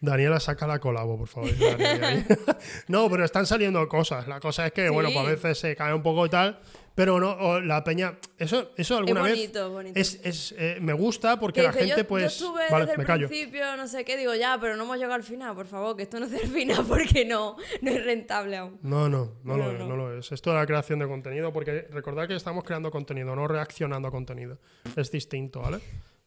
[0.00, 1.50] Daniela, saca la colabo, por favor.
[2.88, 4.26] No, pero están saliendo cosas.
[4.28, 5.14] La cosa es que, bueno, Sí.
[5.14, 6.58] pues a veces se cae un poco y tal.
[6.94, 8.18] Pero no, o la peña.
[8.38, 9.32] Eso, eso alguna vez.
[9.32, 9.98] bonito, bonito.
[9.98, 12.22] Es, es, eh, me gusta porque Que la dice, gente, yo, pues.
[12.22, 13.28] yo estuve vale, desde me el callo.
[13.28, 16.02] principio, no sé qué, digo, ya, pero no hemos llegado al final, por favor, que
[16.02, 18.78] esto no sea el final porque no, no es rentable aún.
[18.82, 19.86] No, no, no, No, lo es, no.
[19.86, 20.32] no lo es.
[20.32, 24.10] Esto es la creación de contenido, porque recordad que estamos creando contenido, no reaccionando a
[24.10, 24.58] contenido.
[24.94, 25.78] Es distinto, ¿vale?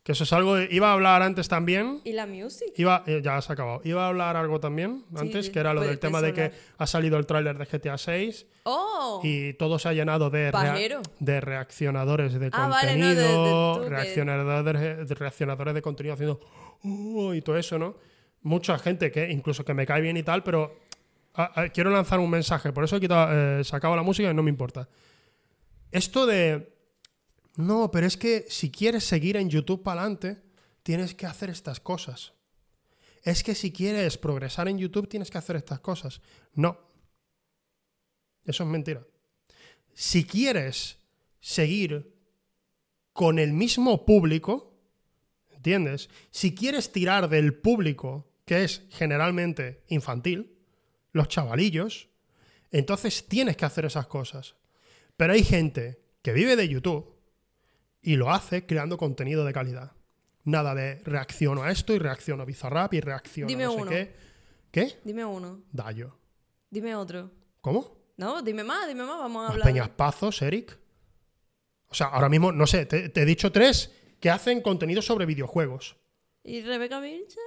[0.06, 0.60] Que eso es algo.
[0.60, 1.99] Iba a hablar antes también.
[2.03, 2.68] ¿Y la music?
[2.78, 3.82] Iba, eh, ya has acabado.
[3.84, 6.86] Iba a hablar algo también antes, sí, que era lo del tema de que ha
[6.86, 9.20] salido el tráiler de GTA 6 ¡Oh!
[9.24, 10.74] y todo se ha llenado de, rea-
[11.20, 16.39] de reaccionadores de Ah, vale, no, de- contenido, reaccionadores, de reaccionadores de contenido haciendo
[16.84, 17.95] "Oh", y todo eso, ¿no?
[18.43, 20.82] Mucha gente que incluso que me cae bien y tal, pero
[21.74, 24.51] quiero lanzar un mensaje, por eso he quitado, eh, sacado la música y no me
[24.51, 24.88] importa.
[25.91, 26.74] Esto de
[27.56, 30.41] no, pero es que si quieres seguir en YouTube para adelante,
[30.84, 32.34] tienes que hacer estas cosas.
[33.24, 36.22] Es que si quieres progresar en YouTube, tienes que hacer estas cosas.
[36.53, 36.78] No.
[38.43, 39.06] Eso es mentira.
[39.93, 40.99] Si quieres
[41.39, 42.14] seguir
[43.14, 44.78] con el mismo público,
[45.51, 46.10] ¿entiendes?
[46.30, 50.58] Si quieres tirar del público, que es generalmente infantil,
[51.14, 52.10] los chavalillos,
[52.70, 54.56] entonces tienes que hacer esas cosas.
[55.18, 57.14] Pero hay gente que vive de YouTube
[58.06, 59.91] y lo hace creando contenido de calidad.
[60.43, 63.82] Nada de reacciono a esto y reacciono a Bizarrap y reacciono Dime a no sé
[63.82, 63.89] uno.
[63.91, 64.16] qué.
[64.72, 64.99] ¿Qué?
[65.03, 65.64] Dime uno.
[65.72, 66.18] Dayo.
[66.70, 67.32] Dime otro.
[67.62, 67.97] ¿Cómo?
[68.18, 69.68] No, dime más, dime más, vamos a Los hablar.
[69.68, 70.78] peñaspazos, Eric.
[71.88, 75.26] O sea, ahora mismo, no sé, te, te he dicho tres que hacen contenido sobre
[75.26, 75.97] videojuegos.
[76.43, 77.39] ¿Y Rebeca Vilche?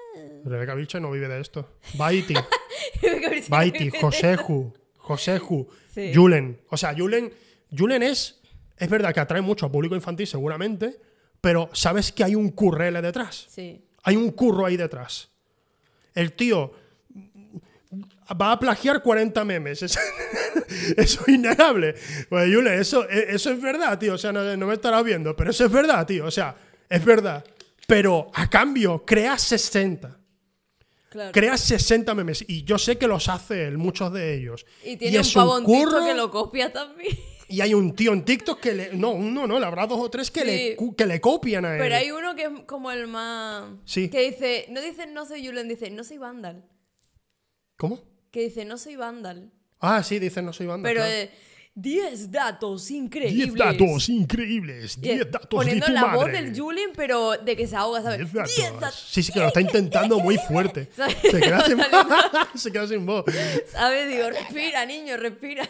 [0.45, 1.79] Rebeca Vilche no vive de esto.
[1.95, 2.35] Baiti,
[3.49, 6.13] Baiti, Joseju, Joseju, Sí.
[6.15, 6.61] Julen.
[6.71, 7.33] O sea, Julen,
[7.77, 8.41] Julen es,
[8.79, 10.99] es verdad que atrae mucho a público infantil seguramente,
[11.41, 13.47] pero sabes que hay un currele detrás.
[13.51, 13.85] Sí.
[14.05, 15.29] Hay un curro ahí detrás.
[16.14, 16.72] El tío
[18.41, 19.83] va a plagiar 40 memes.
[19.83, 19.99] Es-
[20.96, 21.95] eso es innegable.
[22.29, 24.14] Pues, Yule, eso, e- eso es verdad, tío.
[24.14, 26.26] O sea, no, no me estarás viendo, pero eso es verdad, tío.
[26.26, 26.57] O sea,
[26.88, 27.45] es verdad.
[27.87, 30.18] Pero a cambio, crea 60.
[31.09, 31.33] Claro.
[31.33, 32.45] Crea 60 memes.
[32.49, 34.67] Y yo sé que los hace él, muchos de ellos.
[34.84, 37.17] y tiene es un pavo en TikTok curro, que lo copia también.
[37.50, 38.92] Y hay un tío en TikTok que le.
[38.95, 40.46] No, uno no, le habrá dos o tres que, Sí.
[40.46, 41.80] le, que le copian a él.
[41.80, 43.64] Pero hay uno que es como el más.
[43.84, 44.11] Sí.
[44.11, 46.64] Que dice, no dice no soy Julen, dice no soy Vandal.
[47.76, 48.00] ¿Cómo?
[48.30, 49.50] Que dice no soy Vandal.
[49.80, 50.88] Ah, sí, dicen no soy banda.
[50.88, 51.14] Pero claro.
[51.14, 51.30] eh,
[51.76, 53.54] 10 datos increíbles.
[53.54, 54.99] 10 datos increíbles.
[54.99, 56.42] Y, 10 datos Poniendo de tu la voz madre.
[56.42, 58.18] del Julen, pero de que se ahoga, ¿sabes?
[58.18, 58.57] 10 datos.
[58.57, 59.07] 10 datos.
[59.08, 60.91] Sí, sí, que lo está intentando muy fuerte.
[60.96, 61.16] ¿Sabes?
[61.22, 61.79] Se queda sin,
[62.57, 63.25] se queda sin voz.
[63.70, 64.08] ¿Sabes?
[64.08, 65.68] Digo, respira, niño, respira.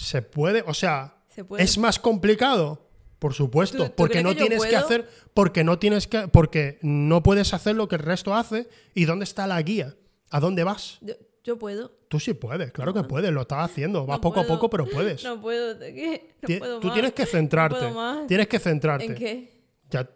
[0.00, 1.62] Se puede, o sea, Se puede.
[1.64, 2.88] ¿Es más complicado?
[3.18, 6.78] Por supuesto, ¿Tú- tú porque no que tienes que hacer, porque no tienes que, porque
[6.82, 8.68] no puedes hacer lo que el resto hace.
[8.94, 9.96] ¿Y dónde está la guía?
[10.30, 10.98] ¿A dónde vas?
[11.00, 11.90] Yo, yo puedo.
[12.08, 14.86] Tú sí puedes, claro que puedes, lo estás haciendo, vas No poco a poco, pero
[14.86, 15.24] puedes.
[15.24, 15.74] No puedo.
[15.74, 16.34] ¿de qué?
[16.42, 16.94] No puedo Tú más.
[16.94, 18.26] tienes que centrarte, No puedo más.
[18.28, 19.06] tienes que centrarte.
[19.06, 19.62] ¿En qué?
[19.90, 20.08] Ya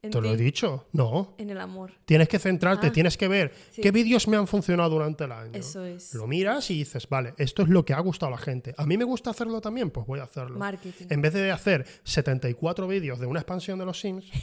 [0.00, 1.34] ¿En te lo he dicho, no.
[1.38, 1.92] En el amor.
[2.04, 3.80] Tienes que centrarte, Ah, tienes que ver sí.
[3.80, 5.50] qué vídeos me han funcionado durante el año.
[5.54, 6.14] Eso es.
[6.14, 8.74] Lo miras y dices, vale, esto es lo que ha gustado a la gente.
[8.78, 10.58] A mí me gusta hacerlo también, pues voy a hacerlo.
[10.58, 11.06] Marketing.
[11.10, 14.26] En vez de hacer 74 vídeos de una expansión de los Sims,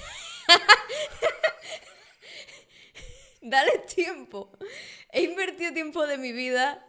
[3.42, 4.50] Dale tiempo.
[5.12, 6.84] He invertido tiempo de mi vida.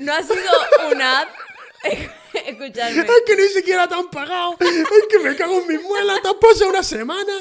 [0.00, 0.50] No ha sido
[0.92, 1.28] una ad.
[2.46, 3.00] Escuchadme.
[3.02, 4.56] es que ni siquiera te han pagado.
[4.60, 6.22] Es que me cago en mis muelas.
[6.22, 7.32] Te has pasado una semana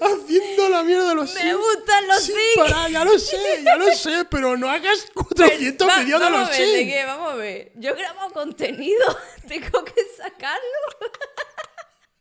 [0.00, 1.56] haciendo la mierda de los Me Sims.
[1.56, 2.56] gustan los sin Sims.
[2.56, 6.40] parar, ya lo sé, ya lo sé, pero no hagas 400 Va- vídeos de vamos
[6.40, 6.92] los a ver, ¿de Sims.
[6.92, 7.04] qué?
[7.04, 7.72] Vamos a ver.
[7.76, 9.18] Yo he grabado contenido.
[9.48, 10.60] Tengo que sacarlo.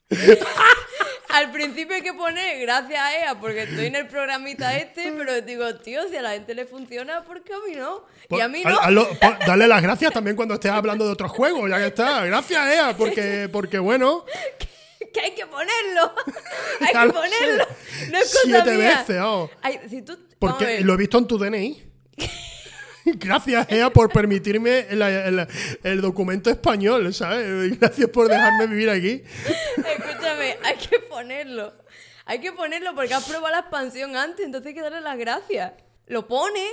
[1.30, 5.42] Al principio hay que poner gracias a EA porque estoy en el programita este, pero
[5.42, 8.06] digo, tío, si a la gente le funciona, ¿por qué a mí no?
[8.30, 8.80] Y a mí no.
[9.20, 12.26] Pon- dale las gracias también cuando estés hablando de otros juegos, ya que está.
[12.26, 14.24] Gracias, Ea, porque, porque bueno,
[15.14, 16.14] Que hay que ponerlo.
[16.82, 17.66] hay que lo ponerlo.
[18.12, 18.98] No es cosa siete mía.
[19.00, 19.50] veces, oh.
[19.62, 21.84] Ay, si tú, a Porque lo he visto en tu DNI.
[23.20, 25.48] Gracias, Ea, por permitirme el, el-
[25.84, 27.80] el documento español, ¿sabes?
[27.80, 29.24] Gracias por dejarme vivir aquí.
[29.78, 31.74] Escúchame, hay que ponerlo.
[32.26, 35.74] Hay que ponerlo porque has probado la expansión antes, entonces hay que darle las gracias.
[36.08, 36.66] Lo pone,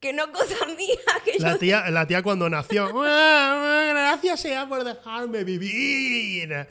[0.00, 1.58] que no cosa mía, que La yo...
[1.58, 2.90] tía, la tía cuando nació.
[3.04, 6.48] "Ah, Gracias, Ea, por dejarme vivir.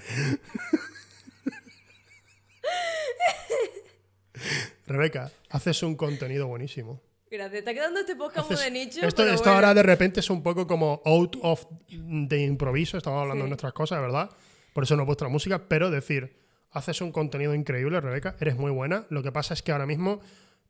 [4.87, 7.01] Rebeca, haces un contenido buenísimo.
[7.31, 9.55] Gracias, está quedando este podcast muy Haces- de nicho, esto pero esto bueno.
[9.55, 13.73] ahora de repente es un poco como out of de improviso, estamos hablando de nuestras
[13.73, 14.29] cosas, ¿verdad?
[14.73, 16.39] Por eso no es vuestra música, pero decir,
[16.71, 19.05] haces un contenido increíble, Rebeca, eres muy buena.
[19.09, 20.19] Lo que pasa es que ahora mismo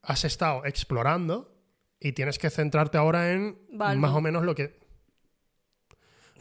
[0.01, 1.53] has estado explorando
[1.99, 4.79] y tienes que centrarte ahora en más o menos lo que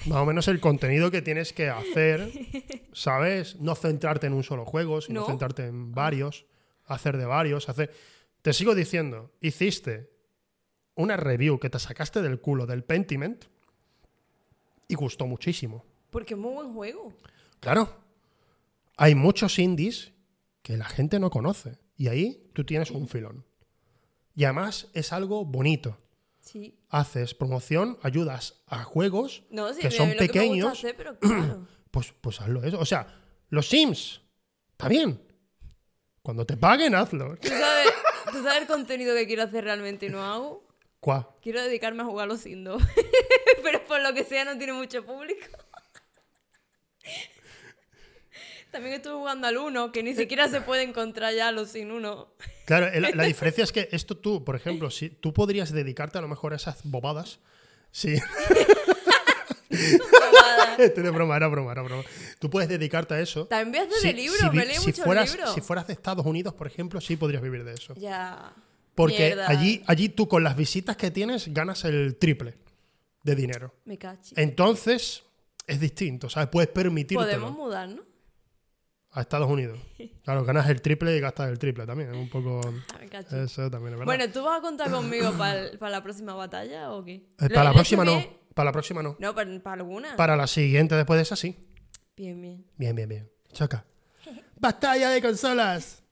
[0.07, 2.31] más o menos el contenido que tienes que hacer,
[2.93, 3.57] ¿sabes?
[3.61, 5.27] No centrarte en un solo juego, sino No.
[5.27, 6.47] centrarte en varios,
[6.85, 7.93] hacer de varios, hacer
[8.45, 10.12] te sigo diciendo, hiciste
[10.97, 13.47] una review que te sacaste del culo del Pentiment
[14.87, 15.87] y gustó muchísimo.
[16.11, 17.15] Porque es muy buen juego.
[17.59, 18.05] Claro,
[18.99, 20.12] hay muchos indies
[20.61, 23.47] que la gente no conoce y ahí tú tienes un filón.
[24.35, 25.97] Y además es algo bonito.
[26.39, 26.79] Sí.
[26.91, 30.79] Haces promoción, ayudas a juegos No, sí, que son mí lo que me gusta pequeños,
[30.79, 31.66] hacer, pero claro.
[31.91, 32.79] pues, pues hazlo eso.
[32.79, 33.07] O sea,
[33.49, 34.21] los Sims,
[34.73, 35.19] está bien.
[36.21, 37.37] Cuando te paguen, hazlo.
[37.37, 37.89] ¿Tú sabes,
[38.35, 40.65] ¿Tú sabes el contenido que quiero hacer realmente y no hago?
[40.98, 41.24] ¿Cuál?
[41.40, 42.69] Quiero dedicarme a jugar a los Sims
[43.62, 45.47] Pero por lo que sea no tiene mucho público.
[48.73, 52.35] También estuve jugando al 1, que ni siquiera se puede encontrar ya los sin 1.
[52.65, 56.20] Claro, la, la diferencia es que esto tú, por ejemplo, si tú podrías dedicarte a
[56.20, 57.39] lo mejor a esas bobadas.
[57.93, 58.16] Sí,
[60.79, 62.03] Estoy de broma, era broma, era broma.
[62.39, 63.47] Tú puedes dedicarte a eso.
[63.47, 65.55] También hacer Si- de libro, si me leo si muchos fueras, libros.
[65.55, 67.95] Si fueras de Estados Unidos, por ejemplo, sí podrías vivir de eso.
[67.97, 68.53] Ya.
[68.95, 69.49] Porque Mierda.
[69.49, 72.55] allí, allí tú con las visitas que tienes ganas el triple
[73.23, 73.75] de dinero.
[73.85, 74.35] Me cachi.
[74.37, 75.25] Entonces
[75.67, 76.49] es distinto, ¿sabes?
[76.51, 78.05] Puedes permitírtelo Podemos mudarnos.
[79.13, 79.79] a Estados Unidos.
[80.25, 82.09] Claro, ganas el triple y gastas el triple también.
[82.11, 82.61] Es un poco...
[82.95, 83.37] Ah, me cachi.
[83.37, 84.05] Eso también es verdad.
[84.07, 87.13] Bueno, ¿tú vas a contar conmigo para la próxima batalla o qué?
[87.41, 88.25] Eh, para la próxima no.
[88.55, 89.16] Para la próxima no.
[89.18, 90.16] No, para, para alguna.
[90.16, 91.56] Para la siguiente después de esa sí.
[92.16, 92.64] Bien, bien.
[92.76, 93.31] Bien, bien, bien.
[93.52, 93.85] Choca.
[94.59, 96.02] Batalla de consolas.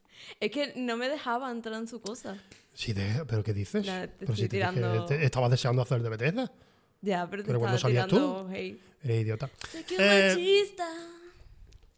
[0.41, 2.37] Es que no me dejaba entrar en su cosa.
[2.75, 3.87] Sí, de- pero ¿qué dices?
[3.87, 6.53] Nada, te pero estoy si te dije, tirando- te- estabas deseando hacer de Bethesda.
[7.01, 8.49] Ya, pero te Pero cuando salías tú.
[8.51, 8.81] hate.
[9.03, 9.51] Eres idiota.
[9.71, 10.89] Sé que Eh, machista.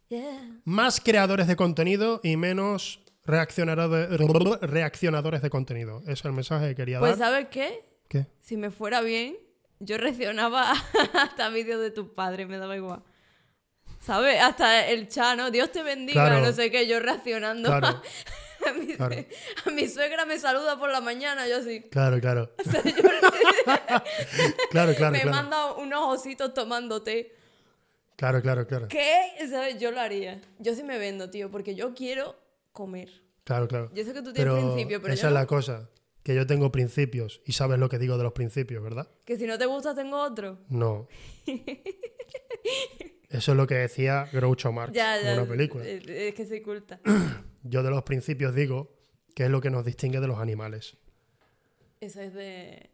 [0.09, 0.59] Yeah.
[0.65, 6.01] Más creadores de contenido y menos reaccionadores de, contenido.
[6.03, 7.29] Ese es el mensaje que quería Pues dar.
[7.31, 7.83] ¿sabes qué?
[8.07, 8.27] ¿Qué?
[8.39, 9.35] Si me fuera bien,
[9.79, 10.71] yo reaccionaba
[11.13, 13.03] hasta vídeos de tus padres, me daba igual.
[13.99, 14.39] ¿Sabes?
[14.41, 16.45] Hasta el chano, Dios te bendiga, Claro.
[16.45, 17.69] no sé qué, yo reaccionando.
[17.69, 18.01] Claro,
[18.67, 19.15] A, mi, Claro.
[19.65, 21.81] a mi suegra me saluda por la mañana, yo así.
[21.91, 22.51] claro, claro.
[24.71, 25.31] claro, claro, me claro.
[25.31, 27.35] manda unos ositos tomando té.
[28.15, 28.87] Claro, claro, claro.
[28.87, 29.31] ¿Qué?
[29.49, 29.77] ¿Sabes?
[29.79, 30.41] Yo lo haría.
[30.59, 32.35] Yo sí me vendo, tío, porque yo quiero
[32.71, 33.09] comer.
[33.43, 33.91] Claro, claro.
[33.93, 35.39] Yo sé que tú tienes principios, pero esa yo es no.
[35.39, 35.89] la cosa.
[36.25, 39.07] Que yo tengo principios y sabes lo que digo de los principios, ¿verdad?
[39.25, 40.57] Que si no te gusta, tengo otro.
[40.69, 41.07] No.
[43.29, 45.33] Eso es lo que decía Groucho Marx Ya, ya.
[45.33, 45.85] en una película.
[45.85, 46.99] eh, Es que soy culta.
[47.63, 48.95] Yo de los principios digo
[49.35, 50.97] que es lo que nos distingue de los animales.
[51.99, 52.89] Eso es de.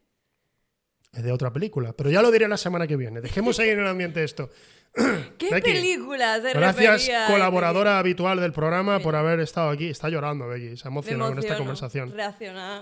[1.13, 3.21] es de otra película, pero ya lo diré la semana que viene.
[3.21, 4.49] Dejemos seguir en el ambiente esto.
[5.37, 9.87] ¿Qué Becky, película se Gracias, refería colaboradora habitual del programa, por haber estado aquí.
[9.87, 10.75] Está llorando, Becky.
[10.75, 12.13] Se emocionado con esta conversación.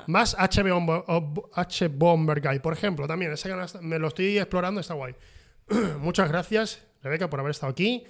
[0.08, 0.64] Más H.
[0.64, 1.04] Bomber,
[1.54, 1.88] H.
[1.88, 3.32] Bomber Guy, por ejemplo, también.
[3.32, 5.14] Ese canal me lo estoy explorando, está guay.
[6.00, 8.06] Muchas gracias, Rebeca, por haber estado aquí.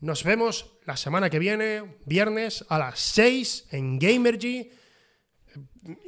[0.00, 4.70] Nos vemos la semana que viene, viernes, a las 6 en Gamergy.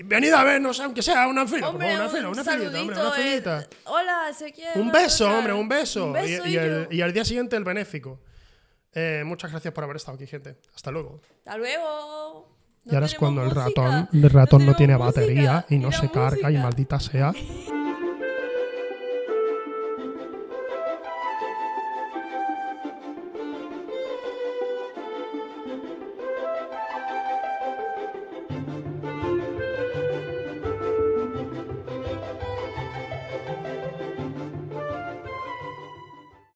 [0.05, 2.81] Venid a vernos, aunque sea una fila, por Hombre, favor, una un fila, una filita,
[2.81, 3.67] hombre, saludito, una filita.
[3.85, 4.69] Hola, Ezequiel.
[4.75, 6.07] Un ¿dónde beso, hombre, un beso.
[6.07, 8.21] Un beso y, y y el- y al día siguiente el benéfico.
[8.95, 10.57] Eh, muchas gracias por haber estado aquí, gente.
[10.75, 11.21] Hasta luego.
[11.39, 12.49] Hasta luego.
[12.85, 15.21] y ahora es cuando el ratón, el ratón no, tiene música.
[15.21, 17.33] batería y no se carga y maldita sea.